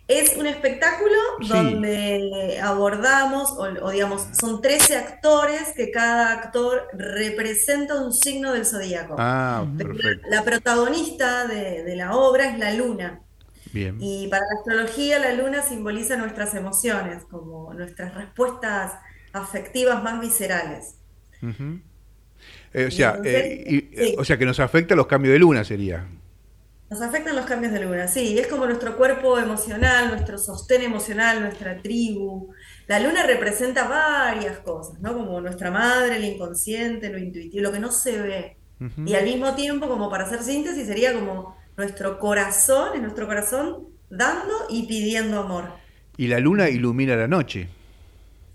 Es 0.09 0.37
un 0.37 0.47
espectáculo 0.47 1.17
donde 1.49 2.59
abordamos, 2.61 3.53
o, 3.53 3.91
digamos, 3.91 4.27
son 4.39 4.61
13 4.61 4.97
actores 4.97 5.73
que 5.77 5.91
cada 5.91 6.33
actor 6.33 6.89
representa 6.93 7.95
un 7.95 8.13
signo 8.13 8.53
del 8.53 8.67
zodíaco. 8.67 9.15
Ah, 9.19 9.65
perfecto. 9.79 10.29
La, 10.29 10.43
protagonista 10.43 11.47
de, 11.47 11.95
la 11.97 12.17
obra 12.17 12.51
es 12.51 12.59
la 12.59 12.73
luna. 12.75 13.21
Bien. 13.73 13.97
Y 14.01 14.27
para 14.29 14.45
la 14.45 14.59
astrología 14.59 15.19
la 15.19 15.33
luna 15.33 15.63
simboliza 15.63 16.17
nuestras 16.17 16.55
emociones, 16.55 17.25
como 17.31 17.73
nuestras 17.73 18.15
respuestas 18.15 18.93
afectivas 19.33 20.03
más 20.03 20.21
viscerales. 20.21 20.97
Eh, 22.75 22.87
o, 22.87 22.91
sea, 22.91 23.19
eh, 23.25 24.15
o 24.19 24.25
sea, 24.25 24.37
que 24.37 24.45
nos 24.45 24.61
afecta 24.61 24.95
los 24.95 25.07
cambios 25.07 25.33
de 25.33 25.39
luna 25.39 25.65
sería. 25.65 26.07
Nos 26.93 27.01
afectan 27.01 27.35
los 27.35 27.47
cambios 27.47 27.73
de 27.73 27.81
luna, 27.81 28.07
sí, 28.07 28.39
es 28.39 28.49
como 28.49 28.67
nuestro 28.67 28.99
cuerpo 28.99 29.39
emocional, 29.39 30.11
nuestro 30.11 30.37
sostén 30.37 30.83
emocional, 30.83 31.41
nuestra 31.41 31.81
tribu. 31.81 32.53
La 32.87 33.01
luna 33.01 33.23
representa 33.23 33.89
varias 33.89 34.59
cosas, 34.59 35.01
¿no? 35.01 35.15
Como 35.15 35.41
nuestra 35.41 35.71
madre, 35.71 36.17
el 36.17 36.25
inconsciente, 36.25 37.09
lo 37.09 37.17
intuitivo, 37.17 37.63
lo 37.63 37.73
que 37.73 37.81
no 37.81 37.91
se 37.91 38.21
ve. 38.21 38.57
Y 39.07 39.15
al 39.15 39.25
mismo 39.25 39.55
tiempo, 39.55 39.89
como 39.89 40.11
para 40.11 40.25
hacer 40.25 40.43
síntesis, 40.43 40.87
sería 40.87 41.15
como 41.15 41.57
nuestro 41.79 42.19
corazón, 42.19 42.91
es 42.95 43.01
nuestro 43.01 43.27
corazón 43.27 43.89
dando 44.11 44.53
y 44.69 44.87
pidiendo 44.87 45.41
amor. 45.41 45.71
Y 46.19 46.27
la 46.27 46.41
luna 46.41 46.69
ilumina 46.69 47.17
la 47.17 47.27
noche 47.27 47.71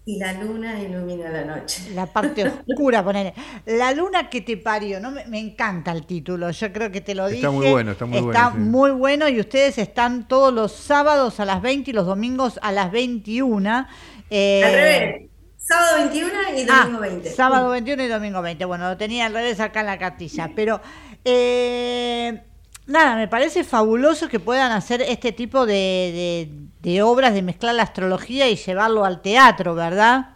y 0.08 0.18
la 0.18 0.32
luna 0.32 0.82
ilumina 0.82 1.30
la 1.30 1.44
noche. 1.44 1.92
La 1.94 2.06
parte 2.06 2.48
oscura, 2.48 3.04
poner. 3.04 3.34
La 3.66 3.92
luna 3.92 4.30
que 4.30 4.40
te 4.40 4.56
parió, 4.56 5.02
¿no? 5.02 5.12
Me, 5.12 5.38
encanta 5.38 5.92
el 5.92 6.06
título, 6.06 6.50
yo 6.50 6.72
creo 6.72 6.90
que 6.90 7.02
te 7.02 7.14
lo 7.14 7.28
dije. 7.28 7.40
Está 7.40 7.52
muy 7.52 7.70
bueno, 7.70 7.92
está 7.92 8.06
muy 8.06 8.22
bueno. 8.22 8.32
Está 8.32 8.50
muy 8.52 8.92
bueno 8.92 9.28
y 9.28 9.42
ustedes 9.42 9.78
están 9.78 10.30
todos 10.30 10.54
los 10.54 10.72
sábados 10.72 11.42
a 11.42 11.46
las 11.46 11.62
20 11.62 11.92
y 11.92 11.94
los 11.94 12.06
domingos 12.06 12.58
a 12.62 12.72
las 12.72 12.90
21. 12.90 13.86
Eh, 14.30 14.64
al 14.64 14.72
revés. 14.72 15.30
Sábado 15.58 15.98
21 15.98 16.32
y 16.56 16.64
domingo 16.64 17.00
20. 17.02 17.30
Ah, 17.30 17.34
sábado 17.36 17.70
21 17.72 18.04
y 18.04 18.08
domingo 18.08 18.42
20. 18.42 18.64
Bueno, 18.64 18.90
lo 18.90 18.96
tenía 18.96 19.26
al 19.26 19.34
revés 19.34 19.60
acá 19.60 19.82
en 19.82 19.88
la 19.88 20.00
cartilla. 20.00 20.52
Pero 20.56 20.80
eh, 21.26 22.44
nada, 22.88 23.16
me 23.16 23.28
parece 23.28 23.64
fabuloso 23.64 24.28
que 24.28 24.40
puedan 24.40 24.72
hacer 24.72 25.02
este 25.02 25.32
tipo 25.32 25.66
de 25.66 26.50
de 26.88 27.02
obras, 27.02 27.34
de 27.34 27.42
mezclar 27.42 27.76
la 27.76 27.84
astrología 27.84 28.50
y 28.50 28.56
llevarlo 28.56 29.04
al 29.04 29.22
teatro, 29.22 29.76
¿verdad? 29.76 30.30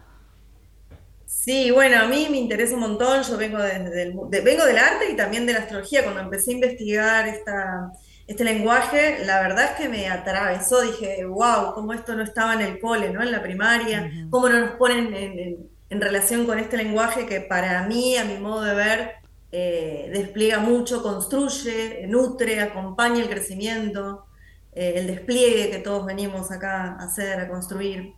Sí, 1.24 1.70
bueno, 1.70 1.98
a 2.02 2.06
mí 2.06 2.28
me 2.30 2.36
interesa 2.36 2.74
un 2.74 2.80
montón, 2.80 3.22
yo 3.22 3.36
vengo, 3.38 3.58
desde 3.58 4.12
vengo 4.42 4.66
del 4.66 4.76
arte 4.76 5.10
y 5.10 5.16
también 5.16 5.46
de 5.46 5.54
la 5.54 5.60
astrología, 5.60 6.02
cuando 6.02 6.20
empecé 6.20 6.50
a 6.50 6.54
investigar 6.54 7.26
esta, 7.26 7.92
este 8.26 8.44
lenguaje, 8.44 9.24
la 9.24 9.40
verdad 9.40 9.64
es 9.64 9.70
que 9.80 9.88
me 9.88 10.08
atravesó, 10.08 10.82
dije, 10.82 11.24
wow, 11.24 11.72
cómo 11.74 11.94
esto 11.94 12.14
no 12.14 12.22
estaba 12.22 12.52
en 12.54 12.60
el 12.60 12.78
cole, 12.78 13.10
¿no? 13.10 13.22
En 13.22 13.32
la 13.32 13.42
primaria, 13.42 14.10
cómo 14.28 14.50
no 14.50 14.60
nos 14.60 14.72
ponen 14.72 15.14
en, 15.14 16.00
relación 16.00 16.46
con 16.46 16.58
este 16.58 16.76
lenguaje 16.76 17.26
que 17.26 17.40
para 17.40 17.82
mí, 17.84 18.16
a 18.16 18.24
mi 18.24 18.38
modo 18.38 18.62
de 18.62 18.74
ver, 18.74 19.12
eh, 19.52 20.10
despliega 20.12 20.58
mucho, 20.58 21.02
construye, 21.02 22.06
nutre, 22.08 22.60
acompaña 22.60 23.22
el 23.22 23.28
crecimiento. 23.28 24.26
Eh, 24.74 24.94
el 24.96 25.06
despliegue 25.06 25.70
que 25.70 25.78
todos 25.78 26.06
venimos 26.06 26.50
acá 26.50 26.96
a 26.98 27.04
hacer, 27.04 27.38
a 27.40 27.48
construir. 27.48 28.14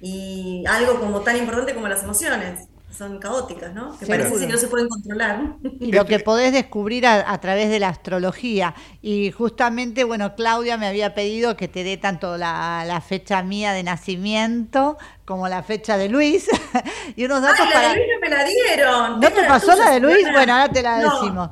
Y 0.00 0.64
algo 0.68 1.00
como 1.00 1.22
tan 1.22 1.36
importante 1.36 1.74
como 1.74 1.88
las 1.88 2.04
emociones, 2.04 2.68
son 2.96 3.18
caóticas, 3.18 3.72
¿no? 3.74 3.96
Que 3.98 4.06
parece 4.06 4.38
que 4.38 4.46
no 4.46 4.58
se 4.58 4.66
pueden 4.66 4.88
controlar. 4.88 5.56
Y 5.80 5.92
lo 5.92 6.06
que 6.06 6.18
podés 6.18 6.52
descubrir 6.52 7.06
a, 7.06 7.38
través 7.40 7.68
de 7.68 7.78
la 7.78 7.88
astrología. 7.88 8.74
Y 9.02 9.30
justamente, 9.30 10.04
bueno, 10.04 10.34
Claudia 10.34 10.76
me 10.76 10.86
había 10.86 11.14
pedido 11.14 11.56
que 11.56 11.68
te 11.68 11.84
dé 11.84 11.96
tanto 11.96 12.36
la, 12.36 13.02
fecha 13.06 13.42
mía 13.42 13.72
de 13.72 13.82
nacimiento 13.82 14.98
como 15.24 15.48
la 15.48 15.62
fecha 15.62 15.96
de 15.96 16.08
Luis. 16.08 16.48
y 17.16 17.24
unos 17.24 17.42
datos 17.42 17.60
Ay, 17.60 17.72
la 17.72 17.88
de 17.88 17.94
Luis 17.94 18.06
no 18.14 18.20
me 18.20 18.36
la 18.36 18.44
dieron. 18.44 19.20
¿No 19.20 19.30
te 19.30 19.44
pasó 19.44 19.76
la 19.76 19.90
de 19.90 20.00
Luis? 20.00 20.26
Bueno, 20.32 20.54
ahora 20.54 20.72
te 20.72 20.82
la 20.82 20.98
decimos. 20.98 21.50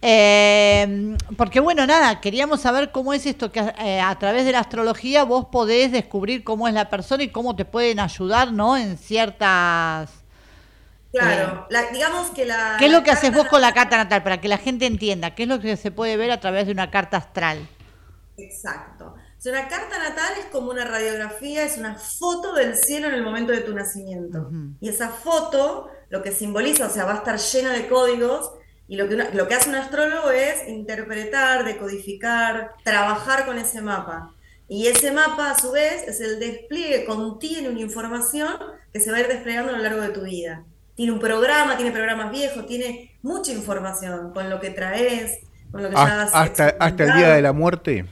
Eh, 0.00 1.16
porque 1.36 1.60
bueno, 1.60 1.86
nada, 1.86 2.20
queríamos 2.20 2.60
saber 2.60 2.92
cómo 2.92 3.12
es 3.12 3.26
esto 3.26 3.50
que 3.50 3.60
eh, 3.78 4.00
a 4.00 4.16
través 4.18 4.44
de 4.44 4.52
la 4.52 4.60
astrología 4.60 5.24
vos 5.24 5.46
podés 5.50 5.92
descubrir 5.92 6.44
cómo 6.44 6.68
es 6.68 6.74
la 6.74 6.88
persona 6.88 7.24
y 7.24 7.28
cómo 7.28 7.56
te 7.56 7.64
pueden 7.64 8.00
ayudar, 8.00 8.52
¿no? 8.52 8.76
En 8.76 8.96
ciertas... 8.96 10.17
Claro, 11.10 11.66
eh, 11.70 11.76
digamos 11.92 12.30
que 12.30 12.44
la... 12.44 12.76
¿Qué 12.78 12.86
es 12.86 12.92
lo 12.92 13.02
que 13.02 13.10
haces 13.10 13.32
vos 13.32 13.48
con 13.48 13.60
la 13.60 13.72
carta 13.72 13.96
natal? 13.96 14.22
Para 14.22 14.40
que 14.40 14.48
la 14.48 14.58
gente 14.58 14.86
entienda, 14.86 15.34
¿qué 15.34 15.44
es 15.44 15.48
lo 15.48 15.60
que 15.60 15.76
se 15.76 15.90
puede 15.90 16.16
ver 16.16 16.30
a 16.30 16.40
través 16.40 16.66
de 16.66 16.72
una 16.72 16.90
carta 16.90 17.16
astral? 17.16 17.66
Exacto. 18.36 19.14
O 19.44 19.48
una 19.48 19.68
carta 19.68 19.98
natal 19.98 20.34
es 20.38 20.46
como 20.46 20.70
una 20.70 20.84
radiografía, 20.84 21.64
es 21.64 21.78
una 21.78 21.94
foto 21.94 22.54
del 22.54 22.76
cielo 22.76 23.08
en 23.08 23.14
el 23.14 23.22
momento 23.22 23.52
de 23.52 23.60
tu 23.60 23.72
nacimiento. 23.72 24.50
Y 24.80 24.88
esa 24.88 25.10
foto, 25.10 25.88
lo 26.08 26.22
que 26.22 26.32
simboliza, 26.32 26.86
o 26.86 26.90
sea, 26.90 27.04
va 27.04 27.14
a 27.14 27.18
estar 27.18 27.38
llena 27.38 27.72
de 27.72 27.86
códigos 27.88 28.52
y 28.88 28.96
lo 28.96 29.08
que, 29.08 29.16
lo 29.16 29.46
que 29.46 29.54
hace 29.54 29.68
un 29.68 29.76
astrólogo 29.76 30.30
es 30.30 30.66
interpretar, 30.68 31.64
decodificar, 31.64 32.72
trabajar 32.82 33.46
con 33.46 33.58
ese 33.58 33.80
mapa. 33.80 34.34
Y 34.66 34.88
ese 34.88 35.12
mapa, 35.12 35.52
a 35.52 35.58
su 35.58 35.70
vez, 35.70 36.06
es 36.08 36.20
el 36.20 36.40
despliegue, 36.40 37.04
contiene 37.04 37.68
una 37.68 37.80
información 37.80 38.54
que 38.92 39.00
se 39.00 39.10
va 39.10 39.18
a 39.18 39.20
ir 39.20 39.28
desplegando 39.28 39.72
a 39.72 39.76
lo 39.76 39.82
largo 39.82 40.02
de 40.02 40.08
tu 40.08 40.22
vida. 40.22 40.64
Tiene 40.98 41.12
un 41.12 41.20
programa, 41.20 41.76
tiene 41.76 41.92
programas 41.92 42.32
viejos, 42.32 42.66
tiene 42.66 43.16
mucha 43.22 43.52
información 43.52 44.32
con 44.32 44.50
lo 44.50 44.58
que 44.58 44.70
traes, 44.70 45.38
con 45.70 45.80
lo 45.80 45.90
que 45.90 45.94
ya 45.94 46.22
has 46.22 46.34
hasta, 46.34 46.74
hasta 46.76 47.04
el 47.04 47.14
día 47.14 47.28
de 47.34 47.40
la 47.40 47.52
muerte. 47.52 48.04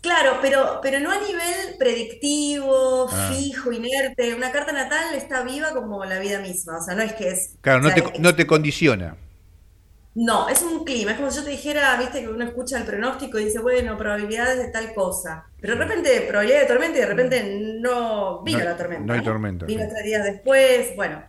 Claro, 0.00 0.38
pero, 0.42 0.80
pero 0.82 0.98
no 0.98 1.12
a 1.12 1.20
nivel 1.20 1.76
predictivo, 1.78 3.08
ah. 3.08 3.30
fijo, 3.32 3.70
inerte. 3.70 4.34
Una 4.34 4.50
carta 4.50 4.72
natal 4.72 5.14
está 5.14 5.44
viva 5.44 5.70
como 5.72 6.04
la 6.04 6.18
vida 6.18 6.40
misma. 6.40 6.78
O 6.78 6.82
sea, 6.82 6.96
no 6.96 7.02
es 7.02 7.12
que 7.12 7.28
es. 7.28 7.54
Claro, 7.60 7.82
no, 7.82 7.94
te, 7.94 8.02
no 8.18 8.34
te 8.34 8.48
condiciona. 8.48 9.16
No, 10.16 10.48
es 10.48 10.60
un 10.60 10.84
clima. 10.84 11.12
Es 11.12 11.18
como 11.18 11.30
si 11.30 11.38
yo 11.38 11.44
te 11.44 11.50
dijera, 11.50 11.96
viste, 11.98 12.20
que 12.20 12.28
uno 12.30 12.44
escucha 12.44 12.78
el 12.78 12.84
pronóstico 12.84 13.38
y 13.38 13.44
dice, 13.44 13.60
bueno, 13.60 13.96
probabilidades 13.96 14.58
de 14.58 14.72
tal 14.72 14.92
cosa. 14.92 15.44
Pero 15.60 15.76
de 15.76 15.84
repente, 15.84 16.20
probabilidad 16.22 16.62
de 16.62 16.66
tormenta 16.66 16.98
y 16.98 17.00
de 17.00 17.06
repente 17.06 17.78
no 17.80 18.42
vino 18.42 18.64
la 18.64 18.76
tormenta. 18.76 19.06
No 19.06 19.12
hay 19.12 19.22
tormenta. 19.22 19.66
Vino 19.66 19.84
tres 19.88 20.04
días 20.04 20.24
después. 20.24 20.96
Bueno, 20.96 21.22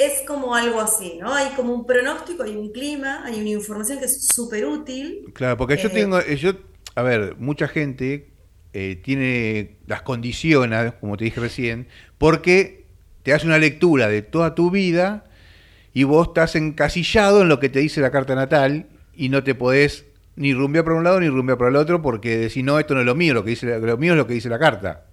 es 0.00 0.22
como 0.26 0.54
algo 0.54 0.80
así, 0.80 1.18
¿no? 1.20 1.34
Hay 1.34 1.50
como 1.50 1.74
un 1.74 1.86
pronóstico, 1.86 2.42
hay 2.42 2.56
un 2.56 2.72
clima, 2.72 3.24
hay 3.24 3.40
una 3.40 3.50
información 3.50 3.98
que 3.98 4.06
es 4.06 4.26
súper 4.26 4.64
útil. 4.66 5.30
Claro, 5.34 5.56
porque 5.56 5.76
yo 5.76 5.88
eh, 5.88 5.92
tengo, 5.92 6.18
eh, 6.18 6.36
yo, 6.36 6.52
a 6.94 7.02
ver, 7.02 7.36
mucha 7.38 7.68
gente 7.68 8.28
eh, 8.72 9.00
tiene, 9.02 9.76
las 9.86 10.02
condiciona, 10.02 10.92
como 10.92 11.16
te 11.16 11.24
dije 11.24 11.40
recién, 11.40 11.88
porque 12.18 12.84
te 13.22 13.32
hace 13.32 13.46
una 13.46 13.58
lectura 13.58 14.08
de 14.08 14.22
toda 14.22 14.54
tu 14.54 14.70
vida 14.70 15.24
y 15.92 16.04
vos 16.04 16.28
estás 16.28 16.56
encasillado 16.56 17.42
en 17.42 17.48
lo 17.48 17.60
que 17.60 17.68
te 17.68 17.80
dice 17.80 18.00
la 18.00 18.10
carta 18.10 18.34
natal 18.34 18.86
y 19.14 19.28
no 19.28 19.42
te 19.44 19.54
podés 19.54 20.06
ni 20.36 20.54
rumbear 20.54 20.84
por 20.84 20.94
un 20.94 21.04
lado 21.04 21.20
ni 21.20 21.28
rumbear 21.28 21.58
por 21.58 21.68
el 21.68 21.76
otro 21.76 22.00
porque 22.00 22.48
si 22.48 22.62
no, 22.62 22.78
esto 22.78 22.94
no 22.94 23.00
es 23.00 23.06
lo 23.06 23.14
mío, 23.14 23.34
lo, 23.34 23.44
que 23.44 23.50
dice, 23.50 23.78
lo 23.78 23.96
mío 23.98 24.12
es 24.12 24.18
lo 24.18 24.26
que 24.26 24.34
dice 24.34 24.48
la 24.48 24.58
carta. 24.58 25.09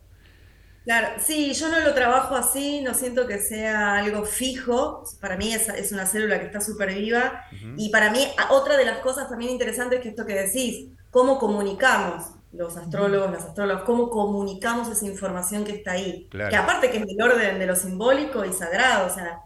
Claro, 0.88 1.18
sí, 1.20 1.54
yo 1.54 1.68
no 1.68 1.82
lo 1.82 1.94
trabajo 1.94 2.34
así, 2.34 2.80
no 2.80 2.94
siento 2.94 3.28
que 3.28 3.40
sea 3.40 3.98
algo 3.98 4.24
fijo, 4.24 5.04
para 5.20 5.36
mí 5.36 5.54
es, 5.54 5.68
es 5.68 5.92
una 5.92 6.06
célula 6.06 6.40
que 6.40 6.46
está 6.46 6.62
súper 6.62 6.94
viva. 6.94 7.42
Y 7.76 7.90
para 7.90 8.10
mí 8.10 8.26
otra 8.52 8.78
de 8.78 8.86
las 8.86 9.00
cosas 9.00 9.28
también 9.28 9.52
interesantes 9.52 10.00
es 10.00 10.04
que 10.04 10.10
esto 10.12 10.26
que 10.26 10.34
decís, 10.34 10.88
cómo 11.12 11.40
comunicamos 11.40 12.28
los 12.54 12.78
astrólogos, 12.78 13.32
las 13.32 13.44
astrólogas, 13.44 13.84
cómo 13.84 14.10
comunicamos 14.10 14.88
esa 14.88 15.06
información 15.06 15.66
que 15.66 15.74
está 15.74 15.92
ahí, 15.92 16.30
que 16.32 16.56
aparte 16.56 16.90
que 16.90 17.00
es 17.00 17.06
del 17.06 17.22
orden 17.22 17.60
de 17.60 17.66
lo 17.66 17.76
simbólico 17.76 18.46
y 18.46 18.54
sagrado, 18.54 19.08
o 19.08 19.14
sea, 19.14 19.42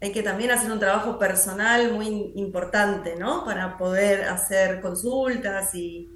hay 0.00 0.12
que 0.12 0.22
también 0.22 0.50
hacer 0.50 0.72
un 0.72 0.80
trabajo 0.80 1.18
personal 1.18 1.92
muy 1.92 2.32
importante, 2.36 3.16
¿no? 3.16 3.44
Para 3.44 3.76
poder 3.76 4.22
hacer 4.30 4.80
consultas 4.80 5.74
y, 5.74 6.08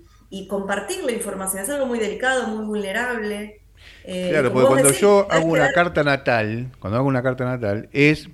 compartir 0.49 1.05
la 1.05 1.13
información. 1.13 1.63
Es 1.63 1.69
algo 1.69 1.85
muy 1.85 2.01
delicado, 2.01 2.49
muy 2.49 2.65
vulnerable. 2.65 3.64
Eh, 4.05 4.29
claro, 4.31 4.53
porque 4.53 4.69
cuando 4.69 4.93
yo 4.93 5.27
hago 5.31 5.47
una 5.47 5.73
carta 5.73 6.05
natal, 6.05 6.71
cuando 6.79 6.99
hago 6.99 7.09
una 7.09 7.23
carta 7.23 7.45
natal, 7.45 7.89
es, 7.93 8.29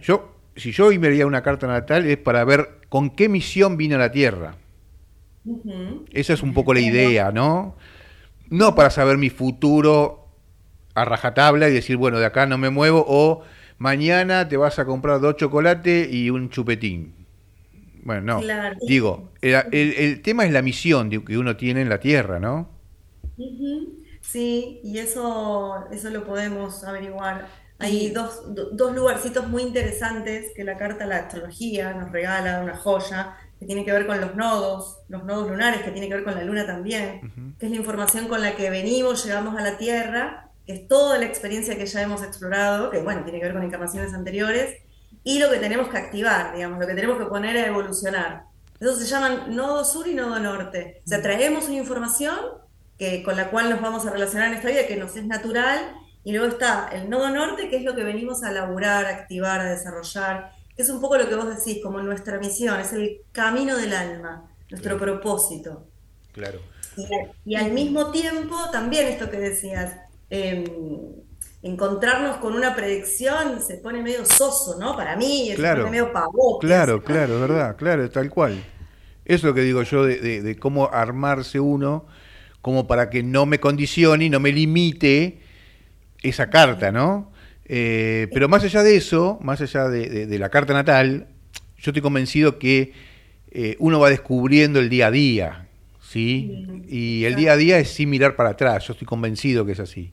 yo, 0.00 0.34
si 0.56 0.72
yo 0.72 0.90
enviaría 0.90 1.26
una 1.26 1.42
carta 1.42 1.66
natal 1.66 2.06
es 2.06 2.18
para 2.18 2.44
ver 2.44 2.80
con 2.88 3.10
qué 3.10 3.28
misión 3.28 3.76
vine 3.76 3.94
a 3.94 3.98
la 3.98 4.10
Tierra. 4.10 4.56
Esa 6.12 6.32
es 6.34 6.42
un 6.42 6.54
poco 6.54 6.74
la 6.74 6.80
idea, 6.80 7.32
¿no? 7.32 7.76
No 8.50 8.74
para 8.74 8.90
saber 8.90 9.16
mi 9.16 9.30
futuro 9.30 10.28
a 10.94 11.04
rajatabla 11.04 11.68
y 11.68 11.72
decir, 11.72 11.96
bueno, 11.96 12.18
de 12.18 12.26
acá 12.26 12.46
no 12.46 12.58
me 12.58 12.70
muevo, 12.70 13.04
o 13.06 13.42
mañana 13.78 14.48
te 14.48 14.56
vas 14.56 14.78
a 14.78 14.84
comprar 14.84 15.20
dos 15.20 15.36
chocolates 15.36 16.12
y 16.12 16.30
un 16.30 16.50
chupetín. 16.50 17.14
Bueno, 18.04 18.40
no. 18.40 18.74
Digo, 18.86 19.30
el, 19.40 20.20
tema 20.22 20.44
es 20.44 20.52
la 20.52 20.62
misión 20.62 21.08
que 21.08 21.38
uno 21.38 21.56
tiene 21.56 21.82
en 21.82 21.88
la 21.88 22.00
Tierra, 22.00 22.40
¿no? 22.40 22.68
Sí, 24.22 24.80
y 24.82 24.98
eso, 24.98 25.84
eso 25.90 26.08
lo 26.08 26.24
podemos 26.24 26.82
averiguar. 26.84 27.48
Hay 27.78 28.10
dos, 28.10 28.42
dos 28.72 28.94
lugarcitos 28.94 29.48
muy 29.48 29.62
interesantes 29.62 30.52
que 30.56 30.64
la 30.64 30.78
carta 30.78 31.04
de 31.04 31.10
la 31.10 31.16
astrología 31.16 31.92
nos 31.92 32.10
regala, 32.12 32.62
una 32.62 32.76
joya, 32.76 33.36
que 33.58 33.66
tiene 33.66 33.84
que 33.84 33.92
ver 33.92 34.06
con 34.06 34.20
los 34.20 34.34
nodos, 34.34 35.00
los 35.08 35.24
nodos 35.24 35.50
lunares, 35.50 35.82
que 35.82 35.90
tiene 35.90 36.08
que 36.08 36.14
ver 36.14 36.24
con 36.24 36.34
la 36.34 36.44
luna 36.44 36.64
también, 36.64 37.54
que 37.58 37.66
es 37.66 37.70
la 37.70 37.76
información 37.76 38.28
con 38.28 38.40
la 38.40 38.56
que 38.56 38.70
venimos, 38.70 39.24
llegamos 39.24 39.56
a 39.58 39.62
la 39.62 39.76
Tierra 39.76 40.48
que 40.66 40.74
es 40.74 40.88
toda 40.88 41.18
la 41.18 41.26
experiencia 41.26 41.76
que 41.76 41.86
ya 41.86 42.02
hemos 42.02 42.22
explorado, 42.22 42.90
que 42.90 42.98
bueno, 42.98 43.24
tiene 43.24 43.38
que 43.38 43.46
ver 43.46 43.54
con 43.54 43.62
encarnaciones 43.62 44.14
anteriores, 44.14 44.78
y 45.24 45.38
lo 45.38 45.50
que 45.50 45.58
tenemos 45.58 45.88
que 45.88 45.98
activar, 45.98 46.54
digamos, 46.54 46.78
lo 46.78 46.86
que 46.86 46.94
tenemos 46.94 47.18
que 47.18 47.26
poner 47.26 47.56
a 47.56 47.66
evolucionar. 47.66 48.44
Eso 48.80 48.96
se 48.96 49.06
llaman 49.06 49.54
nodo 49.54 49.84
sur 49.84 50.08
y 50.08 50.14
nodo 50.14 50.38
norte. 50.40 51.02
O 51.04 51.08
sea, 51.08 51.22
traemos 51.22 51.66
una 51.66 51.76
información 51.76 52.38
que, 52.98 53.22
con 53.22 53.36
la 53.36 53.50
cual 53.50 53.70
nos 53.70 53.80
vamos 53.80 54.06
a 54.06 54.10
relacionar 54.10 54.48
en 54.48 54.54
esta 54.54 54.68
vida, 54.68 54.86
que 54.86 54.96
nos 54.96 55.16
es 55.16 55.26
natural, 55.26 55.94
y 56.24 56.32
luego 56.32 56.46
está 56.46 56.88
el 56.92 57.10
nodo 57.10 57.30
norte, 57.30 57.68
que 57.68 57.76
es 57.76 57.84
lo 57.84 57.94
que 57.94 58.04
venimos 58.04 58.42
a 58.42 58.52
laburar, 58.52 59.06
a 59.06 59.10
activar, 59.10 59.60
a 59.60 59.70
desarrollar, 59.70 60.52
que 60.76 60.82
es 60.82 60.88
un 60.88 61.00
poco 61.00 61.18
lo 61.18 61.28
que 61.28 61.34
vos 61.34 61.48
decís, 61.48 61.82
como 61.82 62.00
nuestra 62.00 62.38
misión, 62.38 62.80
es 62.80 62.92
el 62.92 63.22
camino 63.32 63.76
del 63.76 63.92
alma, 63.92 64.50
nuestro 64.70 64.98
propósito. 64.98 65.86
Claro. 66.32 66.60
y, 67.44 67.54
al 67.56 67.72
mismo 67.72 68.10
tiempo, 68.10 68.56
también 68.70 69.06
esto 69.06 69.30
que 69.30 69.38
decías, 69.38 69.92
Em, 70.34 70.64
encontrarnos 71.60 72.38
con 72.38 72.54
una 72.54 72.74
predicción 72.74 73.60
se 73.60 73.76
pone 73.76 74.02
medio 74.02 74.24
soso, 74.24 74.78
¿no? 74.80 74.96
Para 74.96 75.14
mí, 75.14 75.52
claro, 75.56 75.76
se 75.76 75.82
pone 75.82 75.90
medio 75.90 76.10
pavote. 76.10 76.66
Claro, 76.66 77.04
claro, 77.04 77.38
verdad, 77.38 77.76
claro, 77.76 78.08
tal 78.08 78.30
cual. 78.30 78.52
Eso 79.26 79.36
es 79.36 79.42
lo 79.44 79.52
que 79.52 79.60
digo 79.60 79.82
yo 79.82 80.06
de, 80.06 80.56
cómo 80.58 80.88
armarse 80.90 81.60
uno 81.60 82.06
como 82.62 82.86
para 82.86 83.10
que 83.10 83.22
no 83.22 83.44
me 83.44 83.60
condicione 83.60 84.26
y 84.26 84.30
no 84.30 84.40
me 84.40 84.52
limite 84.52 85.40
esa 86.22 86.48
carta, 86.48 86.92
¿no? 86.92 87.30
Eh, 87.66 88.28
pero 88.32 88.48
más 88.48 88.64
allá 88.64 88.82
de 88.82 88.96
eso, 88.96 89.38
más 89.42 89.60
allá 89.60 89.88
de, 89.88 90.38
la 90.38 90.48
carta 90.48 90.72
natal, 90.72 91.26
yo 91.78 91.90
estoy 91.90 92.02
convencido 92.02 92.58
que 92.58 92.92
eh, 93.50 93.76
uno 93.78 93.98
va 94.00 94.10
descubriendo 94.10 94.78
el 94.78 94.88
día 94.88 95.08
a 95.08 95.10
día, 95.10 95.68
¿sí? 96.00 96.66
Y 96.88 97.24
el 97.24 97.34
día 97.34 97.52
a 97.52 97.56
día 97.56 97.78
es 97.78 97.88
sin 97.88 98.10
mirar 98.10 98.36
para 98.36 98.50
atrás, 98.50 98.86
yo 98.86 98.92
estoy 98.92 99.06
convencido 99.06 99.66
que 99.66 99.72
es 99.72 99.80
así. 99.80 100.12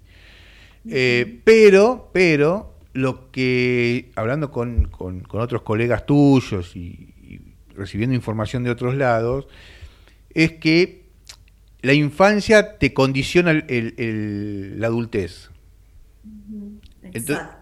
Eh, 0.90 1.42
pero, 1.44 2.10
pero, 2.14 2.74
lo 2.94 3.30
que, 3.32 4.10
hablando 4.16 4.52
con, 4.52 4.90
otros 5.32 5.62
colegas 5.62 6.06
tuyos 6.06 6.76
y, 6.76 7.14
recibiendo 7.76 8.16
información 8.16 8.64
de 8.64 8.72
otros 8.72 8.96
lados, 8.96 9.48
es 10.34 10.54
que 10.54 10.99
la 11.82 11.94
infancia 11.94 12.78
te 12.78 12.94
condiciona 12.94 13.54
la 13.54 14.88
adultez. 14.88 15.50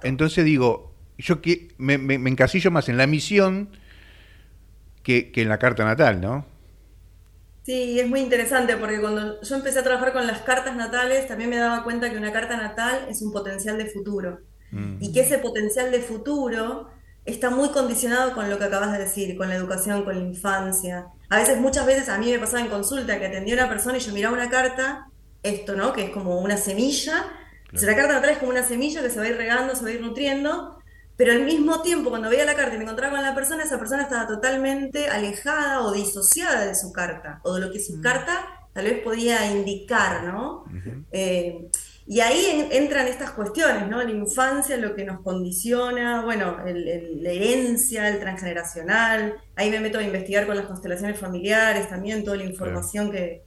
Entonces, 0.04 0.46
digo, 0.46 0.94
yo 1.18 1.42
que 1.42 1.70
me, 1.78 1.96
encasillo 2.16 2.72
más 2.72 2.90
en 2.90 2.98
la 2.98 3.08
misión 3.08 3.70
que, 5.04 5.32
que 5.32 5.42
en 5.42 5.50
la 5.50 5.60
carta 5.60 5.86
natal, 5.86 6.22
¿no? 6.22 6.46
Sí, 7.68 8.00
es 8.00 8.08
muy 8.08 8.22
interesante 8.22 8.78
porque 8.78 9.02
cuando 9.02 9.42
yo 9.42 9.56
empecé 9.58 9.80
a 9.80 9.84
trabajar 9.84 10.14
con 10.14 10.26
las 10.26 10.40
cartas 10.40 10.74
natales, 10.78 11.28
también 11.28 11.50
me 11.50 11.58
daba 11.58 11.84
cuenta 11.84 12.10
que 12.10 12.18
una 12.18 12.32
carta 12.32 12.56
natal 12.56 13.08
es 13.10 13.22
un 13.22 13.34
potencial 13.34 13.78
de 13.78 13.88
futuro. 13.88 14.40
Mm. 14.72 14.98
Y 15.02 15.12
que 15.12 15.20
ese 15.20 15.38
potencial 15.40 15.92
de 15.92 16.00
futuro 16.00 16.90
está 17.26 17.50
muy 17.50 17.70
condicionado 17.72 18.34
con 18.34 18.50
lo 18.50 18.58
que 18.58 18.64
acabas 18.64 18.94
de 18.94 19.00
decir, 19.00 19.36
con 19.38 19.50
la 19.50 19.56
educación, 19.56 20.06
con 20.06 20.16
la 20.16 20.24
infancia. 20.24 21.08
A 21.30 21.38
veces, 21.38 21.60
muchas 21.60 21.86
veces, 21.86 22.10
a 22.10 22.18
mí 22.18 22.32
me 22.32 22.40
pasaba 22.40 22.62
en 22.62 22.70
consulta 22.70 23.20
que 23.20 23.28
atendía 23.28 23.56
a 23.56 23.58
una 23.58 23.70
persona 23.70 23.98
y 23.98 24.02
yo 24.02 24.14
miraba 24.14 24.34
una 24.34 24.50
carta, 24.50 25.10
esto, 25.44 25.76
¿no? 25.76 25.94
Que 25.94 26.06
es 26.06 26.10
como 26.12 26.40
una 26.40 26.58
semilla. 26.58 27.26
la 27.72 27.96
carta 27.96 28.14
natal 28.14 28.30
es 28.30 28.38
como 28.38 28.52
una 28.52 28.64
semilla 28.64 29.02
que 29.02 29.10
se 29.10 29.20
va 29.20 29.26
a 29.26 29.30
ir 29.30 29.38
regando, 29.38 29.76
se 29.76 29.84
va 29.84 29.90
a 29.90 29.94
ir 29.94 30.02
nutriendo, 30.02 30.78
pero 31.18 31.34
al 31.34 31.44
mismo 31.44 31.82
tiempo, 31.82 32.12
cuando 32.12 32.30
veía 32.30 32.46
la 32.46 32.56
carta 32.56 32.76
y 32.76 32.78
me 32.78 32.84
encontraba 32.84 33.16
con 33.16 33.24
la 33.24 33.36
persona, 33.36 33.64
esa 33.64 33.80
persona 33.80 34.04
estaba 34.04 34.28
totalmente 34.28 35.10
alejada 35.10 35.82
o 35.82 35.92
disociada 35.92 36.66
de 36.66 36.76
su 36.76 36.94
carta, 36.94 37.42
o 37.44 37.56
de 37.56 37.62
lo 37.62 37.72
que 37.72 37.80
su 37.80 37.98
mm. 37.98 38.02
carta 38.02 38.48
tal 38.72 38.86
vez 38.86 39.04
podía 39.04 39.52
indicar, 39.52 40.24
¿no? 40.24 40.64
Eh, 41.12 41.70
y 42.10 42.22
ahí 42.22 42.70
entran 42.72 43.06
estas 43.08 43.32
cuestiones, 43.32 43.90
¿no? 43.90 44.02
La 44.02 44.12
infancia, 44.12 44.78
lo 44.78 44.96
que 44.96 45.04
nos 45.04 45.20
condiciona, 45.22 46.24
bueno, 46.24 46.58
la 46.64 47.32
herencia, 47.32 48.08
el 48.08 48.20
transgeneracional. 48.22 49.36
Ahí 49.58 49.70
me 49.70 49.82
meto 49.82 50.00
a 50.00 50.04
investigar 50.04 50.48
con 50.48 50.56
las 50.56 50.68
constelaciones 50.68 51.20
familiares, 51.20 51.90
también 51.90 52.24
toda 52.24 52.38
la 52.38 52.46
información 52.46 53.12
que, 53.12 53.44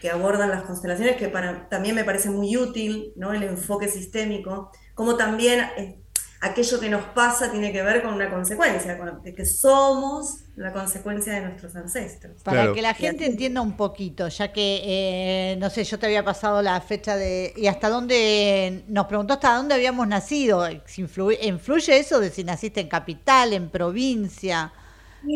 que, 0.00 0.10
abordan 0.10 0.50
las 0.50 0.62
constelaciones, 0.62 1.16
que 1.16 1.28
para, 1.28 1.68
también 1.68 1.96
me 1.96 2.04
parece 2.04 2.30
muy 2.30 2.56
útil, 2.56 3.12
¿no? 3.16 3.32
El 3.32 3.42
enfoque 3.42 3.88
sistémico. 3.88 4.70
Como 4.94 5.16
también 5.16 5.62
eh, 5.76 5.98
aquello 6.40 6.78
que 6.78 6.88
nos 6.88 7.04
pasa 7.06 7.50
tiene 7.50 7.72
que 7.72 7.82
ver 7.82 8.00
con 8.00 8.14
una 8.14 8.30
consecuencia, 8.30 8.96
con 8.96 9.24
que 9.24 9.44
somos 9.44 10.43
la 10.56 10.72
consecuencia 10.72 11.34
de 11.34 11.40
nuestros 11.42 11.74
ancestros. 11.74 12.42
Para 12.42 12.72
que 12.72 12.80
la 12.80 12.94
gente 12.94 13.26
entienda 13.26 13.60
un 13.60 13.76
poquito, 13.76 14.28
ya 14.28 14.52
que, 14.52 14.82
eh, 14.84 15.56
no 15.56 15.68
sé, 15.68 15.82
yo 15.82 15.98
te 15.98 16.06
había 16.06 16.24
pasado 16.24 16.62
la 16.62 16.80
fecha 16.80 17.16
de... 17.16 17.52
y 17.56 17.66
hasta 17.66 17.88
dónde, 17.88 18.84
nos 18.88 19.06
preguntó 19.06 19.34
hasta 19.34 19.56
dónde 19.56 19.74
habíamos 19.74 20.06
nacido, 20.06 20.66
¿influye, 20.70 21.98
eso 21.98 22.20
de 22.20 22.30
si 22.30 22.44
naciste 22.44 22.80
en 22.80 22.88
capital, 22.88 23.52
en 23.52 23.68
provincia? 23.68 24.72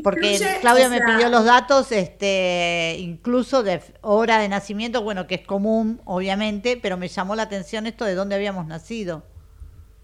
Porque 0.04 0.38
Claudia 0.60 0.88
me 0.88 1.00
pidió 1.00 1.30
los 1.30 1.44
datos, 1.44 1.90
este, 1.92 2.96
incluso 2.98 3.62
de 3.62 3.80
hora 4.02 4.38
de 4.38 4.48
nacimiento, 4.48 5.02
bueno, 5.02 5.26
que 5.26 5.36
es 5.36 5.46
común, 5.46 6.00
obviamente, 6.04 6.78
pero 6.80 6.96
me 6.96 7.08
llamó 7.08 7.34
la 7.34 7.44
atención 7.44 7.86
esto 7.86 8.04
de 8.04 8.14
dónde 8.14 8.34
habíamos 8.34 8.66
nacido. 8.66 9.24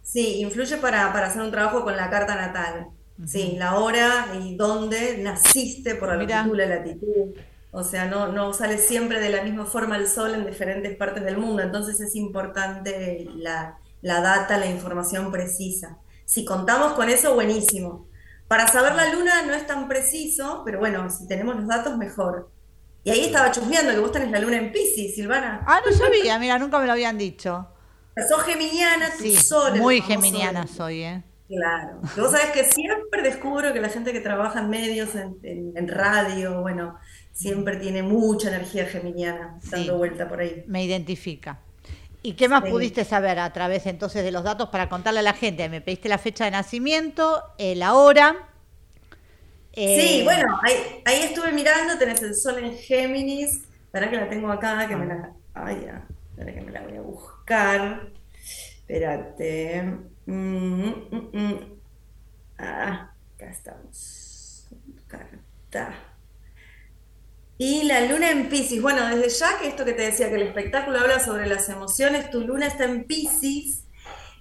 Sí, 0.03 0.41
influye 0.41 0.77
para, 0.79 1.13
hacer 1.13 1.43
un 1.43 1.51
trabajo 1.51 1.85
con 1.85 1.97
la 1.97 2.11
carta 2.11 2.35
natal. 2.35 2.89
Sí, 3.27 3.55
la 3.59 3.77
hora 3.77 4.35
y 4.41 4.57
dónde 4.57 5.19
naciste 5.19 5.95
por 5.95 6.09
la 6.09 6.17
latitud, 6.17 6.57
la 6.57 6.67
latitud. 6.67 7.35
O 7.71 7.83
sea, 7.83 8.07
no, 8.07 8.29
no 8.29 8.53
sale 8.53 8.79
siempre 8.79 9.21
de 9.21 9.31
la 9.31 9.43
misma 9.43 9.67
forma 9.67 9.97
el 9.97 10.09
sol 10.09 10.35
en 10.35 10.47
diferentes 10.47 10.97
partes 10.97 11.25
del 11.25 11.39
mundo. 11.39 11.63
Entonces 11.63 12.01
es 12.01 12.15
importante 12.17 13.27
la, 13.37 13.79
la 14.03 14.21
data, 14.21 14.59
la 14.59 14.67
información 14.67 15.31
precisa. 15.31 15.99
Si 16.25 16.45
contamos 16.45 16.93
con 16.95 17.09
eso, 17.09 17.35
buenísimo. 17.35 18.09
Para 18.49 18.69
saber 18.69 18.95
la 18.95 19.13
luna 19.13 19.43
no 19.43 19.55
es 19.55 19.67
tan 19.67 19.89
preciso, 19.89 20.63
pero 20.65 20.79
bueno, 20.79 21.09
si 21.11 21.27
tenemos 21.27 21.57
los 21.57 21.67
datos, 21.67 21.97
mejor. 21.97 22.51
Y 23.03 23.11
ahí 23.11 23.25
estaba 23.27 23.51
chusmeando 23.51 23.93
que 23.93 23.99
vos 23.99 24.13
tenés 24.13 24.31
la 24.31 24.39
luna 24.39 24.57
en 24.59 24.73
Pisces, 24.73 25.15
Silvana. 25.15 25.65
Ah, 25.67 25.81
no 25.85 25.93
sabía, 25.93 26.39
mira, 26.39 26.59
nunca 26.59 26.79
me 26.79 26.87
lo 26.87 26.93
habían 26.93 27.19
dicho. 27.19 27.69
Sos 28.29 28.43
geminiana, 28.43 29.11
tu 29.19 29.35
sol. 29.37 29.79
Muy 29.79 30.01
geminiana 30.01 30.67
soy, 30.67 31.03
¿eh? 31.03 31.25
Claro. 31.49 32.01
Vos 32.17 32.31
sabés 32.31 32.51
que 32.53 32.65
siempre 32.65 33.23
descubro 33.23 33.73
que 33.73 33.81
la 33.81 33.91
gente 33.91 34.13
que 34.13 34.21
trabaja 34.21 34.61
en 34.61 34.71
medios, 34.71 35.11
en, 35.15 35.89
radio, 35.89 36.63
bueno, 36.63 36.99
siempre 37.33 37.77
tiene 37.77 38.03
mucha 38.03 38.49
energía 38.49 38.87
geminiana 38.87 39.59
dando 39.71 39.99
vuelta 39.99 40.27
por 40.27 40.41
ahí. 40.41 40.65
Me 40.67 40.85
identifica. 40.85 41.61
¿Y 42.23 42.33
qué 42.33 42.49
más 42.49 42.63
pudiste 42.63 43.05
saber 43.05 43.39
a 43.39 43.53
través 43.53 43.85
entonces 43.85 44.25
de 44.25 44.33
los 44.33 44.43
datos 44.43 44.71
para 44.71 44.89
contarle 44.89 45.21
a 45.21 45.23
la 45.23 45.35
gente? 45.35 45.69
Me 45.69 45.83
pediste 45.83 46.09
la 46.09 46.17
fecha 46.17 46.47
de 46.47 46.53
nacimiento, 46.53 47.43
la 47.59 47.93
hora. 47.95 48.49
Eh, 49.75 50.01
sí, 50.01 50.23
bueno, 50.25 50.59
ahí, 50.63 51.23
estuve 51.25 51.53
mirando, 51.53 51.99
tenés 51.99 52.23
el 52.23 52.35
sol 52.35 52.59
en 52.59 52.75
Géminis. 52.79 53.65
Para 53.91 54.09
que 54.09 54.17
la 54.17 54.29
tengo 54.29 54.51
acá, 54.51 54.89
que 54.89 54.97
me 54.97 55.07
la. 55.07 55.33
Ay, 55.53 55.83
ya. 55.85 56.07
Espera 56.31 56.55
que 56.55 56.61
me 56.63 56.73
la 56.73 56.83
voy 56.83 56.97
a 56.97 57.01
buscar. 57.03 58.09
Espérate. 58.79 60.14
Mm, 60.27 60.89
mm, 61.11 61.31
mm, 61.33 61.81
ah, 62.59 63.15
acá 63.35 63.51
estamos. 63.51 64.69
Carta. 65.07 65.95
Y 67.57 67.85
la 67.85 68.01
luna 68.03 68.31
en 68.31 68.49
Pisces. 68.49 68.83
Bueno, 68.83 69.07
desde 69.07 69.29
ya 69.29 69.59
que 69.59 69.69
esto 69.69 69.85
que 69.85 69.93
te 69.93 70.03
decía, 70.03 70.29
que 70.29 70.37
el 70.37 70.43
espectáculo 70.43 70.99
habla 70.99 71.21
sobre 71.21 71.47
las 71.47 71.69
emociones, 71.69 72.31
tu 72.31 72.41
luna 72.41 72.67
está 72.67 72.85
en 72.85 73.05
Pisces. 73.05 73.85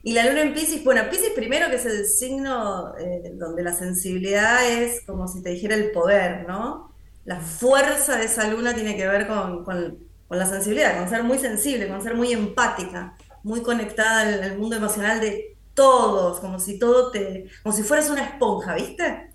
Y 0.02 0.14
la 0.14 0.26
luna 0.26 0.42
en 0.42 0.54
Pisces, 0.54 0.84
bueno, 0.84 1.04
Pisces 1.10 1.32
primero 1.36 1.70
que 1.70 1.76
es 1.76 1.86
el 1.86 2.06
signo 2.06 2.98
eh, 2.98 3.32
donde 3.36 3.64
la 3.64 3.74
sensibilidad 3.74 4.68
es 4.70 5.02
como 5.06 5.28
si 5.28 5.42
te 5.42 5.52
dijera 5.52 5.76
el 5.76 5.92
poder, 5.92 6.46
¿no? 6.48 6.94
La 7.24 7.40
fuerza 7.40 8.18
de 8.18 8.26
esa 8.26 8.48
luna 8.50 8.74
tiene 8.74 8.98
que 8.98 9.08
ver 9.08 9.28
con, 9.28 9.64
con, 9.64 9.98
la 10.30 10.46
sensibilidad, 10.48 10.98
con 10.98 11.10
ser 11.10 11.24
muy 11.24 11.38
sensible, 11.38 11.88
con 11.88 12.02
ser 12.02 12.16
muy 12.16 12.34
empática, 12.34 13.16
muy 13.44 13.62
conectada 13.62 14.22
al, 14.22 14.58
mundo 14.58 14.76
emocional 14.76 15.22
de 15.22 15.53
todos, 15.74 16.40
como 16.40 16.60
si 16.60 16.78
todo 16.78 17.12
te, 17.12 17.50
como 17.64 17.76
si 17.76 17.84
fueras 17.84 18.10
una 18.10 18.24
esponja, 18.24 18.76
¿viste? 18.76 19.32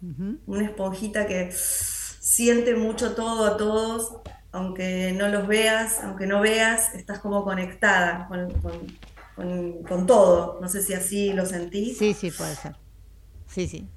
Una 0.47 0.65
esponjita 0.65 1.27
que 1.27 1.51
siente 1.53 2.75
mucho 2.75 3.15
todo 3.15 3.47
a 3.47 3.57
todos, 3.57 4.17
aunque 4.53 5.13
no 5.13 5.29
los 5.29 5.47
veas, 5.47 6.01
aunque 6.03 6.27
no 6.27 6.41
veas, 6.41 6.95
estás 6.95 7.19
como 7.19 7.45
conectada 7.45 8.29
con, 8.29 9.83
con, 9.85 10.07
todo. 10.07 10.59
No 10.61 10.69
sé 10.69 10.83
si 10.83 10.95
así 10.95 11.33
lo 11.33 11.47
sentís. 11.47 11.99
Sí, 11.99 12.15
sí, 12.15 12.31
puede 12.31 12.55
ser. 12.55 12.77
Sí, 13.47 13.67
sí. 13.67 13.89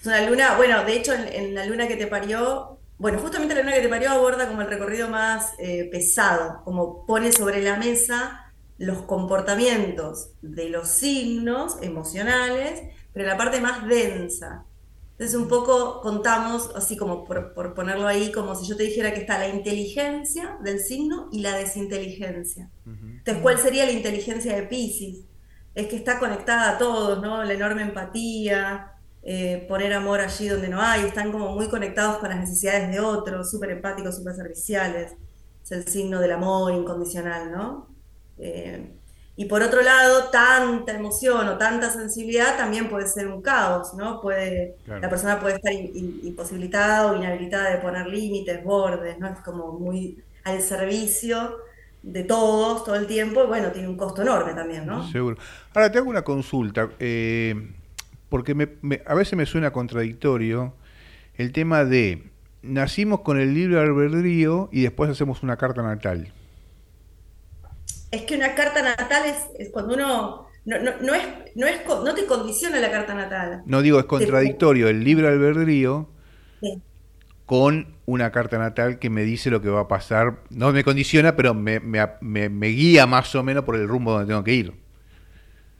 Es 0.00 0.06
una 0.06 0.28
luna, 0.28 0.56
bueno, 0.56 0.84
de 0.84 0.96
hecho 0.96 1.14
en, 1.14 1.54
la 1.54 1.64
luna 1.64 1.88
que 1.88 1.96
te 1.96 2.06
parió, 2.06 2.78
bueno, 2.98 3.18
justamente 3.18 3.54
la 3.54 3.62
luna 3.62 3.74
que 3.74 3.82
te 3.82 3.88
parió 3.88 4.10
aborda 4.10 4.46
como 4.46 4.62
el 4.62 4.68
recorrido 4.68 5.08
más 5.08 5.52
eh, 5.58 5.88
pesado, 5.90 6.62
como 6.64 7.06
pone 7.06 7.32
sobre 7.32 7.62
la 7.62 7.76
mesa 7.76 8.43
los 8.78 9.02
comportamientos 9.02 10.30
de 10.42 10.68
los 10.68 10.88
signos 10.88 11.76
emocionales, 11.82 12.82
pero 13.12 13.26
la 13.26 13.36
parte 13.36 13.60
más 13.60 13.86
densa. 13.86 14.64
Entonces 15.12 15.36
un 15.36 15.46
poco 15.46 16.00
contamos, 16.00 16.72
así 16.74 16.96
como 16.96 17.24
por, 17.24 17.74
ponerlo 17.74 18.08
ahí, 18.08 18.32
como 18.32 18.56
si 18.56 18.66
yo 18.66 18.76
te 18.76 18.82
dijera 18.82 19.14
que 19.14 19.20
está 19.20 19.38
la 19.38 19.48
inteligencia 19.48 20.58
del 20.60 20.80
signo 20.80 21.28
y 21.30 21.40
la 21.40 21.56
desinteligencia. 21.56 22.68
Entonces, 22.84 23.40
¿cuál 23.40 23.58
sería 23.58 23.86
la 23.86 23.92
inteligencia 23.92 24.56
de 24.56 24.64
Pisces? 24.64 25.20
Es 25.76 25.86
que 25.86 25.94
está 25.94 26.18
conectada 26.18 26.70
a 26.70 26.78
todos, 26.78 27.22
¿no? 27.22 27.44
La 27.44 27.52
enorme 27.52 27.82
empatía, 27.82 28.92
eh, 29.22 29.64
poner 29.68 29.92
amor 29.92 30.20
allí 30.20 30.48
donde 30.48 30.68
no 30.68 30.82
hay, 30.82 31.04
están 31.04 31.30
como 31.30 31.54
muy 31.54 31.68
conectados 31.68 32.18
con 32.18 32.30
las 32.30 32.40
necesidades 32.40 32.90
de 32.90 32.98
otros, 32.98 33.52
súper 33.52 33.70
empáticos, 33.70 34.16
súper 34.16 34.34
serviciales. 34.34 35.12
Es 35.62 35.70
el 35.70 35.86
signo 35.86 36.18
del 36.20 36.32
amor 36.32 36.74
incondicional, 36.74 37.52
¿no? 37.52 37.93
Eh, 38.38 38.90
y 39.36 39.46
por 39.46 39.62
otro 39.62 39.82
lado, 39.82 40.30
tanta 40.30 40.92
emoción 40.92 41.48
o 41.48 41.58
tanta 41.58 41.90
sensibilidad 41.90 42.56
también 42.56 42.88
puede 42.88 43.08
ser 43.08 43.26
un 43.26 43.42
caos, 43.42 43.92
¿no? 43.94 44.20
Puede, 44.20 44.76
La 44.86 45.10
persona 45.10 45.40
puede 45.40 45.56
estar 45.56 45.72
imposibilitada 45.72 47.10
o 47.10 47.16
inhabilitada 47.16 47.70
de 47.70 47.78
poner 47.78 48.06
límites, 48.06 48.62
bordes, 48.62 49.18
¿no? 49.18 49.26
Es 49.28 49.40
como 49.40 49.72
muy 49.72 50.22
al 50.44 50.60
servicio 50.60 51.56
de 52.02 52.22
todos 52.22 52.84
todo 52.84 52.94
el 52.96 53.06
tiempo 53.06 53.42
y 53.42 53.46
bueno, 53.46 53.72
tiene 53.72 53.88
un 53.88 53.96
costo 53.96 54.22
enorme 54.22 54.52
también, 54.52 54.86
¿no? 54.86 55.08
Seguro. 55.10 55.36
Ahora 55.74 55.90
te 55.90 55.98
hago 55.98 56.10
una 56.10 56.22
consulta, 56.22 56.90
eh, 57.00 57.72
porque 58.28 58.52
a 59.04 59.14
veces 59.14 59.36
me 59.36 59.46
suena 59.46 59.72
contradictorio 59.72 60.74
el 61.36 61.50
tema 61.50 61.84
de 61.84 62.30
nacimos 62.62 63.22
con 63.22 63.40
el 63.40 63.52
libre 63.52 63.80
albedrío 63.80 64.68
y 64.70 64.82
después 64.82 65.10
hacemos 65.10 65.42
una 65.42 65.56
carta 65.56 65.82
natal 65.82 66.32
es 68.14 68.22
que 68.22 68.36
una 68.36 68.54
carta 68.54 68.82
natal 68.82 69.24
es, 69.58 69.70
cuando 69.70 69.94
uno 69.94 70.46
no, 70.64 70.78
no, 70.78 70.92
no, 71.00 71.14
es, 71.14 71.22
no, 71.54 71.66
es, 71.66 71.80
no 71.86 72.14
te 72.14 72.26
condiciona 72.26 72.80
la 72.80 72.90
carta 72.90 73.14
natal. 73.14 73.62
No 73.66 73.82
digo, 73.82 73.98
es 73.98 74.06
contradictorio 74.06 74.88
el 74.88 75.04
libre 75.04 75.28
albedrío 75.28 76.08
con 77.44 77.94
una 78.06 78.32
carta 78.32 78.56
natal 78.56 78.98
que 78.98 79.10
me 79.10 79.22
dice 79.22 79.50
lo 79.50 79.60
que 79.60 79.68
va 79.68 79.80
a 79.80 79.88
pasar. 79.88 80.42
No 80.50 80.72
me 80.72 80.84
condiciona, 80.84 81.36
pero 81.36 81.54
me, 81.54 81.80
me, 81.80 82.68
guía 82.68 83.06
más 83.06 83.34
o 83.34 83.42
menos 83.42 83.64
por 83.64 83.76
el 83.76 83.86
rumbo 83.86 84.12
donde 84.12 84.28
tengo 84.28 84.44
que 84.44 84.54
ir. 84.54 84.72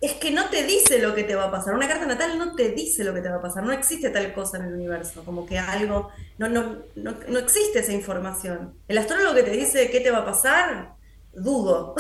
Es 0.03 0.13
que 0.15 0.31
no 0.31 0.51
te 0.51 0.65
dice 0.65 0.99
lo 0.99 1.15
que 1.15 1.25
te 1.25 1.35
va 1.35 1.45
a 1.45 1.51
pasar. 1.51 1.75
Una 1.75 1.89
carta 1.89 2.05
natal 2.05 2.37
no 2.37 2.55
te 2.55 2.73
dice 2.73 3.05
lo 3.05 3.15
que 3.15 3.23
te 3.23 3.31
va 3.31 3.37
a 3.37 3.41
pasar. 3.41 3.63
No 3.63 3.73
existe 3.73 4.11
tal 4.11 4.35
cosa 4.35 4.59
en 4.59 4.65
el 4.65 4.75
universo. 4.75 5.25
Como 5.25 5.47
que 5.47 5.59
algo. 5.59 6.11
No, 6.37 6.49
no, 6.51 6.83
no, 6.97 7.15
no 7.27 7.39
existe 7.39 7.79
esa 7.79 7.93
información. 7.93 8.75
El 8.87 8.99
astrólogo 8.99 9.35
que 9.35 9.45
te 9.45 9.53
dice 9.53 9.89
qué 9.91 10.01
te 10.01 10.11
va 10.11 10.19
a 10.19 10.25
pasar 10.27 10.94
dudo, 11.37 11.95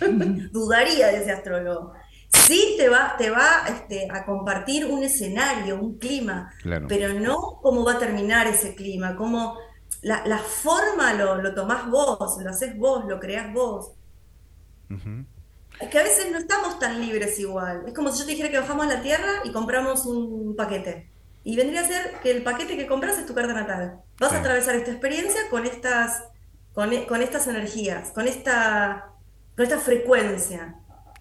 dudaría 0.52 1.08
de 1.08 1.22
ese 1.22 1.32
astrólogo. 1.32 1.92
Sí 2.28 2.76
te 2.78 2.88
va, 2.88 3.16
te 3.18 3.30
va 3.30 3.64
este, 3.68 4.08
a 4.10 4.24
compartir 4.24 4.86
un 4.86 5.02
escenario, 5.02 5.80
un 5.80 5.98
clima, 5.98 6.52
pero 6.88 7.12
no 7.12 7.58
cómo 7.60 7.84
va 7.84 7.94
a 7.94 7.98
terminar 7.98 8.46
ese 8.46 8.74
clima, 8.74 9.16
cómo 9.16 9.58
la, 10.02 10.38
forma 10.38 11.12
lo, 11.14 11.42
lo, 11.42 11.54
tomás 11.54 11.90
vos, 11.90 12.38
lo 12.40 12.50
haces 12.50 12.76
vos, 12.78 13.04
lo 13.06 13.18
creás 13.18 13.52
vos. 13.52 13.92
Es 15.80 15.88
que 15.88 15.98
a 15.98 16.02
veces 16.02 16.30
no 16.30 16.38
estamos 16.38 16.78
tan 16.78 17.00
libres 17.00 17.38
igual. 17.38 17.82
Es 17.86 17.94
como 17.94 18.10
si 18.10 18.20
yo 18.20 18.24
te 18.26 18.30
dijera 18.32 18.50
que 18.50 18.60
bajamos 18.60 18.86
a 18.86 18.96
la 18.96 19.02
Tierra 19.02 19.40
y 19.44 19.52
compramos 19.52 20.06
un 20.06 20.54
paquete. 20.56 21.10
Y 21.42 21.56
vendría 21.56 21.80
a 21.80 21.84
ser 21.84 22.20
que 22.22 22.30
el 22.30 22.42
paquete 22.42 22.76
que 22.76 22.86
compras 22.86 23.18
es 23.18 23.26
tu 23.26 23.34
carta 23.34 23.54
natal. 23.54 24.00
Vas 24.18 24.32
a 24.32 24.40
atravesar 24.40 24.76
esta 24.76 24.90
experiencia 24.90 25.40
con 25.48 25.64
estas 25.64 26.24
e, 26.76 27.06
con, 27.06 27.22
estas 27.22 27.46
energías, 27.46 28.10
con 28.10 28.26
esta, 28.26 29.12
con 29.56 29.64
esta 29.64 29.78
frecuencia. 29.78 30.76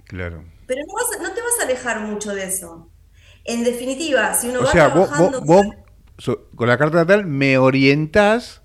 Claro. 0.05 0.43
Pero 0.67 0.81
no, 0.87 1.33
te 1.33 1.41
vas 1.41 1.59
a 1.59 1.63
alejar 1.63 2.01
mucho 2.01 2.33
de 2.33 2.45
eso. 2.45 2.89
En 3.45 3.63
definitiva, 3.63 4.33
si 4.33 4.49
uno 4.49 4.61
o 4.61 4.65
sea, 4.67 4.89
Vos, 4.89 5.09
con 6.55 6.67
la 6.67 6.77
carta 6.77 6.97
natal 6.97 7.25
me 7.25 7.57
orientás 7.57 8.61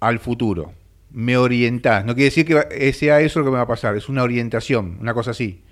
al 0.00 0.18
futuro. 0.18 0.74
Me 1.10 1.36
orientás. 1.36 2.04
No 2.04 2.14
quiere 2.14 2.30
decir 2.30 2.46
que 2.46 2.92
sea 2.92 3.20
eso 3.20 3.40
lo 3.40 3.46
que 3.46 3.50
me 3.52 3.56
va 3.56 3.62
a 3.62 3.68
pasar. 3.68 3.96
Es 3.96 4.08
una 4.08 4.22
orientación, 4.22 4.98
una 5.00 5.14
cosa 5.14 5.32
así 5.32 5.64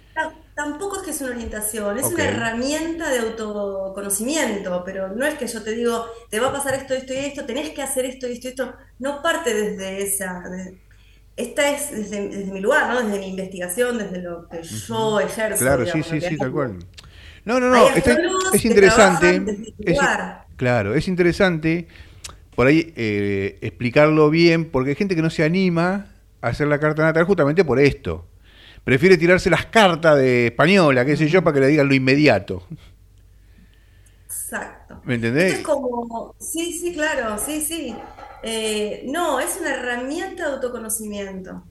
es 1.18 1.22
es 1.22 1.22
una 1.22 1.30
orientación, 1.32 1.98
es 1.98 2.06
una 2.06 2.24
herramienta 2.24 3.10
de 3.10 3.18
autoconocimiento, 3.18 4.82
pero 4.84 5.08
no 5.08 5.26
es 5.26 5.34
que 5.34 5.46
yo 5.46 5.62
te 5.62 5.72
digo, 5.72 6.06
te 6.30 6.40
va 6.40 6.48
a 6.48 6.52
pasar 6.52 6.74
esto, 6.74 6.94
esto 6.94 7.12
y 7.12 7.16
esto, 7.16 7.44
tenés 7.44 7.70
que 7.70 7.82
hacer 7.82 8.04
esto 8.04 8.28
y 8.28 8.32
esto 8.32 8.48
y 8.48 8.50
esto. 8.50 8.74
No 8.98 9.22
parte 9.22 9.52
desde 9.52 10.02
esa. 10.02 10.42
esta 11.36 11.70
es 11.70 11.90
desde, 11.90 12.44
mi 12.46 12.60
lugar, 12.60 12.92
¿no? 12.92 13.02
Desde 13.02 13.18
mi 13.18 13.28
investigación, 13.28 13.98
desde 13.98 14.22
lo 14.22 14.48
que 14.48 14.62
yo 14.62 15.20
ejerzo. 15.20 15.58
Claro, 15.58 15.86
sí, 15.86 16.02
sí, 16.02 16.20
sí, 16.20 16.36
tal 16.36 16.52
cual. 16.52 16.78
No, 17.44 17.58
no, 17.60 17.70
no, 17.70 17.88
es 18.52 18.64
interesante. 18.64 19.42
claro, 20.56 20.94
es 20.94 21.08
interesante 21.08 21.88
por 22.54 22.66
ahí 22.66 22.92
eh, 22.96 23.58
explicarlo 23.60 24.30
bien, 24.30 24.66
porque 24.66 24.90
hay 24.90 24.96
gente 24.96 25.14
que 25.16 25.22
no 25.22 25.30
se 25.30 25.44
anima 25.44 26.06
a 26.40 26.48
hacer 26.48 26.66
la 26.66 26.78
carta 26.78 27.02
natal 27.02 27.24
justamente 27.24 27.64
por 27.64 27.78
esto 27.78 28.26
prefiere 28.89 29.18
tirarse 29.18 29.51
las 29.51 29.66
cartas 29.66 30.16
de 30.16 30.47
española, 30.47 31.05
qué 31.05 31.14
sé 31.14 31.28
yo, 31.28 31.45
para 31.45 31.53
que 31.53 31.61
le 31.61 31.66
digan 31.66 31.86
lo 31.86 31.95
inmediato. 31.95 32.62
Exacto. 34.24 35.03
¿Me 35.05 35.16
entendés? 35.16 35.59
Es 35.59 35.61
como, 35.61 36.34
sí, 36.41 36.72
sí, 36.72 36.95
claro, 36.95 37.36
sí, 37.39 37.61
sí. 37.61 37.95
Eh, 38.43 39.03
no, 39.05 39.41
es 39.41 39.59
una 39.61 39.74
herramienta 39.74 40.49
de 40.49 40.55
autoconocimiento. 40.55 41.64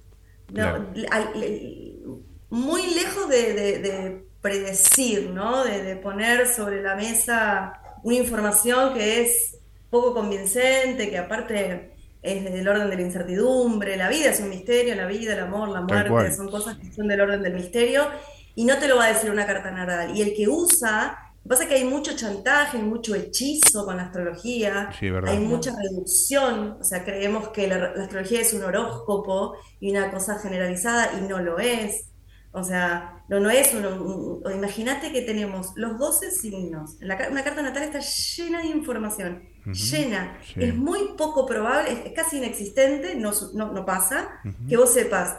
muy 2.52 2.82
lejos 2.94 3.30
de, 3.30 4.24
predecir, 4.40 5.32
¿no? 5.32 5.64
De, 5.64 5.96
poner 5.96 6.48
sobre 6.48 6.84
la 6.84 6.96
mesa 6.96 7.82
una 8.04 8.18
información 8.18 8.94
que 8.94 9.24
es 9.24 9.58
poco 9.90 10.14
convincente, 10.14 11.10
que 11.10 11.18
aparte 11.18 11.97
es 12.22 12.44
del 12.44 12.68
orden 12.68 12.90
de 12.90 12.96
la 12.96 13.02
incertidumbre, 13.02 13.96
la 13.98 14.10
vida 14.10 14.30
es 14.30 14.40
un 14.40 14.50
misterio, 14.50 14.96
la 14.96 15.06
vida, 15.06 15.34
el 15.34 15.40
amor, 15.40 15.70
la 15.70 15.82
muerte, 15.82 16.36
son 16.36 16.50
cosas 16.50 16.78
que 16.78 16.92
son 16.92 17.08
del 17.08 17.22
orden 17.22 17.42
del 17.42 17.54
misterio, 17.54 18.08
y 18.56 18.66
no 18.66 18.78
te 18.78 18.88
lo 18.88 18.98
va 18.98 19.06
a 19.06 19.14
decir 19.14 19.30
una 19.30 19.46
carta 19.46 19.72
natal. 19.72 20.16
Y 20.16 20.22
el 20.22 20.34
que 20.34 20.48
usa, 20.48 21.18
pasa 21.48 21.68
que 21.68 21.76
hay 21.76 21.84
mucho 21.84 22.16
chantaje, 22.16 22.78
mucho 22.80 23.16
hechizo 23.16 23.86
con 23.86 23.98
la 23.98 24.04
astrología, 24.04 24.90
hay 25.26 25.40
mucha 25.40 25.72
reducción, 25.76 26.78
o 26.80 26.84
sea, 26.84 27.04
creemos 27.04 27.50
que 27.50 27.68
la, 27.68 27.94
astrología 28.02 28.42
es 28.42 28.54
un 28.54 28.64
horóscopo 28.64 29.56
y 29.80 29.92
una 29.92 30.12
cosa 30.12 30.40
generalizada, 30.40 31.12
y 31.20 31.28
no 31.28 31.40
lo 31.40 31.60
es. 31.60 32.10
O 32.58 32.64
sea, 32.64 33.24
no, 33.30 33.40
no 33.40 33.50
es 33.50 33.74
uno. 33.74 34.42
Imagínate 34.54 35.12
que 35.12 35.22
tenemos 35.22 35.74
los 35.76 35.98
12 35.98 36.32
signos. 36.32 36.98
una 37.02 37.44
carta 37.44 37.62
natal 37.62 37.84
está 37.84 38.00
llena 38.00 38.62
de 38.62 38.68
información 38.68 39.58
llena. 39.74 40.38
Es 40.56 40.76
muy 40.76 41.14
poco 41.18 41.46
probable, 41.46 41.92
es 42.06 42.14
casi 42.14 42.38
inexistente, 42.38 43.16
no, 43.16 43.32
no, 43.54 43.86
pasa, 43.86 44.30
que 44.68 44.78
vos 44.78 44.94
sepas 44.94 45.38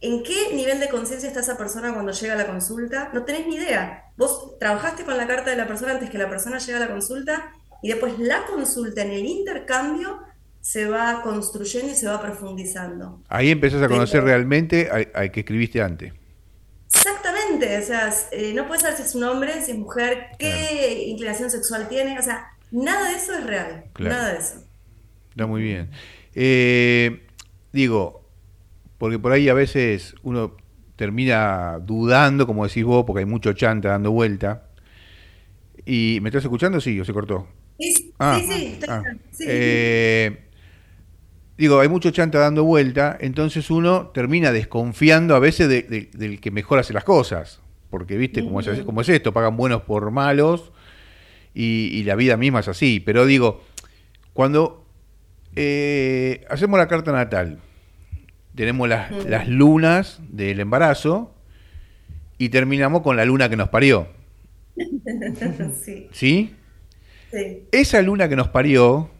en 0.00 0.22
qué 0.22 0.54
nivel 0.54 0.78
de 0.78 0.88
conciencia 0.88 1.28
está 1.28 1.40
esa 1.40 1.58
persona 1.58 1.92
cuando 1.92 2.12
llega 2.12 2.34
a 2.34 2.36
la 2.36 2.46
consulta. 2.46 3.10
No 3.12 3.24
tenés 3.24 3.46
ni 3.46 3.56
idea. 3.56 4.04
Vos 4.16 4.58
trabajaste 4.58 5.04
con 5.04 5.16
la 5.16 5.26
carta 5.26 5.50
de 5.50 5.56
la 5.56 5.66
persona 5.66 5.92
antes 5.92 6.10
que 6.10 6.18
la 6.18 6.28
persona 6.28 6.58
llegue 6.58 6.76
a 6.76 6.80
la 6.80 6.88
consulta 6.88 7.52
y 7.82 7.88
después 7.88 8.18
la 8.18 8.44
consulta 8.46 9.02
en 9.02 9.10
el 9.10 9.26
intercambio 9.26 10.20
se 10.60 10.86
va 10.86 11.22
construyendo 11.22 11.92
y 11.92 11.94
se 11.94 12.06
va 12.06 12.20
profundizando. 12.20 13.22
Ahí 13.28 13.50
empezás 13.50 13.82
a 13.82 13.88
conocer 13.88 14.22
realmente 14.22 14.88
al, 14.90 15.30
que 15.30 15.40
escribiste 15.40 15.80
antes. 15.82 16.12
Exactamente, 16.94 17.78
o 17.78 17.82
sea, 17.82 18.12
eh, 18.32 18.52
no 18.54 18.66
puedes 18.66 18.82
saber 18.82 18.96
si 18.96 19.02
es 19.02 19.14
un 19.14 19.24
hombre, 19.24 19.62
si 19.62 19.72
es 19.72 19.78
mujer, 19.78 20.28
qué 20.38 21.04
inclinación 21.06 21.50
sexual 21.50 21.88
tiene, 21.88 22.18
o 22.18 22.22
sea, 22.22 22.52
Nada 22.70 23.10
de 23.10 23.16
eso 23.16 23.34
es 23.34 23.44
real. 23.44 23.84
Nada 23.98 24.32
de 24.32 24.38
eso. 24.38 24.64
Está 25.30 25.46
muy 25.46 25.62
bien. 25.62 25.90
Eh, 26.34 27.26
digo, 27.72 28.28
porque 28.98 29.18
por 29.18 29.32
ahí 29.32 29.48
a 29.48 29.54
veces 29.54 30.14
uno 30.22 30.56
termina 30.96 31.78
dudando, 31.80 32.46
como 32.46 32.66
decís 32.66 32.84
vos, 32.84 33.04
porque 33.06 33.20
hay 33.20 33.26
mucho 33.26 33.52
chanta 33.52 33.90
dando 33.90 34.10
vuelta. 34.10 34.68
¿Y 35.86 36.18
me 36.20 36.28
estás 36.28 36.44
escuchando? 36.44 36.80
Sí, 36.80 37.00
o 37.00 37.04
se 37.04 37.12
cortó. 37.12 37.48
Sí, 37.78 38.12
ah, 38.18 38.40
sí, 38.40 38.78
ah, 38.88 39.02
eh, 39.40 40.47
digo, 41.58 41.80
hay 41.80 41.88
mucho 41.88 42.10
chanta 42.12 42.38
dando 42.38 42.64
vuelta, 42.64 43.18
entonces 43.20 43.70
uno 43.70 44.06
termina 44.14 44.52
desconfiando 44.52 45.34
a 45.34 45.40
veces 45.40 45.68
del 45.68 46.40
que 46.40 46.50
mejor 46.50 46.78
hace 46.78 46.92
las 46.92 47.04
cosas. 47.04 47.60
Porque, 47.90 48.16
viste, 48.16 48.44
como, 48.44 48.60
es, 48.60 48.84
como 48.84 49.00
es 49.00 49.08
esto, 49.08 49.32
pagan 49.32 49.56
buenos 49.56 49.82
por 49.82 50.10
malos 50.10 50.72
y, 51.54 52.02
la 52.04 52.14
vida 52.14 52.36
misma 52.36 52.60
es 52.60 52.68
así. 52.68 53.00
Pero 53.00 53.26
digo, 53.26 53.62
cuando 54.34 54.84
eh, 55.56 56.46
hacemos 56.48 56.78
la 56.78 56.86
carta 56.86 57.12
natal, 57.12 57.58
tenemos 58.54 58.88
las, 58.88 59.10
las 59.26 59.48
lunas 59.48 60.20
del 60.28 60.60
embarazo 60.60 61.34
y 62.36 62.50
terminamos 62.50 63.02
con 63.02 63.16
la 63.16 63.24
luna 63.24 63.48
que 63.48 63.56
nos 63.56 63.68
parió. 63.70 64.06
sí. 65.82 66.08
¿Sí? 66.12 66.54
Esa 67.72 68.00
luna 68.02 68.28
que 68.28 68.36
nos 68.36 68.48
parió 68.48 69.10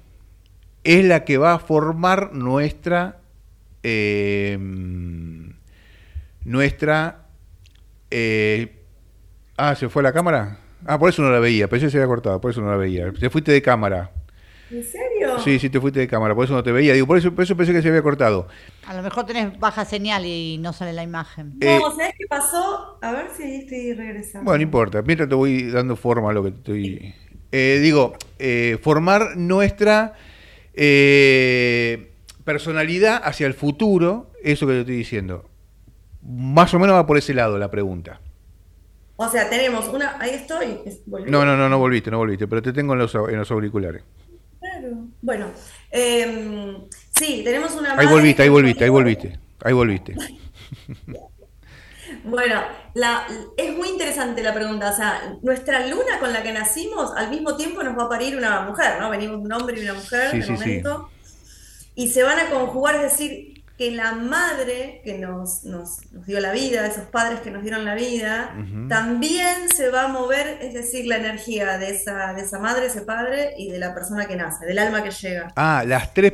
es 0.84 1.04
la 1.04 1.24
que 1.24 1.38
va 1.38 1.54
a 1.54 1.58
formar 1.58 2.32
nuestra 2.32 3.18
em, 3.82 5.54
nuestra 6.44 7.26
eh, 8.10 8.82
ah 9.56 9.74
se 9.74 9.88
fue 9.88 10.02
la 10.02 10.12
cámara 10.12 10.58
ah 10.86 10.98
por 10.98 11.10
eso 11.10 11.22
no 11.22 11.30
la 11.30 11.38
veía 11.38 11.68
pensé 11.68 11.86
que 11.86 11.90
se 11.90 11.98
había 11.98 12.08
cortado 12.08 12.40
por 12.40 12.50
eso 12.50 12.60
no 12.60 12.70
la 12.70 12.76
veía 12.76 13.12
te 13.12 13.30
fuiste 13.30 13.52
de 13.52 13.62
cámara 13.62 14.10
¿En 14.70 14.84
serio? 14.84 15.38
Sí, 15.38 15.58
sí, 15.58 15.70
te 15.70 15.80
fuiste 15.80 16.00
de 16.00 16.08
cámara, 16.08 16.34
por 16.34 16.44
eso 16.44 16.52
no 16.52 16.62
te 16.62 16.72
veía. 16.72 16.92
Digo, 16.92 17.06
por 17.06 17.16
eso, 17.16 17.34
por 17.34 17.44
eso 17.44 17.56
pensé 17.56 17.72
que 17.72 17.80
se 17.80 17.88
había 17.88 18.02
cortado. 18.02 18.48
A 18.86 18.94
lo 18.94 19.02
mejor 19.02 19.24
tenés 19.24 19.58
baja 19.58 19.84
señal 19.84 20.26
y 20.26 20.58
no 20.58 20.72
sale 20.72 20.92
la 20.92 21.02
imagen. 21.02 21.58
No, 21.58 21.66
eh, 21.66 21.80
¿sabes 21.96 22.14
qué 22.18 22.26
pasó? 22.28 22.98
A 23.00 23.12
ver 23.12 23.30
si 23.34 23.44
ahí 23.44 23.54
estoy 23.56 23.94
regresando. 23.94 24.44
Bueno, 24.44 24.58
no 24.58 24.62
importa. 24.64 25.02
Mientras 25.02 25.28
te 25.28 25.34
voy 25.34 25.70
dando 25.70 25.96
forma 25.96 26.30
a 26.30 26.32
lo 26.34 26.42
que 26.42 26.50
estoy. 26.50 27.14
Eh, 27.50 27.78
digo, 27.80 28.14
eh, 28.38 28.78
formar 28.82 29.36
nuestra 29.36 30.14
eh, 30.80 32.12
personalidad 32.44 33.20
hacia 33.24 33.48
el 33.48 33.54
futuro, 33.54 34.30
eso 34.44 34.66
que 34.66 34.74
te 34.74 34.80
estoy 34.80 34.96
diciendo. 34.96 35.44
Más 36.22 36.72
o 36.72 36.78
menos 36.78 36.94
va 36.94 37.04
por 37.04 37.18
ese 37.18 37.34
lado 37.34 37.58
la 37.58 37.70
pregunta. 37.70 38.20
O 39.16 39.28
sea, 39.28 39.50
tenemos 39.50 39.88
una. 39.88 40.16
Ahí 40.20 40.30
estoy. 40.30 40.78
No, 41.26 41.44
no, 41.44 41.56
no, 41.56 41.68
no 41.68 41.78
volviste, 41.78 42.12
no 42.12 42.18
volviste, 42.18 42.46
pero 42.46 42.62
te 42.62 42.72
tengo 42.72 42.92
en 42.92 43.00
los, 43.00 43.12
en 43.14 43.36
los 43.36 43.50
auriculares. 43.50 44.04
Claro. 44.60 45.06
Bueno, 45.20 45.46
em, 45.90 46.76
sí, 47.10 47.42
tenemos 47.44 47.74
una. 47.74 47.98
Ahí 47.98 48.06
volviste, 48.06 48.44
ahí 48.44 48.48
volviste, 48.48 48.84
ahí 48.84 48.90
volviste. 48.90 49.38
Ahí 49.64 49.72
volviste. 49.74 50.14
Bueno, 52.24 52.62
la, 52.94 53.26
es 53.56 53.76
muy 53.76 53.88
interesante 53.88 54.42
la 54.42 54.54
pregunta. 54.54 54.90
O 54.90 54.96
sea, 54.96 55.36
nuestra 55.42 55.86
luna 55.86 56.18
con 56.20 56.32
la 56.32 56.42
que 56.42 56.52
nacimos, 56.52 57.12
al 57.16 57.30
mismo 57.30 57.56
tiempo 57.56 57.82
nos 57.82 57.98
va 57.98 58.04
a 58.04 58.08
parir 58.08 58.36
una 58.36 58.62
mujer, 58.62 59.00
¿no? 59.00 59.10
Venimos 59.10 59.38
un 59.38 59.52
hombre 59.52 59.78
y 59.78 59.84
una 59.84 59.94
mujer 59.94 60.34
en 60.34 60.52
momento. 60.52 61.10
Y 61.94 62.08
se 62.08 62.22
van 62.22 62.38
a 62.38 62.50
conjugar, 62.50 62.96
es 62.96 63.02
decir, 63.02 63.58
que 63.78 63.92
la 63.92 64.12
madre 64.12 65.00
que 65.04 65.18
nos, 65.18 65.62
nos, 65.62 65.98
dio 66.26 66.40
la 66.40 66.50
vida, 66.50 66.84
esos 66.84 67.04
padres 67.04 67.40
que 67.40 67.52
nos 67.52 67.62
dieron 67.62 67.84
la 67.84 67.94
vida, 67.94 68.52
también 68.88 69.68
se 69.74 69.88
va 69.88 70.04
a 70.04 70.08
mover, 70.08 70.58
es 70.60 70.74
decir, 70.74 71.06
la 71.06 71.16
energía 71.16 71.78
de 71.78 71.90
esa, 71.90 72.34
de 72.34 72.42
esa 72.42 72.58
madre, 72.58 72.86
ese 72.86 73.02
padre 73.02 73.54
y 73.56 73.70
de 73.70 73.78
la 73.78 73.94
persona 73.94 74.26
que 74.26 74.34
nace, 74.34 74.66
del 74.66 74.80
alma 74.80 75.04
que 75.04 75.12
llega. 75.12 75.52
Ah, 75.54 75.84
las 75.86 76.12
tres, 76.12 76.32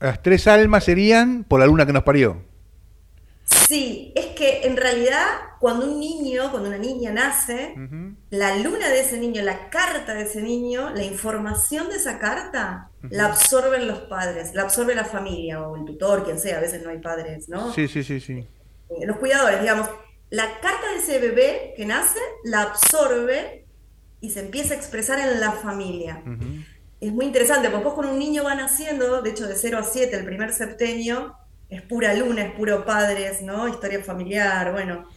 las 0.00 0.22
tres 0.22 0.46
almas 0.46 0.84
serían 0.84 1.44
por 1.44 1.60
la 1.60 1.66
luna 1.66 1.86
que 1.86 1.94
nos 1.94 2.02
parió. 2.02 2.42
Sí, 3.46 4.12
es 4.16 4.26
que 4.26 4.66
en 4.66 4.76
realidad 4.76 5.24
cuando 5.60 5.86
un 5.86 6.00
niño, 6.00 6.50
cuando 6.50 6.68
una 6.68 6.78
niña 6.78 7.12
nace, 7.12 7.74
la 8.30 8.56
luna 8.56 8.88
de 8.88 9.00
ese 9.00 9.18
niño, 9.18 9.42
la 9.42 9.70
carta 9.70 10.14
de 10.14 10.22
ese 10.22 10.42
niño, 10.42 10.90
la 10.90 11.04
información 11.04 11.88
de 11.88 11.96
esa 11.96 12.18
carta, 12.18 12.90
la 13.08 13.26
absorben 13.26 13.86
los 13.86 14.00
padres, 14.00 14.52
la 14.54 14.62
absorbe 14.62 14.94
la 14.94 15.04
familia 15.04 15.62
o 15.62 15.76
el 15.76 15.84
tutor, 15.84 16.24
quien 16.24 16.40
sea, 16.40 16.58
a 16.58 16.60
veces 16.60 16.82
no 16.82 16.90
hay 16.90 16.98
padres, 16.98 17.48
¿no? 17.48 17.72
Sí, 17.72 17.86
sí, 17.86 18.02
sí, 18.02 18.18
sí. 18.18 18.46
Eh, 18.90 19.06
los 19.06 19.16
cuidadores, 19.16 19.60
digamos, 19.60 19.88
la 20.30 20.60
carta 20.60 20.90
de 20.92 20.98
ese 20.98 21.20
bebé 21.20 21.74
que 21.76 21.86
nace, 21.86 22.18
la 22.44 22.62
absorbe 22.62 23.64
y 24.20 24.30
se 24.30 24.40
empieza 24.40 24.74
a 24.74 24.76
expresar 24.76 25.20
en 25.20 25.40
la 25.40 25.52
familia. 25.52 26.22
Es 27.00 27.12
muy 27.12 27.26
interesante, 27.26 27.70
porque 27.70 27.84
vos 27.84 27.94
con 27.94 28.06
un 28.06 28.18
niño 28.18 28.42
va 28.42 28.56
naciendo, 28.56 29.22
de 29.22 29.30
hecho 29.30 29.46
de 29.46 29.54
0 29.54 29.78
a 29.78 29.82
7, 29.84 30.16
el 30.16 30.24
primer 30.24 30.52
septenio, 30.52 31.36
es 31.68 31.82
pura 31.82 32.14
luna, 32.14 32.42
es 32.42 32.52
puro 32.52 32.84
padres, 32.84 33.42
¿no? 33.42 33.68
Historia 33.68 34.02
familiar, 34.02 34.72
bueno. 34.72 35.08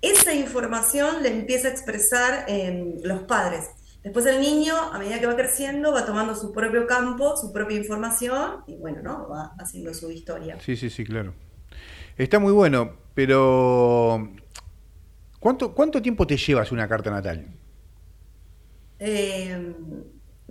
Esa 0.00 0.34
información 0.34 1.22
le 1.22 1.28
empieza 1.28 1.68
a 1.68 1.70
expresar 1.70 2.44
en 2.48 2.96
los 3.04 3.22
padres. 3.22 3.70
Después 4.02 4.26
el 4.26 4.40
niño, 4.40 4.74
a 4.76 4.98
medida 4.98 5.20
que 5.20 5.26
va 5.26 5.36
creciendo, 5.36 5.92
va 5.92 6.04
tomando 6.04 6.34
su 6.34 6.52
propio 6.52 6.88
campo, 6.88 7.36
su 7.36 7.52
propia 7.52 7.76
información 7.76 8.64
y 8.66 8.76
bueno, 8.76 9.00
¿no? 9.00 9.28
Va 9.28 9.52
haciendo 9.60 9.94
su 9.94 10.10
historia. 10.10 10.58
Sí, 10.60 10.76
sí, 10.76 10.90
sí, 10.90 11.04
claro. 11.04 11.34
Está 12.16 12.40
muy 12.40 12.52
bueno, 12.52 12.96
pero 13.14 14.28
¿cuánto, 15.38 15.72
cuánto 15.72 16.02
tiempo 16.02 16.26
te 16.26 16.36
llevas 16.36 16.72
una 16.72 16.88
carta 16.88 17.10
natal? 17.10 17.46
Eh, 18.98 19.74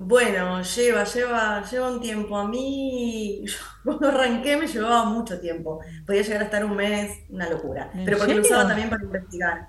bueno, 0.04 0.64
lleva, 0.64 1.04
lleva, 1.04 1.64
lleva 1.64 1.92
un 1.92 2.02
tiempo. 2.02 2.38
A 2.38 2.48
mí, 2.48 3.44
cuando 3.84 4.08
arranqué 4.08 4.58
me 4.58 4.68
llevaba 4.68 5.06
mucho 5.06 5.40
tiempo. 5.40 5.80
Podía 6.06 6.24
llegar 6.24 6.42
a 6.42 6.46
estar 6.46 6.66
un 6.66 6.76
mes, 6.76 7.20
una 7.30 7.50
locura. 7.50 7.92
Pero 8.06 8.18
porque 8.18 8.36
lo 8.36 8.42
usaba 8.42 8.68
también 8.68 8.90
para 8.90 9.04
investigar. 9.04 9.68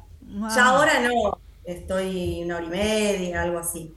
Ya 0.55 0.65
ahora 0.65 1.01
no, 1.01 1.39
estoy 1.65 2.43
una 2.45 2.57
hora 2.57 2.65
y 2.65 2.71
media, 2.71 3.43
algo 3.43 3.59
así, 3.59 3.95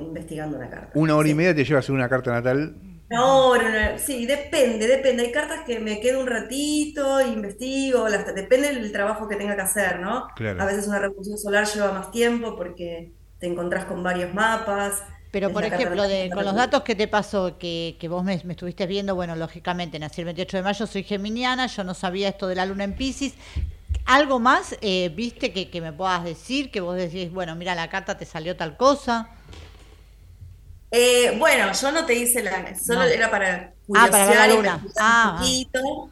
investigando 0.00 0.56
una 0.56 0.68
carta. 0.68 0.90
¿Una 0.94 1.14
hora 1.14 1.28
y 1.28 1.34
media 1.34 1.54
te 1.54 1.64
lleva 1.64 1.76
a 1.76 1.80
hacer 1.80 1.94
una 1.94 2.08
carta 2.08 2.32
natal? 2.32 2.74
No, 3.10 3.54
sí, 3.96 4.26
depende, 4.26 4.86
depende. 4.86 5.22
Hay 5.22 5.32
cartas 5.32 5.60
que 5.64 5.78
me 5.78 6.00
quedo 6.00 6.20
un 6.20 6.26
ratito, 6.26 7.20
investigo, 7.20 8.08
las, 8.08 8.34
depende 8.34 8.74
del 8.74 8.92
trabajo 8.92 9.28
que 9.28 9.36
tenga 9.36 9.54
que 9.54 9.62
hacer, 9.62 10.00
¿no? 10.00 10.26
A 10.58 10.66
veces 10.66 10.88
una 10.88 10.98
revolución 10.98 11.38
solar 11.38 11.66
lleva 11.66 11.92
más 11.92 12.10
tiempo 12.10 12.56
porque 12.56 13.12
te 13.38 13.46
encontrás 13.46 13.84
con 13.84 14.02
varios 14.02 14.34
mapas. 14.34 15.02
Pero, 15.30 15.52
por 15.52 15.64
ejemplo, 15.64 16.04
con 16.34 16.44
los 16.44 16.54
datos 16.54 16.82
que 16.82 16.94
te 16.94 17.06
pasó, 17.06 17.58
que, 17.58 17.96
que 18.00 18.08
vos 18.08 18.24
me, 18.24 18.34
estuviste 18.34 18.86
viendo, 18.86 19.14
bueno, 19.14 19.36
lógicamente 19.36 19.98
nací 19.98 20.22
el 20.22 20.26
28 20.26 20.56
de 20.56 20.62
mayo, 20.62 20.86
soy 20.86 21.02
geminiana, 21.02 21.66
yo 21.66 21.84
no 21.84 21.92
sabía 21.92 22.30
esto 22.30 22.48
de 22.48 22.54
la 22.54 22.64
luna 22.64 22.84
en 22.84 22.94
Pisces. 22.94 23.34
¿Algo 24.06 24.38
más, 24.38 24.76
eh, 24.80 25.12
viste, 25.14 25.52
que, 25.52 25.80
me 25.82 25.92
puedas 25.92 26.24
decir? 26.24 26.70
Que 26.70 26.80
vos 26.80 26.96
decís, 26.96 27.30
bueno, 27.30 27.54
mira, 27.56 27.74
la 27.74 27.90
carta 27.90 28.16
te 28.16 28.24
salió 28.24 28.56
tal 28.56 28.78
cosa. 28.78 29.28
Eh, 30.90 31.36
bueno, 31.38 31.72
yo 31.72 31.92
no 31.92 32.06
te 32.06 32.14
hice 32.14 32.42
la... 32.42 32.74
Solo 32.78 33.02
era 33.02 33.30
para 33.30 33.74
ah, 33.94 34.08
para 34.10 34.46
la 34.46 34.54
luna. 34.54 34.82
Ah, 34.98 35.32
un 35.32 35.38
poquito. 35.40 36.10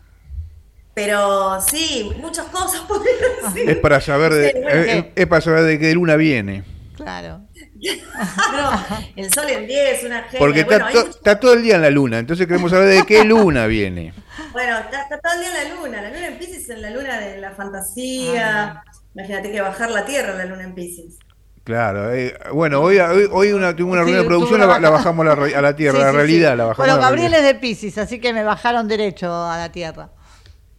Pero 0.93 1.59
sí, 1.63 2.11
muchas 2.21 2.47
cosas 2.47 2.83
Es 3.57 3.77
para 3.79 4.01
saber 4.01 4.33
de, 4.33 5.13
es 5.15 5.27
para 5.27 5.41
saber 5.41 5.65
de 5.65 5.79
qué 5.79 5.95
luna 5.95 6.17
viene. 6.17 6.65
Claro. 6.97 7.46
el 9.17 9.33
sol 9.33 9.49
en 9.49 9.67
10, 9.67 10.05
una 10.05 10.23
genia. 10.25 10.39
Porque 10.39 10.61
está, 10.61 11.41
todo 11.41 11.53
el 11.53 11.63
día 11.63 11.77
en 11.77 11.83
la 11.83 11.91
luna, 11.91 12.19
entonces 12.19 12.47
queremos 12.47 12.71
saber 12.71 12.89
de 12.89 13.05
qué 13.05 13.25
luna 13.25 13.67
viene. 13.67 14.13
Bueno, 14.53 14.79
está, 14.79 15.07
todo 15.21 15.35
el 15.35 15.41
día 15.41 15.63
en 15.63 15.69
la 15.69 15.75
luna. 15.77 16.03
La 16.03 16.09
luna 16.11 16.27
en 16.29 16.39
Pisces 16.39 16.69
es 16.69 16.79
la 16.79 16.91
luna 16.91 17.21
de 17.21 17.39
la 17.39 17.53
fantasía. 17.53 18.65
Ah, 18.65 18.85
Imagínate 19.15 19.51
que 19.51 19.61
bajar 19.61 19.91
la 19.91 20.05
Tierra 20.05 20.35
la 20.35 20.45
luna 20.45 20.65
en 20.65 20.75
Pisces. 20.75 21.19
Claro, 21.65 22.13
eh, 22.13 22.39
bueno, 22.53 22.81
hoy, 22.81 22.99
hoy, 22.99 23.53
una, 23.53 23.75
tengo 23.75 23.91
una 23.91 24.03
reunión 24.03 24.23
de 24.23 24.29
producción, 24.29 24.61
la, 24.61 24.67
bajamos 24.67 25.27
a 25.27 25.61
la 25.61 25.75
Tierra, 25.75 25.99
la 25.99 26.13
realidad 26.13 26.57
la 26.57 26.67
bajamos. 26.67 26.87
Bueno, 26.87 27.03
Gabriel 27.03 27.35
es 27.35 27.43
de 27.43 27.57
Pisces, 27.57 27.99
así 27.99 28.21
que 28.21 28.33
me 28.33 28.45
bajaron 28.45 28.87
derecho 28.87 29.33
a 29.45 29.57
la 29.57 29.73
Tierra. 29.73 30.11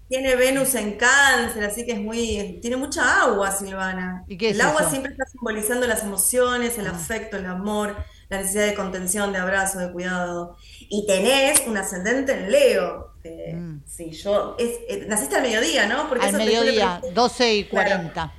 Tiene 0.08 0.36
Venus 0.36 0.74
en 0.76 0.94
cáncer, 0.94 1.64
así 1.66 1.86
que 1.86 1.94
es 1.94 2.00
muy. 2.00 2.60
Tiene 2.62 2.78
mucha 2.78 3.24
agua, 3.24 3.52
Silvana. 3.52 4.24
¿Y 4.28 4.38
qué 4.38 4.52
el 4.52 4.62
agua 4.62 4.90
siempre 4.90 5.12
está 5.12 5.26
simbolizando 5.26 5.86
las 5.86 6.04
emociones, 6.04 6.78
el 6.78 6.88
ah. 6.88 6.92
afecto, 6.92 7.36
el 7.38 7.46
amor, 7.46 7.96
la 8.30 8.38
necesidad 8.38 8.68
de 8.68 8.74
contención, 8.74 9.34
de 9.34 9.40
abrazo, 9.40 9.80
de 9.80 9.92
cuidado. 9.92 10.56
Y 10.80 11.06
tenés 11.06 11.62
un 11.68 11.78
ascendente 11.78 12.34
en 12.34 12.52
Leo. 12.52 13.14
Mm. 13.54 13.80
Sí, 13.86 14.12
yo. 14.12 14.56
Eh, 14.60 15.06
naciste 15.08 15.36
al 15.36 15.42
mediodía, 15.42 15.88
¿no? 15.88 16.08
Porque 16.08 16.26
al 16.26 16.38
mediodía, 16.38 17.02
12 17.14 17.56
y 17.56 17.64
40. 17.66 18.34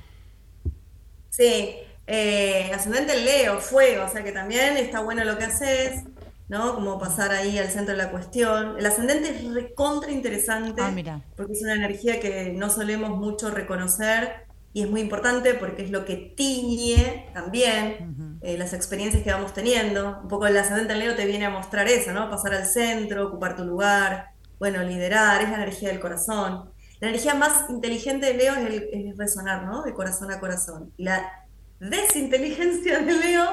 Sí, 1.29 1.75
eh, 2.07 2.71
ascendente 2.73 3.13
en 3.13 3.25
Leo, 3.25 3.59
fuego, 3.59 4.05
o 4.05 4.09
sea 4.09 4.23
que 4.23 4.31
también 4.31 4.77
está 4.77 5.01
bueno 5.01 5.23
lo 5.23 5.37
que 5.37 5.45
haces. 5.45 6.03
¿No? 6.49 6.75
Como 6.75 6.99
pasar 6.99 7.31
ahí 7.31 7.57
al 7.57 7.69
centro 7.69 7.95
de 7.95 8.03
la 8.03 8.11
cuestión. 8.11 8.77
El 8.77 8.85
ascendente 8.85 9.29
es 9.29 9.53
recontra 9.53 10.11
interesante 10.11 10.81
ah, 10.81 11.21
porque 11.37 11.53
es 11.53 11.61
una 11.61 11.75
energía 11.75 12.19
que 12.19 12.51
no 12.53 12.69
solemos 12.69 13.11
mucho 13.11 13.51
reconocer 13.51 14.47
y 14.73 14.83
es 14.83 14.89
muy 14.89 15.01
importante 15.01 15.53
porque 15.55 15.83
es 15.83 15.91
lo 15.91 16.05
que 16.05 16.33
tiñe 16.35 17.29
también 17.33 18.39
eh, 18.41 18.57
las 18.57 18.73
experiencias 18.73 19.23
que 19.23 19.31
vamos 19.31 19.53
teniendo. 19.53 20.19
Un 20.21 20.27
poco 20.27 20.47
el 20.47 20.57
ascendente 20.57 20.93
en 20.93 20.99
Leo 20.99 21.15
te 21.15 21.25
viene 21.25 21.45
a 21.45 21.49
mostrar 21.49 21.87
eso, 21.87 22.11
¿no? 22.11 22.29
Pasar 22.29 22.53
al 22.53 22.65
centro, 22.65 23.27
ocupar 23.27 23.55
tu 23.55 23.63
lugar, 23.63 24.31
bueno, 24.59 24.83
liderar, 24.83 25.41
es 25.41 25.49
la 25.49 25.55
energía 25.55 25.89
del 25.89 25.99
corazón. 25.99 26.71
La 26.99 27.09
energía 27.09 27.33
más 27.33 27.69
inteligente 27.69 28.27
de 28.27 28.33
Leo 28.33 28.53
es, 28.55 28.83
el, 28.91 29.17
resonar, 29.17 29.65
¿no? 29.65 29.83
De 29.83 29.93
corazón 29.93 30.31
a 30.31 30.39
corazón. 30.39 30.91
La 30.97 31.47
desinteligencia 31.79 32.99
de 32.99 33.13
Leo 33.13 33.47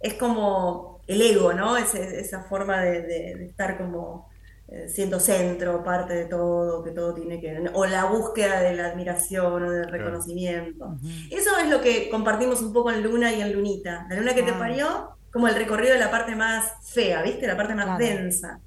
es 0.00 0.14
como 0.14 0.95
el 1.06 1.22
ego, 1.22 1.52
¿no? 1.52 1.76
esa 1.76 2.42
forma 2.44 2.82
de 2.82 3.46
estar 3.46 3.78
como 3.78 4.28
eh, 4.68 4.88
siendo 4.88 5.20
centro, 5.20 5.84
parte 5.84 6.12
de 6.12 6.24
todo, 6.24 6.82
que 6.82 6.90
todo 6.90 7.14
tiene 7.14 7.40
que... 7.40 7.70
o 7.72 7.86
la 7.86 8.06
búsqueda 8.06 8.60
de 8.62 8.74
la 8.74 8.86
admiración 8.86 9.62
o 9.62 9.70
del 9.70 9.88
reconocimiento. 9.88 10.96
Eso 11.30 11.56
es 11.58 11.70
lo 11.70 11.80
que 11.80 12.10
compartimos 12.10 12.60
un 12.62 12.72
poco 12.72 12.90
en 12.90 13.00
Luna 13.04 13.32
y 13.32 13.42
en 13.42 13.52
Lunita. 13.52 14.08
La 14.10 14.16
Luna 14.16 14.34
que 14.34 14.42
te 14.42 14.50
ah. 14.50 14.58
parió, 14.58 15.10
como 15.30 15.46
el 15.46 15.54
recorrido 15.54 15.92
de 15.92 16.00
la 16.00 16.10
parte 16.10 16.34
más 16.34 16.72
fea, 16.92 17.22
¿viste? 17.22 17.46
La 17.46 17.56
parte 17.56 17.76
más 17.76 17.96
densa. 17.96 18.58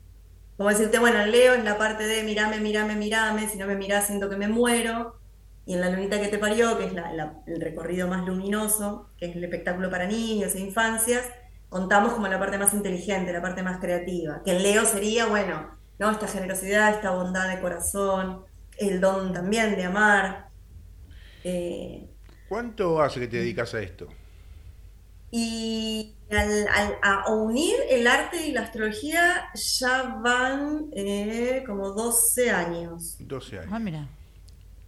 Como 0.56 0.70
decirte, 0.70 1.00
bueno, 1.00 1.26
Leo 1.26 1.54
es 1.54 1.66
la 1.66 1.78
parte 1.78 2.08
de 2.08 2.24
mirame, 2.24 2.62
mirame, 2.62 2.96
mirame, 2.96 3.50
si 3.50 3.58
no 3.58 3.68
me 3.68 3.76
mirás 3.76 4.08
siento 4.08 4.30
que 4.30 4.38
me 4.38 4.48
muero. 4.48 5.20
Y 5.66 5.74
en 5.74 5.82
la 5.82 5.90
lunita 5.90 6.22
que 6.22 6.30
te 6.30 6.38
parió, 6.38 6.78
que 6.78 6.86
es 6.86 6.94
el 7.46 7.60
recorrido 7.60 8.08
más 8.08 8.26
luminoso, 8.26 9.10
que 9.18 9.26
es 9.26 9.36
el 9.36 9.44
espectáculo 9.44 9.90
para 9.90 10.08
niños 10.08 10.56
e 10.56 10.62
infancias, 10.62 11.26
contamos 11.70 12.13
como 12.13 12.28
la 12.28 12.39
parte 12.39 12.57
más 12.57 12.74
inteligente, 12.74 13.32
la 13.32 13.41
parte 13.41 13.63
más 13.63 13.80
creativa. 13.80 14.41
Que 14.43 14.51
en 14.51 14.63
Leo 14.63 14.86
sería, 14.86 15.28
bueno, 15.28 15.78
¿no? 15.99 16.11
Esta 16.11 16.28
generosidad, 16.28 16.93
esta 16.93 17.11
bondad 17.11 17.47
de 17.47 17.61
corazón, 17.61 18.43
el 18.78 18.99
don 18.99 19.34
también 19.34 19.76
de 19.76 19.84
amar. 19.86 20.49
Eh, 21.43 22.09
¿Cuánto 22.47 23.01
hace 23.01 23.20
que 23.20 23.28
te 23.28 23.38
dedicas 23.38 23.74
a 23.74 23.82
esto? 23.82 24.07
Y 25.32 26.15
a 26.32 27.32
unir 27.32 27.76
el 27.89 28.07
arte 28.07 28.47
y 28.47 28.51
la 28.51 28.61
astrología 28.61 29.49
ya 29.53 30.20
van 30.24 30.89
eh, 30.91 31.63
como 31.67 31.91
12 31.91 32.49
años. 32.49 33.15
12 33.20 33.59
años. 33.59 33.72
Ah, 33.72 33.80
mira. 33.80 34.07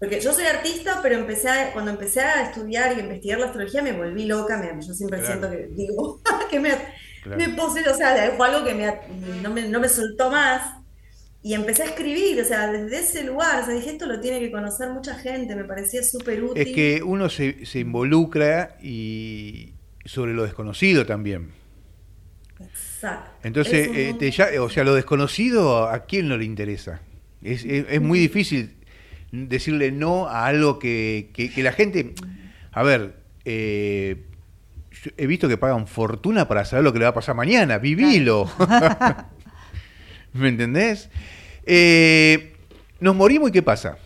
Porque 0.01 0.19
yo 0.19 0.33
soy 0.33 0.45
artista, 0.45 0.99
pero 1.03 1.13
empecé 1.13 1.69
cuando 1.73 1.91
empecé 1.91 2.21
a 2.21 2.49
estudiar 2.49 2.97
y 2.97 3.01
investigar 3.01 3.37
la 3.37 3.45
astrología 3.45 3.83
me 3.83 3.93
volví 3.93 4.25
loca. 4.25 4.59
yo 4.81 4.93
siempre 4.95 5.23
siento 5.23 5.47
que 5.47 5.69
digo, 5.75 6.19
que 6.49 6.59
me, 6.59 6.71
me 7.27 7.55
o 7.61 7.69
sea, 7.95 8.33
fue 8.35 8.47
algo 8.47 8.65
que 8.65 8.73
me, 8.73 8.91
no, 9.43 9.51
me, 9.51 9.69
no 9.69 9.79
me 9.79 9.87
soltó 9.87 10.31
más. 10.31 10.75
Y 11.43 11.53
empecé 11.53 11.83
a 11.83 11.85
escribir, 11.85 12.41
o 12.41 12.43
sea, 12.43 12.71
desde 12.71 12.97
ese 12.97 13.23
lugar, 13.25 13.61
o 13.61 13.65
sea, 13.65 13.75
dije, 13.75 13.91
esto 13.91 14.07
lo 14.07 14.19
tiene 14.19 14.39
que 14.39 14.49
conocer 14.49 14.89
mucha 14.89 15.13
gente, 15.13 15.55
me 15.55 15.65
parecía 15.65 16.01
súper 16.01 16.45
útil. 16.45 16.67
Es 16.67 16.73
que 16.73 17.03
uno 17.03 17.29
se, 17.29 17.63
se, 17.67 17.77
involucra 17.77 18.77
y 18.81 19.75
sobre 20.05 20.33
lo 20.33 20.41
desconocido 20.41 21.05
también. 21.05 21.51
Exacto. 22.59 23.29
Entonces, 23.43 23.87
eh, 23.93 24.59
o 24.59 24.69
sea, 24.69 24.83
lo 24.83 24.95
desconocido, 24.95 25.87
¿a 25.87 26.05
quién 26.05 26.27
no 26.27 26.37
le 26.37 26.45
interesa? 26.45 27.01
Es, 27.43 27.65
es, 27.65 28.01
muy 28.01 28.17
difícil 28.17 28.80
decirle 29.31 29.91
no 29.91 30.27
a 30.27 30.45
algo 30.45 30.79
que, 30.79 31.31
que, 31.33 31.63
la 31.63 31.71
gente... 31.71 32.13
A 32.71 32.83
ver, 32.83 33.15
eh, 33.45 34.25
he 35.17 35.27
visto 35.27 35.47
que 35.47 35.57
pagan 35.57 35.87
fortuna 35.87 36.47
para 36.47 36.65
saber 36.65 36.83
lo 36.83 36.93
que 36.93 36.99
le 36.99 37.05
va 37.05 37.09
a 37.09 37.13
pasar 37.13 37.35
mañana, 37.35 37.77
vivilo. 37.77 38.49
¿Me 40.33 40.49
entendés? 40.49 41.09
Eh, 41.65 42.55
nos 42.99 43.15
morimos 43.15 43.49
y 43.49 43.51
¿qué 43.51 43.61
pasa? 43.61 43.97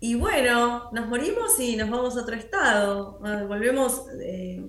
Y 0.00 0.14
bueno, 0.16 0.90
nos 0.92 1.06
morimos 1.08 1.58
y 1.60 1.76
nos 1.76 1.88
vamos 1.88 2.16
a 2.16 2.22
otro 2.22 2.34
estado. 2.34 3.20
Ah, 3.24 3.44
volvemos, 3.46 4.02
eh, 4.20 4.64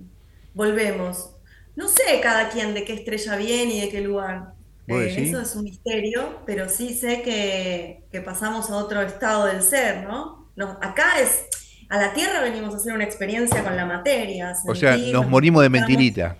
volvemos. 0.53 1.31
No 1.75 1.87
sé 1.87 2.19
cada 2.21 2.49
quien 2.49 2.75
de 2.75 2.85
qué 2.85 2.93
estrella 2.93 3.35
viene 3.35 3.77
y 3.77 3.81
de 3.81 3.89
qué 3.89 4.01
lugar. 4.01 4.53
Eh, 4.87 5.15
eso 5.17 5.39
es 5.39 5.55
un 5.55 5.63
misterio, 5.63 6.41
pero 6.45 6.67
sí 6.67 6.93
sé 6.93 7.21
que, 7.21 8.21
pasamos 8.23 8.69
a 8.69 8.75
otro 8.75 9.01
estado 9.01 9.45
del 9.45 9.61
ser, 9.61 10.03
¿no? 10.03 10.49
acá 10.81 11.19
es, 11.19 11.45
a 11.89 11.97
la 11.97 12.13
Tierra 12.13 12.41
venimos 12.41 12.73
a 12.73 12.77
hacer 12.77 12.93
una 12.93 13.03
experiencia 13.03 13.63
con 13.63 13.75
la 13.75 13.85
materia. 13.85 14.53
o 14.67 14.75
sea, 14.75 14.97
nos 14.97 15.27
morimos 15.27 15.63
de 15.63 15.69
mentirita. 15.69 16.37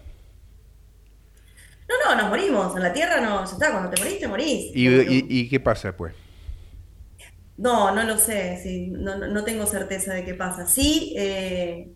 No, 1.88 2.16
no, 2.16 2.22
nos 2.22 2.30
morimos. 2.30 2.76
En 2.76 2.84
la 2.84 2.94
Tierra 2.94 3.22
no, 3.22 3.46
ya 3.46 3.52
está, 3.52 3.72
cuando 3.72 3.90
te 3.90 4.02
morís, 4.02 4.20
te 4.20 4.28
morís. 4.28 4.72
¿Y, 4.74 5.50
qué 5.50 5.60
pasa 5.60 5.90
después? 5.90 6.14
No, 7.56 7.94
no 7.94 8.04
lo 8.04 8.18
sé, 8.18 8.60
sí, 8.62 8.88
no, 8.88 9.44
tengo 9.44 9.66
certeza 9.68 10.14
de 10.14 10.26
qué 10.26 10.34
pasa. 10.34 10.66
Sí, 10.66 11.14
eh, 11.18 11.94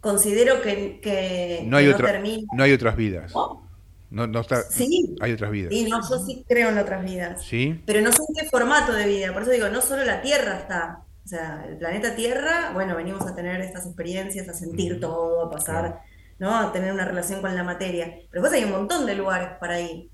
considero 0.00 0.60
que, 0.60 1.62
no, 1.64 1.78
hay 1.78 1.88
otra, 1.88 2.20
no 2.52 2.62
hay 2.62 2.72
otras 2.72 2.96
vidas. 2.96 3.32
No, 3.34 3.65
no 4.10 4.40
está, 4.40 4.62
sí. 4.62 5.16
Hay 5.20 5.32
otras 5.32 5.50
vidas. 5.50 5.72
Sí, 5.72 5.88
no, 5.88 6.00
yo 6.08 6.18
sí 6.24 6.44
creo 6.48 6.68
en 6.70 6.78
otras 6.78 7.04
vidas. 7.04 7.44
Sí. 7.44 7.82
Pero 7.86 8.00
no 8.00 8.12
sé 8.12 8.18
en 8.28 8.34
qué 8.34 8.48
formato 8.48 8.92
de 8.92 9.06
vida. 9.06 9.32
Por 9.32 9.42
eso 9.42 9.50
digo, 9.50 9.68
no 9.68 9.80
solo 9.80 10.04
la 10.04 10.22
Tierra 10.22 10.58
está. 10.58 11.02
O 11.24 11.28
sea, 11.28 11.64
el 11.68 11.76
planeta 11.76 12.14
Tierra, 12.14 12.70
bueno, 12.72 12.96
venimos 12.96 13.26
a 13.26 13.34
tener 13.34 13.60
estas 13.60 13.84
experiencias, 13.86 14.48
a 14.48 14.54
sentir 14.54 15.00
todo, 15.00 15.46
a 15.46 15.50
pasar. 15.50 16.00
¿no? 16.38 16.54
A 16.56 16.72
tener 16.72 16.92
una 16.92 17.04
relación 17.04 17.40
con 17.40 17.54
la 17.54 17.64
materia. 17.64 18.06
Pero 18.30 18.42
después 18.42 18.52
hay 18.52 18.64
un 18.64 18.72
montón 18.72 19.06
de 19.06 19.14
lugares 19.14 19.50
para 19.58 19.80
ir. 19.80 20.10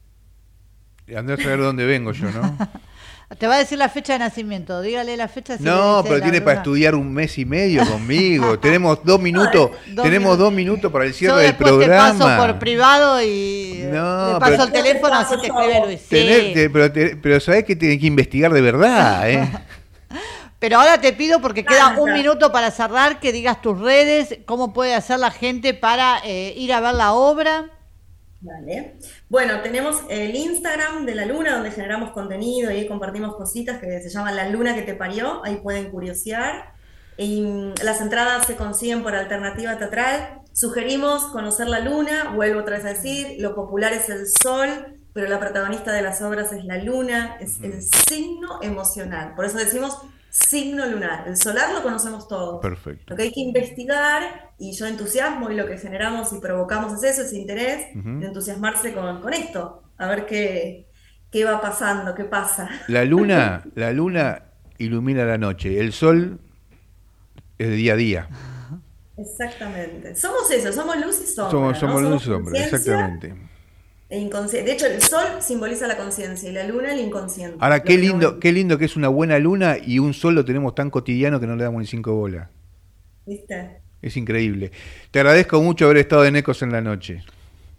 Andrés 1.16 1.40
a 1.40 1.42
saber 1.42 1.60
dónde 1.60 1.84
vengo 1.84 2.12
yo, 2.12 2.30
¿no? 2.30 2.56
Te 3.38 3.46
va 3.46 3.54
a 3.54 3.58
decir 3.58 3.78
la 3.78 3.88
fecha 3.88 4.12
de 4.12 4.18
nacimiento, 4.18 4.80
dígale 4.82 5.16
la 5.16 5.28
fecha. 5.28 5.56
no, 5.60 6.02
pero 6.06 6.20
tiene 6.20 6.40
para 6.40 6.58
estudiar 6.58 6.94
un 6.94 7.12
mes 7.12 7.38
y 7.38 7.44
medio 7.44 7.86
conmigo. 7.90 8.58
tenemos 8.58 8.98
dos 9.04 9.20
minutos, 9.20 9.70
tenemos 10.02 10.36
dos 10.38 10.52
minutos 10.52 10.92
para 10.92 11.06
el 11.06 11.14
cierre 11.14 11.42
del 11.42 11.56
programa. 11.56 12.12
Te 12.12 12.18
paso 12.18 12.36
por 12.36 12.58
privado 12.58 13.22
y 13.22 13.84
no, 13.90 14.38
paso 14.38 14.64
el 14.64 14.72
teléfono, 14.72 15.14
así 15.14 15.34
te 15.40 15.46
escribe 15.46 15.82
Luis. 15.86 16.70
pero, 16.72 16.92
pero 17.22 17.40
sabés 17.40 17.64
que 17.64 17.76
tiene 17.76 17.98
que 17.98 18.06
investigar 18.06 18.52
de 18.52 18.60
verdad, 18.60 19.30
¿eh? 19.30 19.50
Pero 20.62 20.78
ahora 20.78 21.00
te 21.00 21.12
pido, 21.12 21.40
porque 21.40 21.64
queda 21.64 21.96
un 21.98 22.12
minuto 22.12 22.52
para 22.52 22.70
cerrar, 22.70 23.18
que 23.18 23.32
digas 23.32 23.60
tus 23.60 23.80
redes, 23.80 24.38
cómo 24.46 24.72
puede 24.72 24.94
hacer 24.94 25.18
la 25.18 25.32
gente 25.32 25.74
para 25.74 26.20
eh, 26.24 26.54
ir 26.56 26.72
a 26.72 26.78
ver 26.78 26.94
la 26.94 27.14
obra. 27.14 27.68
Vale. 28.42 28.96
Bueno, 29.28 29.60
tenemos 29.62 30.02
el 30.08 30.34
Instagram 30.34 31.06
de 31.06 31.14
La 31.14 31.26
Luna, 31.26 31.54
donde 31.54 31.70
generamos 31.70 32.10
contenido 32.10 32.72
y 32.72 32.74
ahí 32.76 32.88
compartimos 32.88 33.36
cositas 33.36 33.78
que 33.78 34.00
se 34.00 34.10
llaman 34.10 34.34
La 34.34 34.48
Luna 34.48 34.74
que 34.74 34.82
te 34.82 34.94
parió, 34.94 35.44
ahí 35.44 35.56
pueden 35.62 35.90
curiosear. 35.90 36.74
Y 37.16 37.42
mm, 37.42 37.74
las 37.84 38.00
entradas 38.00 38.46
se 38.46 38.56
consiguen 38.56 39.04
por 39.04 39.14
alternativa 39.14 39.78
teatral. 39.78 40.40
Sugerimos 40.52 41.26
conocer 41.26 41.68
la 41.68 41.80
luna, 41.80 42.32
vuelvo 42.34 42.60
otra 42.60 42.76
vez 42.76 42.84
a 42.84 42.88
decir, 42.90 43.36
lo 43.38 43.54
popular 43.54 43.92
es 43.92 44.08
el 44.08 44.26
sol, 44.26 44.98
pero 45.12 45.28
la 45.28 45.38
protagonista 45.38 45.92
de 45.92 46.02
las 46.02 46.20
obras 46.20 46.52
es 46.52 46.64
la 46.64 46.78
luna, 46.78 47.36
es 47.40 47.60
el 47.62 47.80
signo 47.80 48.60
emocional. 48.60 49.34
Por 49.36 49.44
eso 49.44 49.56
decimos 49.56 49.98
signo 50.32 50.86
lunar. 50.86 51.28
El 51.28 51.36
solar 51.36 51.72
lo 51.72 51.82
conocemos 51.82 52.26
todos. 52.26 52.60
Perfecto. 52.60 53.04
Lo 53.08 53.16
que 53.16 53.24
hay 53.24 53.32
que 53.32 53.40
investigar, 53.40 54.51
y 54.62 54.70
yo 54.70 54.86
entusiasmo, 54.86 55.50
y 55.50 55.56
lo 55.56 55.66
que 55.66 55.76
generamos 55.76 56.32
y 56.32 56.38
provocamos 56.38 56.92
es 56.92 57.18
eso, 57.18 57.22
ese 57.22 57.36
interés, 57.36 57.88
de 57.94 58.26
entusiasmarse 58.26 58.94
con, 58.94 59.32
esto, 59.32 59.82
a 59.98 60.06
ver 60.06 60.24
qué, 60.24 60.86
qué 61.32 61.44
va 61.44 61.60
pasando, 61.60 62.14
qué 62.14 62.22
pasa. 62.22 62.70
La 62.86 63.04
luna, 63.04 63.64
la 63.74 63.92
luna 63.92 64.44
ilumina 64.78 65.24
la 65.24 65.36
noche, 65.36 65.80
el 65.80 65.92
sol 65.92 66.38
es 67.58 67.68
de 67.70 67.74
día 67.74 67.94
a 67.94 67.96
día. 67.96 68.28
Exactamente. 69.16 70.14
Somos 70.14 70.48
eso, 70.52 70.72
somos 70.72 70.96
luz 70.96 71.20
y 71.24 71.26
sombra. 71.26 71.74
Somos, 71.74 72.00
luz 72.00 72.22
y 72.22 72.24
sombra, 72.24 72.60
exactamente. 72.60 73.34
E 74.10 74.20
de 74.28 74.72
hecho, 74.72 74.86
el 74.86 75.02
sol 75.02 75.26
simboliza 75.40 75.88
la 75.88 75.96
conciencia 75.96 76.48
y 76.48 76.52
la 76.52 76.68
luna 76.68 76.92
el 76.92 77.00
inconsciente. 77.00 77.56
Ahora, 77.58 77.82
qué 77.82 77.98
lindo, 77.98 78.38
qué 78.38 78.52
lindo 78.52 78.78
que 78.78 78.84
es 78.84 78.94
una 78.94 79.08
buena 79.08 79.40
luna 79.40 79.76
y 79.84 79.98
un 79.98 80.14
sol 80.14 80.36
lo 80.36 80.44
tenemos 80.44 80.76
tan 80.76 80.88
cotidiano 80.88 81.40
que 81.40 81.48
no 81.48 81.56
le 81.56 81.64
damos 81.64 81.80
ni 81.80 81.86
cinco 81.88 82.14
bolas. 82.14 82.48
¿Viste? 83.26 83.81
Es 84.02 84.16
increíble. 84.16 84.72
Te 85.10 85.20
agradezco 85.20 85.62
mucho 85.62 85.84
haber 85.86 85.98
estado 85.98 86.24
en 86.24 86.36
Ecos 86.36 86.60
en 86.62 86.72
la 86.72 86.80
noche. 86.80 87.22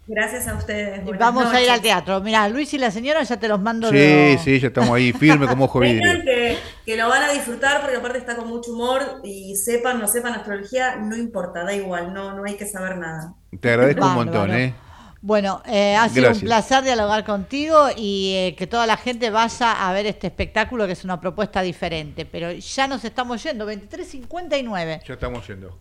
Gracias 0.06 0.48
a 0.48 0.56
ustedes. 0.56 1.02
Vamos 1.18 1.46
a 1.46 1.62
ir 1.62 1.70
al 1.70 1.82
teatro. 1.82 2.20
Mira, 2.20 2.48
Luis 2.50 2.74
y 2.74 2.78
la 2.78 2.92
señora 2.92 3.24
ya 3.24 3.38
te 3.38 3.48
los 3.48 3.62
mando. 3.62 3.90
Sí, 3.90 4.38
sí, 4.44 4.60
ya 4.60 4.68
estamos 4.68 4.92
ahí 4.92 5.14
firme 5.14 5.48
como 5.48 5.66
ojo 5.66 5.80
vidrio. 5.80 6.22
Que, 6.24 6.58
que 6.86 6.98
lo 6.98 7.08
van 7.08 7.24
a 7.24 7.32
disfrutar 7.32 7.82
porque 7.82 7.98
aparte 7.98 8.18
está 8.18 8.36
con 8.36 8.50
mucho 8.50 8.74
humor 8.74 9.22
y 9.24 9.56
sepan, 9.56 10.00
no 10.00 10.08
sepan 10.08 10.34
astrología, 10.34 10.98
no 10.98 11.16
importa, 11.16 11.64
da 11.64 11.74
igual, 11.74 12.14
no, 12.14 12.34
no 12.34 12.44
hay 12.44 12.56
que 12.56 12.66
saber 12.66 12.98
nada. 12.98 13.34
Te 13.60 13.70
agradezco 13.70 14.06
un 14.06 14.14
montón, 14.14 14.54
¿eh? 14.54 14.74
Bueno, 15.22 15.64
eh, 15.66 15.96
ha 15.96 16.10
sido 16.10 16.32
un 16.34 16.40
placer 16.42 16.84
dialogar 16.84 17.24
contigo 17.24 17.88
y 17.96 18.34
eh, 18.36 18.56
que 18.58 18.68
toda 18.68 18.86
la 18.86 18.98
gente 18.98 19.30
vaya 19.30 19.88
a 19.88 19.94
ver 19.94 20.06
este 20.06 20.28
espectáculo 20.28 20.86
que 20.86 20.92
es 20.92 21.06
una 21.06 21.22
propuesta 21.22 21.62
diferente. 21.62 22.26
Pero 22.26 22.52
ya 22.52 22.88
nos 22.88 23.06
estamos 23.06 23.42
yendo, 23.42 23.66
23.59. 23.66 25.02
Ya 25.08 25.14
estamos 25.14 25.48
yendo. 25.48 25.80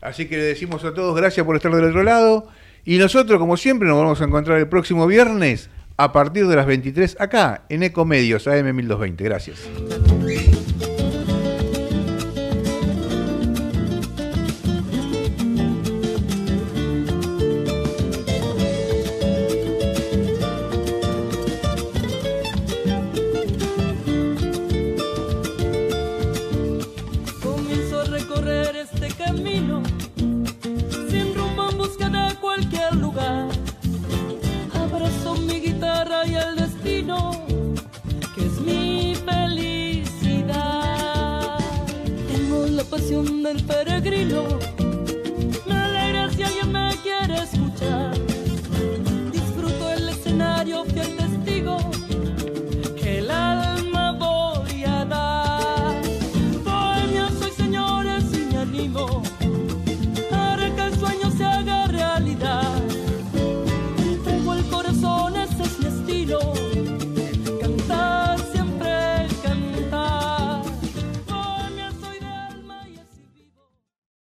Así 0.00 0.26
que 0.26 0.36
le 0.36 0.44
decimos 0.44 0.84
a 0.84 0.94
todos 0.94 1.16
gracias 1.16 1.44
por 1.44 1.56
estar 1.56 1.72
del 1.74 1.84
otro 1.84 2.02
lado. 2.02 2.48
Y 2.84 2.98
nosotros, 2.98 3.38
como 3.38 3.56
siempre, 3.56 3.88
nos 3.88 3.98
vamos 3.98 4.20
a 4.20 4.24
encontrar 4.24 4.58
el 4.58 4.68
próximo 4.68 5.06
viernes 5.06 5.68
a 5.96 6.12
partir 6.12 6.46
de 6.46 6.56
las 6.56 6.66
23 6.66 7.18
acá 7.20 7.64
en 7.68 7.82
Ecomedios 7.82 8.46
AM 8.46 8.74
1220. 8.74 9.24
Gracias. 9.24 10.89
Del 43.10 43.64
peregrino. 43.64 44.44
Me 45.66 45.74
alegra 45.74 46.30
si 46.30 46.44
alguien 46.44 46.70
me 46.70 46.96
quiere 47.02 47.42
escuchar. 47.42 48.14
Disfruto 49.32 49.90
el 49.90 50.10
escenario, 50.10 50.84
fiel 50.84 51.16
testigo, 51.16 51.76